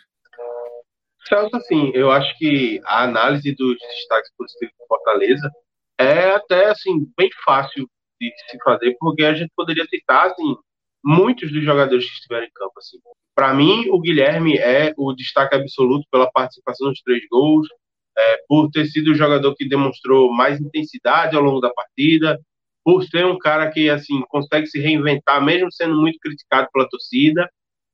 Celso, 1.28 1.56
assim, 1.56 1.92
eu 1.96 2.12
acho 2.12 2.38
que 2.38 2.80
a 2.86 3.04
análise 3.06 3.52
dos 3.56 3.76
destaques 3.80 4.32
positivos 4.38 4.76
do 4.80 4.86
Fortaleza 4.86 5.52
é 6.00 6.30
até, 6.30 6.66
assim, 6.66 7.12
bem 7.18 7.28
fácil 7.44 7.90
de 8.20 8.32
se 8.48 8.60
fazer, 8.64 8.96
porque 9.00 9.24
a 9.24 9.34
gente 9.34 9.52
poderia 9.56 9.86
citar, 9.88 10.28
assim, 10.28 10.56
muitos 11.04 11.52
dos 11.52 11.64
jogadores 11.64 12.06
que 12.06 12.14
estiveram 12.14 12.46
em 12.46 12.52
campo, 12.54 12.74
assim. 12.78 13.00
Para 13.34 13.56
mim, 13.56 13.90
o 13.90 14.00
Guilherme 14.00 14.60
é 14.60 14.94
o 14.96 15.14
destaque 15.14 15.56
absoluto 15.56 16.06
pela 16.12 16.32
participação 16.32 16.90
nos 16.90 17.02
três 17.02 17.24
gols, 17.32 17.68
é, 18.16 18.38
por 18.48 18.70
ter 18.70 18.86
sido 18.86 19.14
o 19.14 19.16
jogador 19.16 19.56
que 19.56 19.68
demonstrou 19.68 20.32
mais 20.32 20.62
intensidade 20.62 21.36
ao 21.36 21.42
longo 21.42 21.60
da 21.60 21.74
partida, 21.74 22.40
por 22.84 23.04
ser 23.06 23.26
um 23.26 23.40
cara 23.40 23.72
que 23.72 23.90
assim 23.90 24.22
consegue 24.30 24.68
se 24.68 24.80
reinventar, 24.80 25.44
mesmo 25.44 25.72
sendo 25.72 26.00
muito 26.00 26.20
criticado 26.20 26.68
pela 26.72 26.88
torcida, 26.88 27.50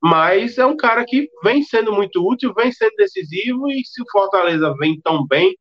mas 0.07 0.57
é 0.57 0.65
um 0.65 0.77
cara 0.77 1.03
que 1.05 1.29
vem 1.43 1.61
sendo 1.63 1.91
muito 1.91 2.25
útil, 2.25 2.53
vem 2.53 2.71
sendo 2.71 2.95
decisivo 2.95 3.67
e 3.69 3.83
se 3.85 4.01
o 4.01 4.05
Fortaleza 4.09 4.73
vem 4.79 4.99
tão 5.01 5.27
bem 5.27 5.53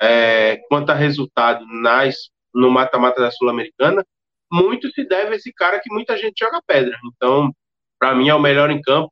é, 0.00 0.58
quanto 0.68 0.90
a 0.90 0.94
resultado 0.94 1.64
nas, 1.66 2.14
no 2.54 2.70
mata-mata 2.70 3.20
da 3.22 3.30
Sul-Americana, 3.30 4.04
muito 4.52 4.90
se 4.90 5.04
deve 5.04 5.32
a 5.32 5.36
esse 5.36 5.50
cara 5.54 5.80
que 5.80 5.90
muita 5.90 6.18
gente 6.18 6.38
joga 6.38 6.60
pedra. 6.66 6.98
Então, 7.06 7.50
para 7.98 8.14
mim 8.14 8.28
é 8.28 8.34
o 8.34 8.40
melhor 8.40 8.70
em 8.70 8.82
campo. 8.82 9.10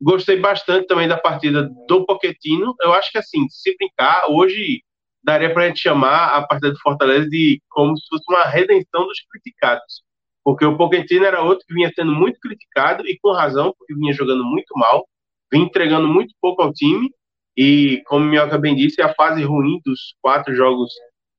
Gostei 0.00 0.36
bastante 0.36 0.86
também 0.86 1.08
da 1.08 1.18
partida 1.18 1.68
do 1.88 2.06
Poquetino. 2.06 2.76
Eu 2.80 2.92
acho 2.92 3.10
que, 3.10 3.18
assim, 3.18 3.48
se 3.48 3.76
brincar, 3.76 4.30
hoje 4.30 4.82
daria 5.20 5.52
para 5.52 5.64
a 5.64 5.66
gente 5.66 5.80
chamar 5.80 6.28
a 6.28 6.46
partida 6.46 6.70
do 6.70 6.78
Fortaleza 6.78 7.28
de 7.28 7.60
como 7.68 7.98
se 7.98 8.06
fosse 8.08 8.24
uma 8.28 8.44
redenção 8.44 9.04
dos 9.04 9.20
criticados. 9.28 10.04
Porque 10.48 10.64
o 10.64 10.78
Pochettino 10.78 11.26
era 11.26 11.42
outro 11.42 11.62
que 11.68 11.74
vinha 11.74 11.92
sendo 11.94 12.10
muito 12.10 12.40
criticado 12.40 13.06
e 13.06 13.18
com 13.18 13.32
razão, 13.32 13.74
porque 13.76 13.94
vinha 13.94 14.14
jogando 14.14 14.42
muito 14.42 14.72
mal, 14.74 15.06
vinha 15.52 15.66
entregando 15.66 16.08
muito 16.08 16.32
pouco 16.40 16.62
ao 16.62 16.72
time. 16.72 17.10
E, 17.54 18.00
como 18.06 18.24
o 18.24 18.28
Minhoca 18.30 18.56
bem 18.56 18.74
disse, 18.74 19.02
a 19.02 19.12
fase 19.12 19.42
ruim 19.42 19.78
dos 19.84 20.14
quatro 20.22 20.54
jogos 20.54 20.88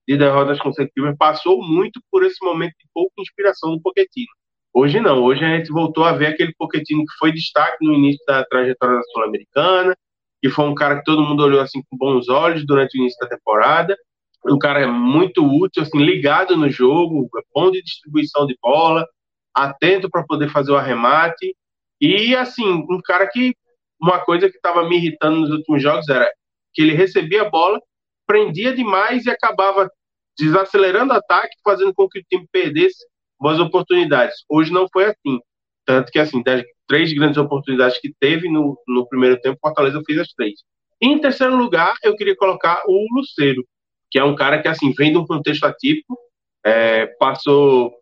de 0.07 0.15
derrotas 0.15 0.59
consecutivas 0.59 1.15
passou 1.17 1.59
muito 1.59 1.99
por 2.11 2.23
esse 2.23 2.37
momento 2.45 2.73
de 2.79 2.85
pouca 2.93 3.13
inspiração 3.17 3.71
do 3.71 3.81
Pochettino. 3.81 4.29
Hoje 4.71 4.99
não, 4.99 5.23
hoje 5.23 5.43
a 5.43 5.57
gente 5.57 5.71
voltou 5.71 6.03
a 6.03 6.11
ver 6.11 6.27
aquele 6.27 6.53
Pochettino 6.55 7.01
que 7.01 7.17
foi 7.17 7.31
destaque 7.31 7.83
no 7.83 7.95
início 7.95 8.23
da 8.27 8.45
trajetória 8.45 8.97
da 8.97 9.03
Sul-Americana, 9.11 9.97
que 10.39 10.51
foi 10.51 10.65
um 10.65 10.75
cara 10.75 10.97
que 10.99 11.03
todo 11.03 11.23
mundo 11.23 11.41
olhou 11.41 11.61
assim 11.61 11.81
com 11.89 11.97
bons 11.97 12.29
olhos 12.29 12.63
durante 12.63 12.95
o 12.95 13.01
início 13.01 13.17
da 13.19 13.35
temporada, 13.35 13.97
um 14.45 14.57
cara 14.57 14.87
muito 14.87 15.45
útil, 15.45 15.83
assim, 15.83 15.99
ligado 15.99 16.55
no 16.55 16.69
jogo, 16.69 17.29
bom 17.53 17.71
de 17.71 17.81
distribuição 17.81 18.45
de 18.45 18.55
bola, 18.61 19.05
atento 19.53 20.09
para 20.09 20.23
poder 20.23 20.49
fazer 20.49 20.71
o 20.71 20.77
arremate, 20.77 21.55
e 21.99 22.35
assim, 22.35 22.65
um 22.65 23.01
cara 23.03 23.27
que 23.27 23.53
uma 24.01 24.19
coisa 24.19 24.49
que 24.49 24.55
estava 24.55 24.87
me 24.87 24.95
irritando 24.97 25.41
nos 25.41 25.49
últimos 25.49 25.83
jogos 25.83 26.07
era 26.07 26.29
que 26.73 26.81
ele 26.81 26.93
recebia 26.93 27.41
a 27.41 27.49
bola, 27.49 27.79
prendia 28.25 28.73
demais 28.73 29.25
e 29.25 29.29
acabava 29.29 29.89
desacelerando 30.37 31.13
o 31.13 31.17
ataque, 31.17 31.57
fazendo 31.63 31.93
com 31.93 32.07
que 32.07 32.19
o 32.19 32.23
time 32.29 32.47
perdesse 32.51 33.05
boas 33.37 33.59
oportunidades. 33.59 34.35
Hoje 34.47 34.71
não 34.71 34.87
foi 34.91 35.05
assim. 35.05 35.39
Tanto 35.85 36.11
que, 36.11 36.19
assim, 36.19 36.41
das 36.43 36.63
três 36.87 37.11
grandes 37.13 37.37
oportunidades 37.37 37.99
que 37.99 38.13
teve 38.19 38.49
no, 38.49 38.77
no 38.87 39.07
primeiro 39.07 39.39
tempo, 39.41 39.57
Fortaleza 39.59 40.01
fez 40.05 40.19
as 40.19 40.29
três. 40.29 40.61
Em 41.01 41.19
terceiro 41.19 41.55
lugar, 41.57 41.95
eu 42.03 42.15
queria 42.15 42.35
colocar 42.35 42.83
o 42.85 43.07
Luceiro, 43.15 43.65
que 44.11 44.17
é 44.19 44.23
um 44.23 44.35
cara 44.35 44.61
que, 44.61 44.67
assim, 44.67 44.91
vem 44.93 45.11
de 45.11 45.17
um 45.17 45.25
contexto 45.25 45.65
atípico, 45.65 46.17
é, 46.65 47.07
passou 47.19 47.93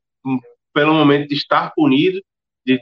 pelo 0.74 0.94
momento 0.94 1.28
de 1.28 1.36
estar 1.36 1.72
punido, 1.76 2.22
de 2.66 2.80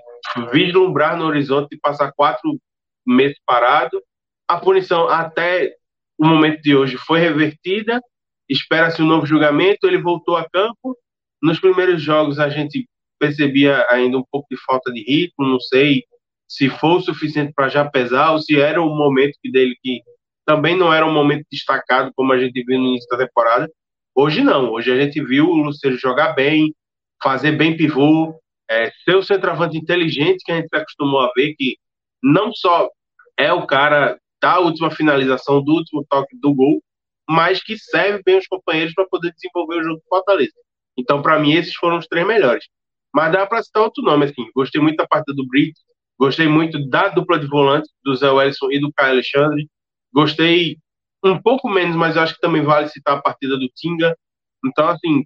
vislumbrar 0.52 1.18
no 1.18 1.26
horizonte 1.26 1.70
de 1.70 1.78
passar 1.78 2.12
quatro 2.12 2.60
meses 3.06 3.38
parado. 3.46 4.02
A 4.48 4.58
punição 4.58 5.08
até 5.08 5.74
o 6.18 6.26
momento 6.26 6.62
de 6.62 6.76
hoje 6.76 6.98
foi 6.98 7.20
revertida, 7.20 8.02
espera-se 8.50 9.02
um 9.02 9.08
novo 9.08 9.26
julgamento, 9.26 9.88
ele 9.88 9.98
voltou 9.98 10.38
a 10.38 10.48
campo, 10.50 10.98
nos 11.42 11.60
primeiros 11.60 12.02
jogos 12.02 12.40
a 12.40 12.50
gente 12.50 12.88
percebia 13.20 13.86
ainda 13.90 14.18
um 14.18 14.24
pouco 14.32 14.48
de 14.50 14.58
falta 14.58 14.92
de 14.92 15.02
ritmo, 15.02 15.48
não 15.48 15.60
sei 15.60 16.04
se 16.48 16.70
foi 16.70 16.98
o 16.98 17.02
suficiente 17.02 17.54
para 17.54 17.70
já 17.70 17.90
pesar 17.90 18.32
ou 18.32 18.40
se 18.40 18.60
era 18.60 18.82
um 18.82 18.96
momento 18.96 19.38
dele 19.46 19.76
que 19.82 20.02
também 20.46 20.78
não 20.78 20.94
era 20.94 21.06
um 21.06 21.14
momento 21.14 21.46
destacado 21.52 22.12
como 22.16 22.32
a 22.34 22.40
gente 22.40 22.64
viu 22.64 22.80
no 22.80 22.88
início 22.88 23.08
da 23.10 23.26
temporada. 23.26 23.70
Hoje 24.14 24.42
não, 24.42 24.72
hoje 24.72 24.92
a 24.92 25.02
gente 25.02 25.22
viu 25.24 25.50
o 25.50 25.58
Luceiro 25.58 25.98
jogar 25.98 26.34
bem, 26.34 26.74
fazer 27.22 27.54
bem 27.54 27.76
pivô, 27.76 28.40
é, 28.70 28.92
ser 29.04 29.16
o 29.16 29.24
centroavante 29.24 29.78
inteligente 29.78 30.44
que 30.44 30.52
a 30.52 30.58
gente 30.58 30.74
acostumou 30.74 31.22
a 31.22 31.32
ver, 31.36 31.56
que 31.56 31.78
não 32.22 32.54
só 32.54 32.90
é 33.38 33.52
o 33.52 33.68
cara 33.68 34.18
da 34.42 34.60
última 34.60 34.92
finalização, 34.92 35.64
do 35.64 35.74
último 35.74 36.06
toque 36.10 36.38
do 36.40 36.54
gol, 36.54 36.82
mas 37.28 37.62
que 37.64 37.78
serve 37.78 38.22
bem 38.24 38.38
os 38.38 38.48
companheiros 38.48 38.94
para 38.94 39.08
poder 39.08 39.34
desenvolver 39.34 39.80
o 39.80 39.84
jogo 39.84 39.98
do 39.98 40.08
Fortaleza. 40.08 40.54
Então, 40.98 41.22
para 41.22 41.40
mim, 41.40 41.54
esses 41.54 41.74
foram 41.76 41.98
os 41.98 42.08
três 42.08 42.26
melhores. 42.26 42.66
Mas 43.14 43.32
dá 43.32 43.46
para 43.46 43.64
citar 43.64 43.84
outro 43.84 44.04
nome, 44.04 44.26
assim. 44.26 44.46
Gostei 44.56 44.82
muito 44.82 44.98
da 44.98 45.08
partida 45.08 45.34
do 45.36 45.48
Brito, 45.48 45.80
gostei 46.18 46.48
muito 46.48 46.88
da 46.90 47.10
dupla 47.10 47.40
de 47.40 47.48
volantes, 47.48 47.90
do 48.04 48.16
Zé 48.16 48.30
Wellison 48.30 48.72
e 48.72 48.80
do 48.80 48.92
Caio 48.94 49.14
Alexandre. 49.14 49.68
Gostei 50.16 50.78
um 51.22 51.42
pouco 51.42 51.68
menos, 51.68 51.96
mas 51.96 52.16
eu 52.16 52.22
acho 52.22 52.36
que 52.36 52.40
também 52.40 52.64
vale 52.64 52.88
citar 52.88 53.18
a 53.18 53.22
partida 53.22 53.58
do 53.58 53.68
Tinga. 53.76 54.18
Então, 54.64 54.88
assim, 54.88 55.26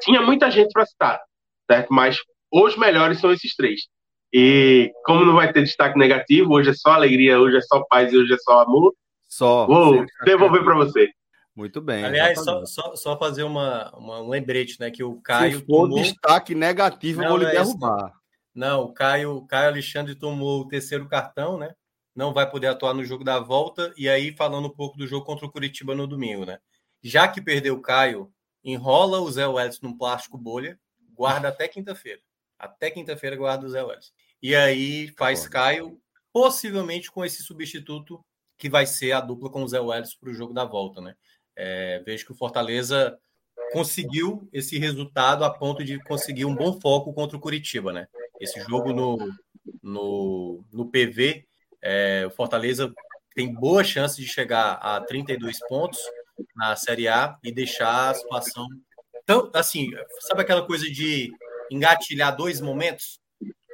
tinha 0.00 0.22
muita 0.22 0.50
gente 0.50 0.72
para 0.72 0.86
citar, 0.86 1.20
certo? 1.70 1.92
Mas 1.92 2.16
os 2.50 2.76
melhores 2.76 3.20
são 3.20 3.30
esses 3.30 3.54
três. 3.54 3.82
E 4.32 4.90
como 5.04 5.24
não 5.24 5.34
vai 5.34 5.52
ter 5.52 5.62
destaque 5.62 5.98
negativo, 5.98 6.54
hoje 6.54 6.70
é 6.70 6.74
só 6.74 6.92
alegria, 6.92 7.38
hoje 7.38 7.58
é 7.58 7.60
só 7.60 7.84
paz 7.88 8.12
e 8.12 8.16
hoje 8.16 8.32
é 8.32 8.38
só 8.38 8.60
amor. 8.60 8.94
Só. 9.28 9.66
Vou 9.66 10.06
devolver 10.24 10.64
para 10.64 10.74
você. 10.74 11.10
Muito 11.54 11.80
bem. 11.80 12.04
Aliás, 12.04 12.42
só, 12.42 12.64
só, 12.64 12.96
só, 12.96 13.18
fazer 13.18 13.44
uma, 13.44 13.92
uma, 13.96 14.20
um 14.22 14.28
lembrete, 14.28 14.80
né? 14.80 14.90
Que 14.90 15.04
o 15.04 15.20
Caio. 15.20 15.58
Se 15.58 15.66
for 15.66 15.88
tomou... 15.88 16.02
destaque 16.02 16.54
negativo, 16.54 17.20
não, 17.20 17.26
eu 17.26 17.30
vou 17.30 17.38
lhe 17.38 17.46
é 17.46 17.50
derrubar. 17.50 18.12
Não, 18.52 18.82
o 18.82 18.92
Caio, 18.92 19.46
Caio 19.46 19.68
Alexandre 19.68 20.14
tomou 20.14 20.62
o 20.62 20.68
terceiro 20.68 21.06
cartão, 21.06 21.56
né? 21.58 21.72
Não 22.14 22.32
vai 22.32 22.48
poder 22.48 22.68
atuar 22.68 22.94
no 22.94 23.04
jogo 23.04 23.24
da 23.24 23.38
volta. 23.38 23.92
E 23.96 24.08
aí, 24.08 24.32
falando 24.32 24.66
um 24.68 24.74
pouco 24.74 24.96
do 24.96 25.06
jogo 25.06 25.26
contra 25.26 25.46
o 25.46 25.50
Curitiba 25.50 25.94
no 25.94 26.06
domingo, 26.06 26.44
né? 26.44 26.58
Já 27.02 27.28
que 27.28 27.42
perdeu 27.42 27.74
o 27.74 27.82
Caio, 27.82 28.32
enrola 28.62 29.20
o 29.20 29.30
Zé 29.30 29.46
Welles 29.46 29.80
num 29.80 29.96
plástico 29.96 30.38
bolha, 30.38 30.78
guarda 31.12 31.48
até 31.48 31.68
quinta-feira. 31.68 32.20
Até 32.58 32.90
quinta-feira 32.90 33.36
guarda 33.36 33.66
o 33.66 33.68
Zé 33.68 33.82
Welles. 33.82 34.12
E 34.42 34.54
aí 34.54 35.08
faz 35.18 35.46
Caio, 35.46 36.00
possivelmente 36.32 37.10
com 37.10 37.24
esse 37.24 37.42
substituto 37.42 38.24
que 38.56 38.68
vai 38.68 38.86
ser 38.86 39.12
a 39.12 39.20
dupla 39.20 39.50
com 39.50 39.62
o 39.62 39.68
Zé 39.68 39.80
Welles 39.80 40.14
para 40.14 40.30
o 40.30 40.34
jogo 40.34 40.54
da 40.54 40.64
volta, 40.64 41.00
né? 41.00 41.14
É, 41.56 42.02
vejo 42.04 42.26
que 42.26 42.32
o 42.32 42.36
Fortaleza 42.36 43.18
conseguiu 43.72 44.48
esse 44.52 44.78
resultado 44.78 45.44
a 45.44 45.50
ponto 45.50 45.84
de 45.84 45.98
conseguir 46.04 46.44
um 46.44 46.54
bom 46.54 46.80
foco 46.80 47.12
contra 47.12 47.36
o 47.36 47.40
Curitiba, 47.40 47.92
né? 47.92 48.06
Esse 48.40 48.60
jogo 48.62 48.92
no, 48.92 49.18
no, 49.82 50.64
no 50.72 50.90
PV, 50.90 51.46
é, 51.84 52.24
o 52.26 52.30
Fortaleza 52.30 52.90
tem 53.34 53.52
boa 53.52 53.84
chance 53.84 54.20
de 54.20 54.26
chegar 54.26 54.74
a 54.74 55.00
32 55.02 55.58
pontos, 55.68 56.00
na 56.56 56.74
Série 56.76 57.08
A 57.08 57.38
e 57.44 57.52
deixar 57.52 58.10
a 58.10 58.14
situação. 58.14 58.66
Então, 59.22 59.50
assim, 59.54 59.90
sabe 60.20 60.42
aquela 60.42 60.66
coisa 60.66 60.90
de 60.90 61.30
engatilhar 61.70 62.34
dois 62.34 62.60
momentos? 62.60 63.20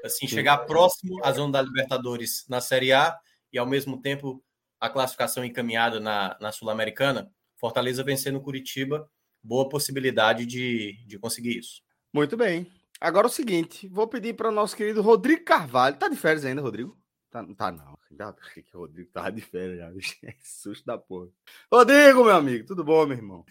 Assim, 0.05 0.27
Sim. 0.27 0.35
chegar 0.35 0.59
próximo 0.59 1.25
à 1.25 1.33
zona 1.33 1.53
da 1.53 1.63
Libertadores 1.63 2.45
na 2.49 2.61
Série 2.61 2.93
A 2.93 3.17
e, 3.53 3.59
ao 3.59 3.67
mesmo 3.67 4.01
tempo, 4.01 4.43
a 4.81 4.89
classificação 4.89 5.45
encaminhada 5.45 6.01
na, 6.01 6.37
na 6.41 6.53
Sul-Americana. 6.53 7.31
Fortaleza 7.57 8.03
vencendo 8.03 8.37
o 8.37 8.43
Curitiba, 8.43 9.09
boa 9.43 9.69
possibilidade 9.69 10.47
de, 10.47 10.99
de 11.07 11.19
conseguir 11.19 11.59
isso. 11.59 11.83
Muito 12.13 12.37
bem. 12.37 12.67
Agora 13.01 13.27
o 13.27 13.31
seguinte, 13.31 13.89
vou 13.89 14.09
pedir 14.09 14.35
para 14.35 14.49
o 14.49 14.53
nosso 14.53 14.77
querido 14.77 15.03
Rodrigo 15.03 15.45
Carvalho. 15.45 15.97
Tá 15.97 16.09
de 16.09 16.17
férias 16.17 16.45
ainda, 16.45 16.63
Rodrigo? 16.63 16.99
Tá, 17.31 17.47
tá 17.57 17.71
não. 17.71 18.00
Que 18.67 18.77
o 18.77 18.81
Rodrigo 18.81 19.11
tá 19.13 19.31
de 19.31 19.41
férias 19.41 19.79
já. 19.79 19.91
É 20.29 20.35
susto 20.41 20.85
da 20.85 20.99
porra. 20.99 21.29
Rodrigo, 21.73 22.25
meu 22.25 22.35
amigo, 22.35 22.67
tudo 22.67 22.85
bom, 22.85 23.07
meu 23.07 23.17
irmão? 23.17 23.45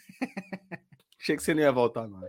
Achei 1.20 1.36
que 1.36 1.44
você 1.44 1.54
não 1.54 1.62
ia 1.62 1.72
voltar, 1.72 2.08
não. 2.08 2.22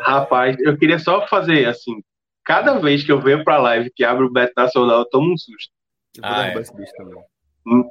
Rapaz, 0.00 0.56
eu 0.60 0.76
queria 0.76 0.98
só 0.98 1.26
fazer 1.26 1.66
assim. 1.66 2.02
Cada 2.44 2.78
vez 2.78 3.02
que 3.02 3.10
eu 3.10 3.20
venho 3.20 3.42
pra 3.42 3.58
live 3.58 3.90
que 3.90 4.04
abre 4.04 4.24
o 4.24 4.30
Beto 4.30 4.52
Nacional, 4.56 5.00
eu 5.00 5.04
tomo 5.06 5.32
um 5.32 5.36
susto. 5.36 5.72
Eu 6.16 6.22
vou 6.22 6.30
ah, 6.30 6.42
derrubar 6.42 6.58
é. 6.58 6.62
esse 6.62 6.76
bicho 6.76 6.92
também. 6.96 7.24
Hum. 7.66 7.88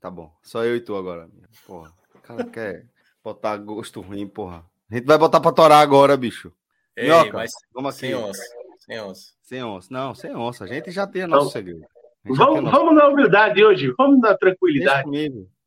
Tá 0.00 0.10
bom. 0.10 0.30
Só 0.42 0.64
eu 0.64 0.76
e 0.76 0.80
tu 0.80 0.94
agora. 0.94 1.30
Porra. 1.66 1.92
O 2.14 2.20
cara 2.20 2.44
quer 2.44 2.86
botar 3.24 3.56
gosto 3.56 4.00
ruim, 4.00 4.26
porra. 4.26 4.64
A 4.90 4.94
gente 4.94 5.06
vai 5.06 5.16
botar 5.16 5.40
pra 5.40 5.52
torar 5.52 5.80
agora, 5.80 6.16
bicho. 6.16 6.52
Ei, 6.94 7.04
Minhoca, 7.04 7.32
mas 7.32 7.50
vamos 7.72 7.94
aqui. 7.94 8.06
Sem 8.08 8.14
onça. 8.14 8.42
Sem 8.78 9.00
onça. 9.00 9.32
Sem 9.42 9.64
onça. 9.64 9.88
Não, 9.90 10.14
sem 10.14 10.36
onça. 10.36 10.64
A 10.64 10.66
gente 10.66 10.90
já 10.90 11.06
tem 11.06 11.26
nosso 11.26 11.48
então, 11.48 11.52
segredo. 11.52 11.86
Vamos, 12.24 12.70
vamos 12.70 12.94
na 12.94 13.08
humildade 13.08 13.64
hoje. 13.64 13.92
Vamos 13.98 14.20
na 14.20 14.36
tranquilidade. 14.36 15.10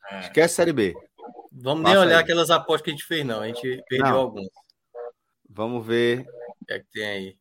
É. 0.10 0.20
Esquece 0.20 0.56
Série 0.56 0.72
B. 0.74 0.96
Vamos 1.52 1.84
Passa 1.84 1.96
nem 1.96 2.06
olhar 2.06 2.18
aí. 2.18 2.24
aquelas 2.24 2.50
apostas 2.50 2.84
que 2.84 2.90
a 2.90 2.94
gente 2.94 3.06
fez, 3.06 3.26
não. 3.26 3.42
A 3.42 3.48
gente 3.48 3.84
perdeu 3.90 4.12
não. 4.12 4.20
algumas. 4.20 4.48
Vamos 5.50 5.86
ver. 5.86 6.22
O 6.62 6.66
que 6.66 6.74
é 6.74 6.80
que 6.80 6.86
tem 6.92 7.06
aí? 7.06 7.38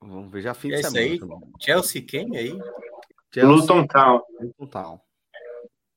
Vamos 0.00 0.30
ver 0.30 0.42
já 0.42 0.54
fim 0.54 0.72
é 0.72 0.76
de 0.76 0.82
semana. 0.84 1.00
Aí? 1.00 1.20
Chelsea 1.60 2.02
quem 2.02 2.36
aí? 2.36 2.58
Chelsea, 3.32 3.50
Luton 3.50 3.86
Town. 3.86 4.22
Luton 4.40 4.66
Town. 4.66 5.00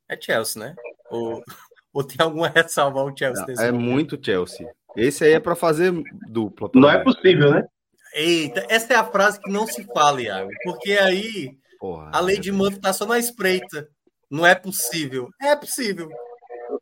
É 0.08 0.20
Chelsea, 0.20 0.62
né? 0.62 0.76
Ou, 1.12 1.44
ou 1.94 2.04
tem 2.04 2.18
alguma 2.20 2.48
ressalva 2.48 3.00
ao 3.00 3.16
Chelsea? 3.16 3.46
Não, 3.48 3.64
é 3.64 3.72
momento? 3.72 3.90
muito 3.90 4.26
Chelsea. 4.26 4.68
Esse 4.96 5.24
aí 5.24 5.34
é 5.34 5.40
para 5.40 5.56
fazer 5.56 5.92
dupla. 6.30 6.70
Não 6.74 6.90
é 6.90 7.04
possível, 7.04 7.52
né? 7.52 7.68
Eita, 8.14 8.66
essa 8.70 8.94
é 8.94 8.96
a 8.96 9.04
frase 9.04 9.40
que 9.40 9.52
não 9.52 9.68
se 9.68 9.84
fala, 9.94 10.22
Iago. 10.22 10.50
Porque 10.64 10.94
aí 10.94 11.56
Porra, 11.80 12.12
a 12.14 12.20
lei 12.20 12.40
de 12.40 12.52
Murphy 12.52 12.80
tá 12.80 12.92
só 12.92 13.06
na 13.06 13.18
espreita. 13.18 13.90
Não 14.30 14.46
é 14.46 14.54
possível. 14.54 15.30
É 15.42 15.56
possível. 15.56 16.10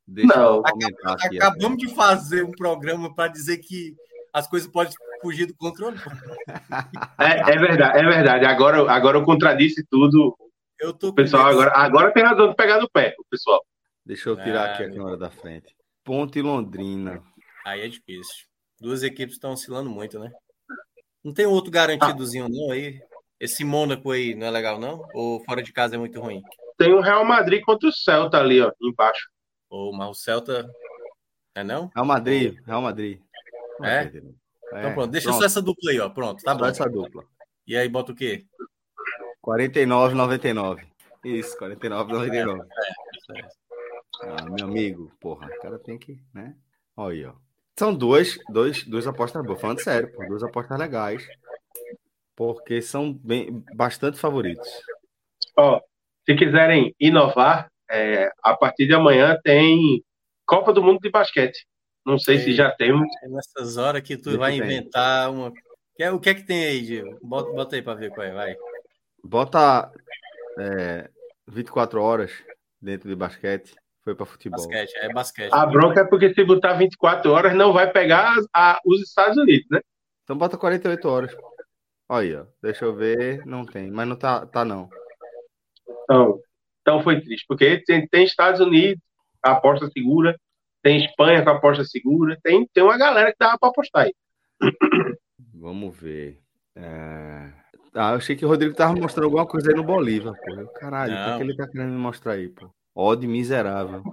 Deixa 0.05 0.35
não. 0.35 0.61
acabamos 1.05 1.77
de 1.77 1.93
fazer 1.93 2.43
um 2.43 2.51
programa 2.51 3.13
para 3.13 3.31
dizer 3.31 3.57
que 3.57 3.95
as 4.33 4.47
coisas 4.47 4.69
podem 4.69 4.93
fugir 5.21 5.45
do 5.45 5.55
controle. 5.55 5.97
É, 7.19 7.53
é, 7.53 7.57
verdade, 7.57 7.99
é 7.99 8.03
verdade. 8.03 8.45
Agora, 8.45 8.91
agora 8.91 9.17
eu 9.17 9.23
contradisse 9.23 9.83
tudo. 9.89 10.37
Eu 10.79 10.93
tô 10.93 11.11
pessoal 11.11 11.47
agora, 11.47 11.71
agora 11.73 12.13
tem 12.13 12.23
razão 12.23 12.49
de 12.49 12.55
pegar 12.55 12.79
no 12.79 12.89
pé, 12.89 13.15
pessoal. 13.29 13.65
Deixa 14.05 14.29
eu 14.29 14.35
tirar 14.37 14.71
aqui 14.71 14.83
a 14.83 14.89
câmera 14.89 15.17
da 15.17 15.29
frente. 15.29 15.75
Ponte 16.03 16.41
Londrina. 16.41 17.21
Aí 17.65 17.81
é 17.81 17.87
difícil. 17.87 18.45
Duas 18.79 19.01
equipes 19.01 19.35
estão 19.35 19.51
oscilando 19.51 19.89
muito, 19.89 20.19
né? 20.19 20.31
Não 21.23 21.33
tem 21.33 21.45
outro 21.45 21.71
garantidozinho, 21.71 22.45
ah. 22.45 22.49
não, 22.49 22.71
aí? 22.71 23.01
Esse 23.39 23.63
Mônaco 23.63 24.11
aí 24.11 24.33
não 24.33 24.47
é 24.47 24.51
legal, 24.51 24.79
não? 24.79 25.07
Ou 25.13 25.43
fora 25.43 25.61
de 25.61 25.71
casa 25.71 25.95
é 25.95 25.97
muito 25.97 26.19
ruim? 26.19 26.41
Tem 26.77 26.93
o 26.93 27.01
Real 27.01 27.23
Madrid 27.23 27.61
contra 27.63 27.89
o 27.89 27.91
Celta 27.91 28.37
ali, 28.39 28.61
ó, 28.61 28.71
embaixo. 28.81 29.29
Ou, 29.69 29.93
mas 29.93 30.09
o 30.09 30.13
Celta. 30.13 30.67
É 31.55 31.63
não? 31.63 31.89
Real 31.93 32.05
Madrid, 32.05 32.57
Real 32.65 32.81
Madrid. 32.81 33.19
É? 33.83 34.03
é? 34.03 34.11
Então 34.79 34.93
pronto, 34.93 35.11
deixa 35.11 35.29
pronto. 35.29 35.39
só 35.39 35.45
essa 35.45 35.61
dupla 35.61 35.91
aí, 35.91 35.99
ó. 35.99 36.09
Pronto, 36.09 36.43
tá 36.43 36.53
só 36.53 36.57
bom. 36.57 36.65
essa 36.65 36.89
dupla. 36.89 37.23
E 37.65 37.75
aí 37.75 37.87
bota 37.87 38.11
o 38.11 38.15
quê? 38.15 38.45
49,99. 39.45 40.85
Isso, 41.23 41.57
49,99. 41.57 42.65
É, 43.33 43.39
é, 43.39 43.49
ah, 44.23 44.45
meu 44.49 44.65
amigo, 44.65 45.11
porra, 45.19 45.47
o 45.47 45.61
cara 45.61 45.77
tem 45.79 45.97
que, 45.97 46.19
né? 46.33 46.55
Olha 46.95 47.13
aí, 47.13 47.25
ó. 47.25 47.33
São 47.77 47.93
duas, 47.93 48.39
dois, 48.49 48.83
duas 48.83 49.05
apostas 49.05 49.45
boas, 49.45 49.61
falando 49.61 49.81
sério, 49.81 50.11
pô, 50.11 50.25
duas 50.25 50.43
apostas 50.43 50.79
legais, 50.79 51.27
porque 52.37 52.83
são 52.83 53.11
bem, 53.11 53.63
bastante 53.73 54.19
favoritos. 54.19 54.69
Ó, 55.57 55.81
se 56.23 56.35
quiserem 56.35 56.95
inovar, 56.99 57.67
é, 57.89 58.29
a 58.43 58.55
partir 58.55 58.85
de 58.85 58.93
amanhã 58.93 59.35
tem 59.43 60.03
Copa 60.45 60.71
do 60.71 60.83
Mundo 60.83 60.99
de 61.01 61.09
Basquete. 61.09 61.65
Não 62.05 62.19
sei 62.19 62.37
é, 62.37 62.39
se 62.39 62.53
já 62.53 62.69
temos. 62.71 63.07
É 63.23 63.27
nessas 63.27 63.77
horas 63.77 64.03
que 64.03 64.15
tu 64.15 64.37
vai 64.37 64.55
inventar 64.55 65.31
uma. 65.31 65.51
O 66.13 66.19
que 66.19 66.29
é 66.29 66.35
que 66.35 66.43
tem 66.43 66.63
aí, 66.63 66.85
Gil? 66.85 67.17
Bota, 67.23 67.51
bota 67.51 67.75
aí 67.75 67.81
para 67.81 67.95
ver 67.99 68.11
qual 68.11 68.27
é, 68.27 68.31
vai. 68.31 68.55
Bota 69.23 69.91
é, 70.59 71.09
24 71.47 71.99
horas 71.99 72.31
dentro 72.79 73.09
de 73.09 73.15
basquete. 73.15 73.73
Foi 74.03 74.13
para 74.15 74.27
futebol. 74.27 74.59
Basquete, 74.59 74.95
é 74.97 75.11
basquete. 75.11 75.51
A 75.51 75.65
bronca 75.65 76.01
é 76.01 76.05
porque 76.05 76.33
se 76.33 76.43
botar 76.45 76.73
24 76.73 77.31
horas 77.31 77.55
não 77.55 77.73
vai 77.73 77.91
pegar 77.91 78.35
a, 78.53 78.79
os 78.85 79.01
Estados 79.01 79.37
Unidos, 79.37 79.67
né? 79.71 79.81
Então 80.23 80.37
bota 80.37 80.55
48 80.55 81.09
horas. 81.09 81.35
Olha 82.09 82.21
aí, 82.21 82.35
ó. 82.35 82.45
Deixa 82.61 82.85
eu 82.85 82.95
ver. 82.95 83.45
Não 83.45 83.65
tem, 83.65 83.91
mas 83.91 84.07
não 84.07 84.15
tá, 84.15 84.45
tá 84.45 84.63
não. 84.63 84.89
Então, 86.03 86.39
então 86.81 87.03
foi 87.03 87.19
triste, 87.21 87.45
porque 87.47 87.83
tem, 87.85 88.07
tem 88.07 88.23
Estados 88.23 88.61
Unidos, 88.61 89.01
a 89.43 89.51
aposta 89.51 89.89
segura, 89.89 90.39
tem 90.81 91.03
Espanha 91.03 91.43
com 91.43 91.49
a 91.49 91.53
aposta 91.57 91.83
segura, 91.83 92.37
tem, 92.41 92.65
tem 92.73 92.83
uma 92.83 92.97
galera 92.97 93.31
que 93.31 93.37
dá 93.39 93.57
para 93.57 93.69
apostar 93.69 94.05
aí. 94.05 94.13
Vamos 95.53 95.97
ver. 95.97 96.39
É... 96.75 97.51
Ah, 97.93 98.11
eu 98.11 98.17
achei 98.17 98.35
que 98.35 98.45
o 98.45 98.47
Rodrigo 98.47 98.75
tava 98.75 98.95
mostrando 98.95 99.25
alguma 99.25 99.45
coisa 99.45 99.71
aí 99.71 99.75
no 99.75 99.83
Bolívar, 99.83 100.33
pô. 100.33 100.67
Caralho, 100.79 101.13
o 101.13 101.15
que, 101.15 101.29
é 101.31 101.37
que 101.37 101.43
ele 101.43 101.55
tá 101.55 101.67
querendo 101.67 101.91
me 101.91 101.97
mostrar 101.97 102.33
aí, 102.33 102.47
pô? 102.47 102.69
Odd 102.95 103.27
miserável. 103.27 104.03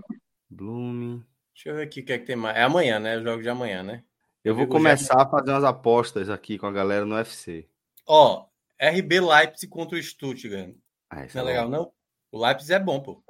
Blooming. 0.49 1.23
Deixa 1.55 1.69
eu 1.69 1.77
ver 1.77 1.83
aqui 1.83 2.01
o 2.01 2.05
que 2.05 2.13
é 2.13 2.19
que 2.19 2.27
tem 2.27 2.37
mais. 2.37 2.57
É 2.57 2.63
amanhã, 2.63 2.99
né? 2.99 3.19
O 3.19 3.23
jogo 3.23 3.43
de 3.43 3.49
amanhã, 3.49 3.83
né? 3.83 4.03
Eu 4.43 4.55
vou 4.55 4.67
começar 4.67 5.23
a 5.23 5.29
fazer 5.29 5.51
umas 5.51 5.65
apostas 5.65 6.29
aqui 6.29 6.59
com 6.59 6.67
a 6.67 6.73
galera 6.73 7.05
no 7.05 7.15
UFC. 7.15 7.69
Ó, 8.07 8.47
RB 8.81 9.21
Leipzig 9.21 9.69
contra 9.69 9.97
o 9.97 10.03
Stuttgart. 10.03 10.75
Ah, 11.11 11.17
não 11.17 11.23
é, 11.23 11.29
é 11.35 11.43
legal, 11.43 11.69
não? 11.69 11.93
O 12.31 12.45
Leipzig 12.45 12.75
é 12.75 12.79
bom, 12.79 13.01
pô. 13.01 13.23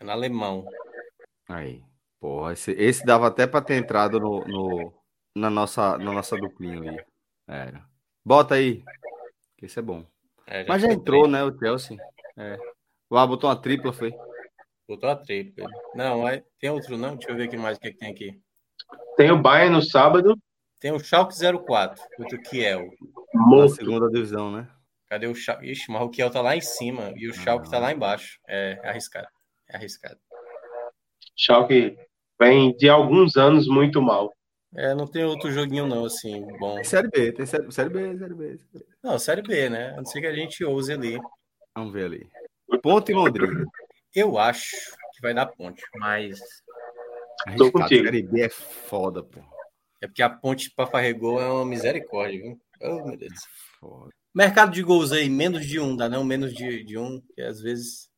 É 0.00 0.04
no 0.04 0.10
alemão. 0.10 0.64
Aí. 1.48 1.82
Porra, 2.20 2.54
esse, 2.54 2.72
esse 2.72 3.04
dava 3.04 3.26
até 3.26 3.46
pra 3.46 3.60
ter 3.60 3.74
entrado 3.74 4.18
no, 4.18 4.42
no, 4.46 4.94
na, 5.36 5.50
nossa, 5.50 5.98
na 5.98 6.10
nossa 6.10 6.36
duplinha 6.36 6.90
aí. 6.90 7.04
Era. 7.46 7.86
Bota 8.24 8.54
aí. 8.54 8.82
Que 9.58 9.66
esse 9.66 9.78
é 9.78 9.82
bom. 9.82 10.06
É, 10.46 10.62
já 10.62 10.68
Mas 10.68 10.82
já 10.82 10.90
entrou, 10.90 11.28
né, 11.28 11.44
o 11.44 11.54
Chelsea. 11.58 11.98
É. 12.36 12.56
O 13.10 13.26
botou 13.26 13.50
uma 13.50 13.60
tripla, 13.60 13.92
foi? 13.92 14.10
Botou 14.88 15.10
a 15.10 15.16
tripla. 15.16 15.68
Não, 15.94 16.26
é... 16.26 16.42
tem 16.58 16.70
outro 16.70 16.96
não? 16.96 17.16
Deixa 17.16 17.30
eu 17.30 17.36
ver 17.36 17.44
aqui 17.44 17.58
mais 17.58 17.76
o 17.76 17.80
que, 17.80 17.88
é 17.88 17.92
que 17.92 17.98
tem 17.98 18.10
aqui. 18.10 18.40
Tem 19.16 19.30
o 19.30 19.40
Bayern 19.40 19.76
no 19.76 19.82
sábado. 19.82 20.34
Tem 20.80 20.92
o 20.92 20.98
Schalke 20.98 21.34
04, 21.34 22.02
contra 22.16 22.38
o 22.38 22.42
Kiel. 22.42 22.88
Na 23.34 23.68
segunda 23.68 24.08
divisão, 24.10 24.50
né? 24.50 24.68
Cadê 25.08 25.26
o 25.26 25.34
Schalke? 25.34 25.70
Ixi, 25.70 25.90
mas 25.90 26.02
o 26.02 26.10
Kiel 26.10 26.30
tá 26.30 26.40
lá 26.40 26.56
em 26.56 26.60
cima 26.60 27.12
e 27.16 27.28
o 27.28 27.30
ah, 27.30 27.34
Schalke 27.34 27.70
tá 27.70 27.78
lá 27.78 27.92
embaixo. 27.92 28.38
É, 28.48 28.80
é 28.82 28.88
arriscado. 28.88 29.28
É 29.70 29.76
arriscado. 29.76 30.18
Schalke 31.36 31.96
vem 32.40 32.76
de 32.76 32.88
alguns 32.88 33.36
anos 33.36 33.66
muito 33.66 34.02
mal. 34.02 34.32
É, 34.76 34.94
não 34.94 35.06
tem 35.06 35.24
outro 35.24 35.52
joguinho 35.52 35.86
não, 35.86 36.04
assim, 36.04 36.44
bom. 36.58 36.74
Tem 36.74 36.84
série 36.84 37.08
B, 37.08 37.32
tem 37.32 37.46
série, 37.46 37.70
série 37.70 37.90
B, 37.90 38.18
série 38.18 38.34
B. 38.34 38.58
Série 38.58 38.84
B. 38.84 38.86
Não, 39.02 39.18
série 39.18 39.42
B, 39.42 39.68
né? 39.68 39.90
A 39.90 39.96
não 39.98 40.04
ser 40.04 40.20
que 40.20 40.26
a 40.26 40.34
gente 40.34 40.64
ouse 40.64 40.92
ali. 40.92 41.16
Vamos 41.76 41.92
ver 41.92 42.06
ali. 42.06 42.28
Ponte 42.82 43.12
em 43.12 43.14
Londrina. 43.14 43.64
Eu 44.14 44.36
acho 44.38 44.76
que 45.14 45.22
vai 45.22 45.32
dar 45.32 45.46
ponte, 45.46 45.82
mas. 45.96 46.40
Tô 47.56 47.70
contigo. 47.70 48.02
A 48.02 48.10
Série 48.12 48.22
B 48.22 48.42
é 48.42 48.48
foda, 48.48 49.22
pô. 49.22 49.40
É 50.04 50.06
porque 50.06 50.22
a 50.22 50.28
ponte 50.28 50.70
para 50.70 50.86
Farregol 50.86 51.40
é 51.40 51.50
uma 51.50 51.64
misericórdia, 51.64 52.38
viu? 52.38 52.60
Oh, 52.82 53.06
meu 53.06 53.16
Deus. 53.16 53.32
É 53.32 53.80
foda. 53.80 54.10
Mercado 54.34 54.70
de 54.70 54.82
gols 54.82 55.12
aí, 55.12 55.30
menos 55.30 55.64
de 55.64 55.80
um, 55.80 55.96
dá 55.96 56.10
não? 56.10 56.22
Menos 56.22 56.52
de, 56.52 56.84
de 56.84 56.98
um, 56.98 57.22
que 57.34 57.40
às 57.40 57.62
vezes. 57.62 58.10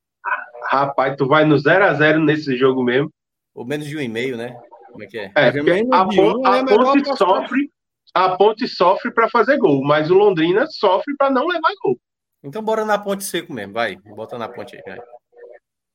Rapaz, 0.68 1.14
tu 1.16 1.28
vai 1.28 1.44
no 1.44 1.54
0x0 1.54 2.24
nesse 2.24 2.56
jogo 2.56 2.82
mesmo. 2.82 3.08
Ou 3.54 3.64
menos 3.64 3.86
de 3.86 3.96
um 3.96 4.00
e 4.00 4.08
meio, 4.08 4.36
né? 4.36 4.60
Como 4.90 5.04
é 5.04 5.06
que 5.06 5.16
é? 5.16 5.32
É, 5.36 5.52
porque 5.52 5.70
a, 5.70 6.02
um, 6.04 6.44
a, 6.44 6.56
é 6.58 6.64
ponte 6.64 7.16
sofre, 7.16 7.70
a 8.12 8.36
ponte 8.36 8.66
sofre 8.66 9.12
para 9.12 9.30
fazer 9.30 9.56
gol, 9.56 9.84
mas 9.84 10.10
o 10.10 10.14
Londrina 10.14 10.66
sofre 10.66 11.14
para 11.16 11.30
não 11.30 11.46
levar 11.46 11.70
gol. 11.84 11.96
Então 12.42 12.64
bora 12.64 12.84
na 12.84 12.98
ponte 12.98 13.22
seco 13.22 13.52
mesmo, 13.52 13.74
vai. 13.74 13.94
Bota 13.94 14.36
na 14.36 14.48
ponte 14.48 14.74
aí, 14.74 14.82
vai. 14.84 14.98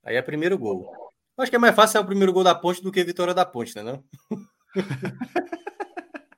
Aí 0.06 0.16
é 0.16 0.22
primeiro 0.22 0.58
gol. 0.58 0.90
Acho 1.38 1.50
que 1.50 1.58
é 1.58 1.60
mais 1.60 1.76
fácil 1.76 1.98
é 1.98 2.02
o 2.02 2.06
primeiro 2.06 2.32
gol 2.32 2.46
da 2.46 2.56
ponte 2.56 2.82
do 2.82 2.94
que 2.94 3.02
a 3.02 3.06
vitória 3.06 3.34
da 3.34 3.46
ponte, 3.46 3.76
né? 3.76 3.84
Não? 3.84 4.02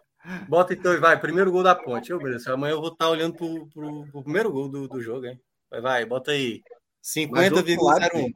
Bota 0.47 0.73
então, 0.73 0.99
vai, 0.99 1.19
primeiro 1.19 1.51
gol 1.51 1.63
da 1.63 1.75
ponte. 1.75 2.11
Eu, 2.11 2.19
beleza. 2.19 2.53
Amanhã 2.53 2.73
eu 2.73 2.81
vou 2.81 2.91
estar 2.91 3.09
olhando 3.09 3.35
pro, 3.35 3.67
pro, 3.67 4.07
pro 4.07 4.23
primeiro 4.23 4.51
gol 4.51 4.69
do, 4.69 4.87
do 4.87 5.01
jogo, 5.01 5.25
hein? 5.25 5.39
Vai, 5.69 5.81
vai, 5.81 6.05
bota 6.05 6.31
aí. 6.31 6.61
50,01. 7.03 8.31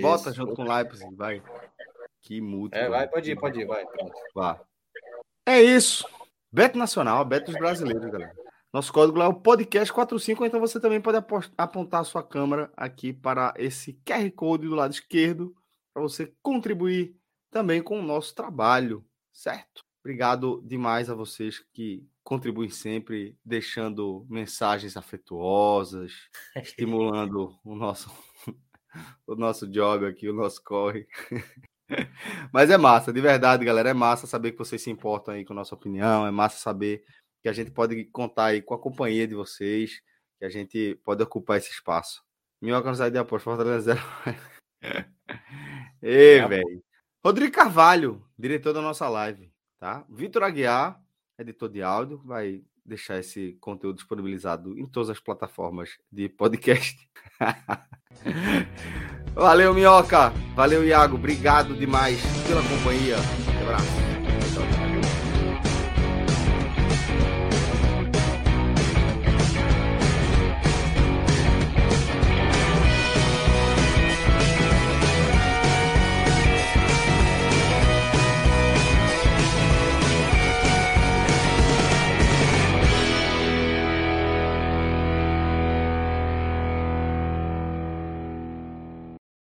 Bota 0.00 0.32
junto 0.32 0.54
com 0.54 0.62
o 0.62 0.74
Leipzig, 0.74 1.14
vai. 1.14 1.42
Que 2.22 2.40
múltiplo. 2.40 2.84
É, 2.84 2.88
vai, 2.88 3.08
pode 3.08 3.30
ir, 3.30 3.36
pode 3.36 3.60
ir, 3.60 3.66
vai. 3.66 3.86
Pronto. 3.86 4.14
Vá. 4.34 4.60
É 5.46 5.62
isso. 5.62 6.04
Beto 6.50 6.76
Nacional, 6.76 7.24
Beto 7.24 7.52
dos 7.52 7.60
Brasileiros, 7.60 8.10
galera. 8.10 8.34
Nosso 8.72 8.92
código 8.92 9.18
lá 9.18 9.26
é 9.26 9.28
o 9.28 9.34
podcast 9.34 9.92
45, 9.92 10.44
então 10.44 10.60
você 10.60 10.80
também 10.80 11.00
pode 11.00 11.18
apontar 11.56 12.00
a 12.00 12.04
sua 12.04 12.22
câmera 12.22 12.70
aqui 12.76 13.12
para 13.12 13.54
esse 13.56 13.92
QR 14.04 14.28
Code 14.32 14.66
do 14.66 14.74
lado 14.74 14.92
esquerdo, 14.92 15.54
para 15.94 16.02
você 16.02 16.32
contribuir 16.42 17.16
também 17.50 17.80
com 17.80 18.00
o 18.00 18.02
nosso 18.02 18.34
trabalho, 18.34 19.05
certo? 19.36 19.84
Obrigado 20.00 20.62
demais 20.64 21.10
a 21.10 21.14
vocês 21.14 21.58
que 21.72 22.08
contribuem 22.24 22.70
sempre, 22.70 23.36
deixando 23.44 24.26
mensagens 24.28 24.96
afetuosas, 24.96 26.12
estimulando 26.56 27.58
o 27.62 27.74
nosso 27.74 28.10
o 29.26 29.34
nosso 29.34 29.68
job 29.68 30.06
aqui, 30.06 30.28
o 30.28 30.32
nosso 30.32 30.62
corre. 30.64 31.06
Mas 32.52 32.70
é 32.70 32.78
massa, 32.78 33.12
de 33.12 33.20
verdade, 33.20 33.64
galera. 33.64 33.90
É 33.90 33.94
massa 33.94 34.26
saber 34.26 34.52
que 34.52 34.58
vocês 34.58 34.82
se 34.82 34.90
importam 34.90 35.34
aí 35.34 35.44
com 35.44 35.52
a 35.52 35.56
nossa 35.56 35.74
opinião. 35.74 36.26
É 36.26 36.30
massa 36.30 36.58
saber 36.58 37.04
que 37.42 37.48
a 37.48 37.52
gente 37.52 37.70
pode 37.70 38.06
contar 38.06 38.46
aí 38.46 38.62
com 38.62 38.74
a 38.74 38.78
companhia 38.80 39.28
de 39.28 39.34
vocês, 39.34 40.00
que 40.38 40.44
a 40.44 40.48
gente 40.48 40.96
pode 41.04 41.22
ocupar 41.22 41.58
esse 41.58 41.70
espaço. 41.70 42.24
Minhoca 42.60 42.88
nos 42.88 42.98
de 42.98 43.18
aposto, 43.18 43.44
Fortaleza 43.44 43.80
zero. 43.80 44.00
Ei, 46.02 46.44
velho. 46.48 46.85
Rodrigo 47.26 47.52
Carvalho, 47.52 48.22
diretor 48.38 48.72
da 48.72 48.80
nossa 48.80 49.08
live, 49.08 49.50
tá? 49.80 50.04
Vitor 50.08 50.44
Aguiar, 50.44 51.02
editor 51.36 51.68
de 51.68 51.82
áudio, 51.82 52.22
vai 52.24 52.62
deixar 52.84 53.18
esse 53.18 53.54
conteúdo 53.60 53.96
disponibilizado 53.96 54.78
em 54.78 54.86
todas 54.86 55.10
as 55.10 55.18
plataformas 55.18 55.98
de 56.12 56.28
podcast. 56.28 56.96
Valeu, 59.34 59.74
Minhoca. 59.74 60.30
Valeu, 60.54 60.84
Iago. 60.86 61.16
Obrigado 61.16 61.74
demais 61.74 62.20
pela 62.46 62.62
companhia. 62.62 63.16
Um 63.16 63.62
abraço. 63.64 64.05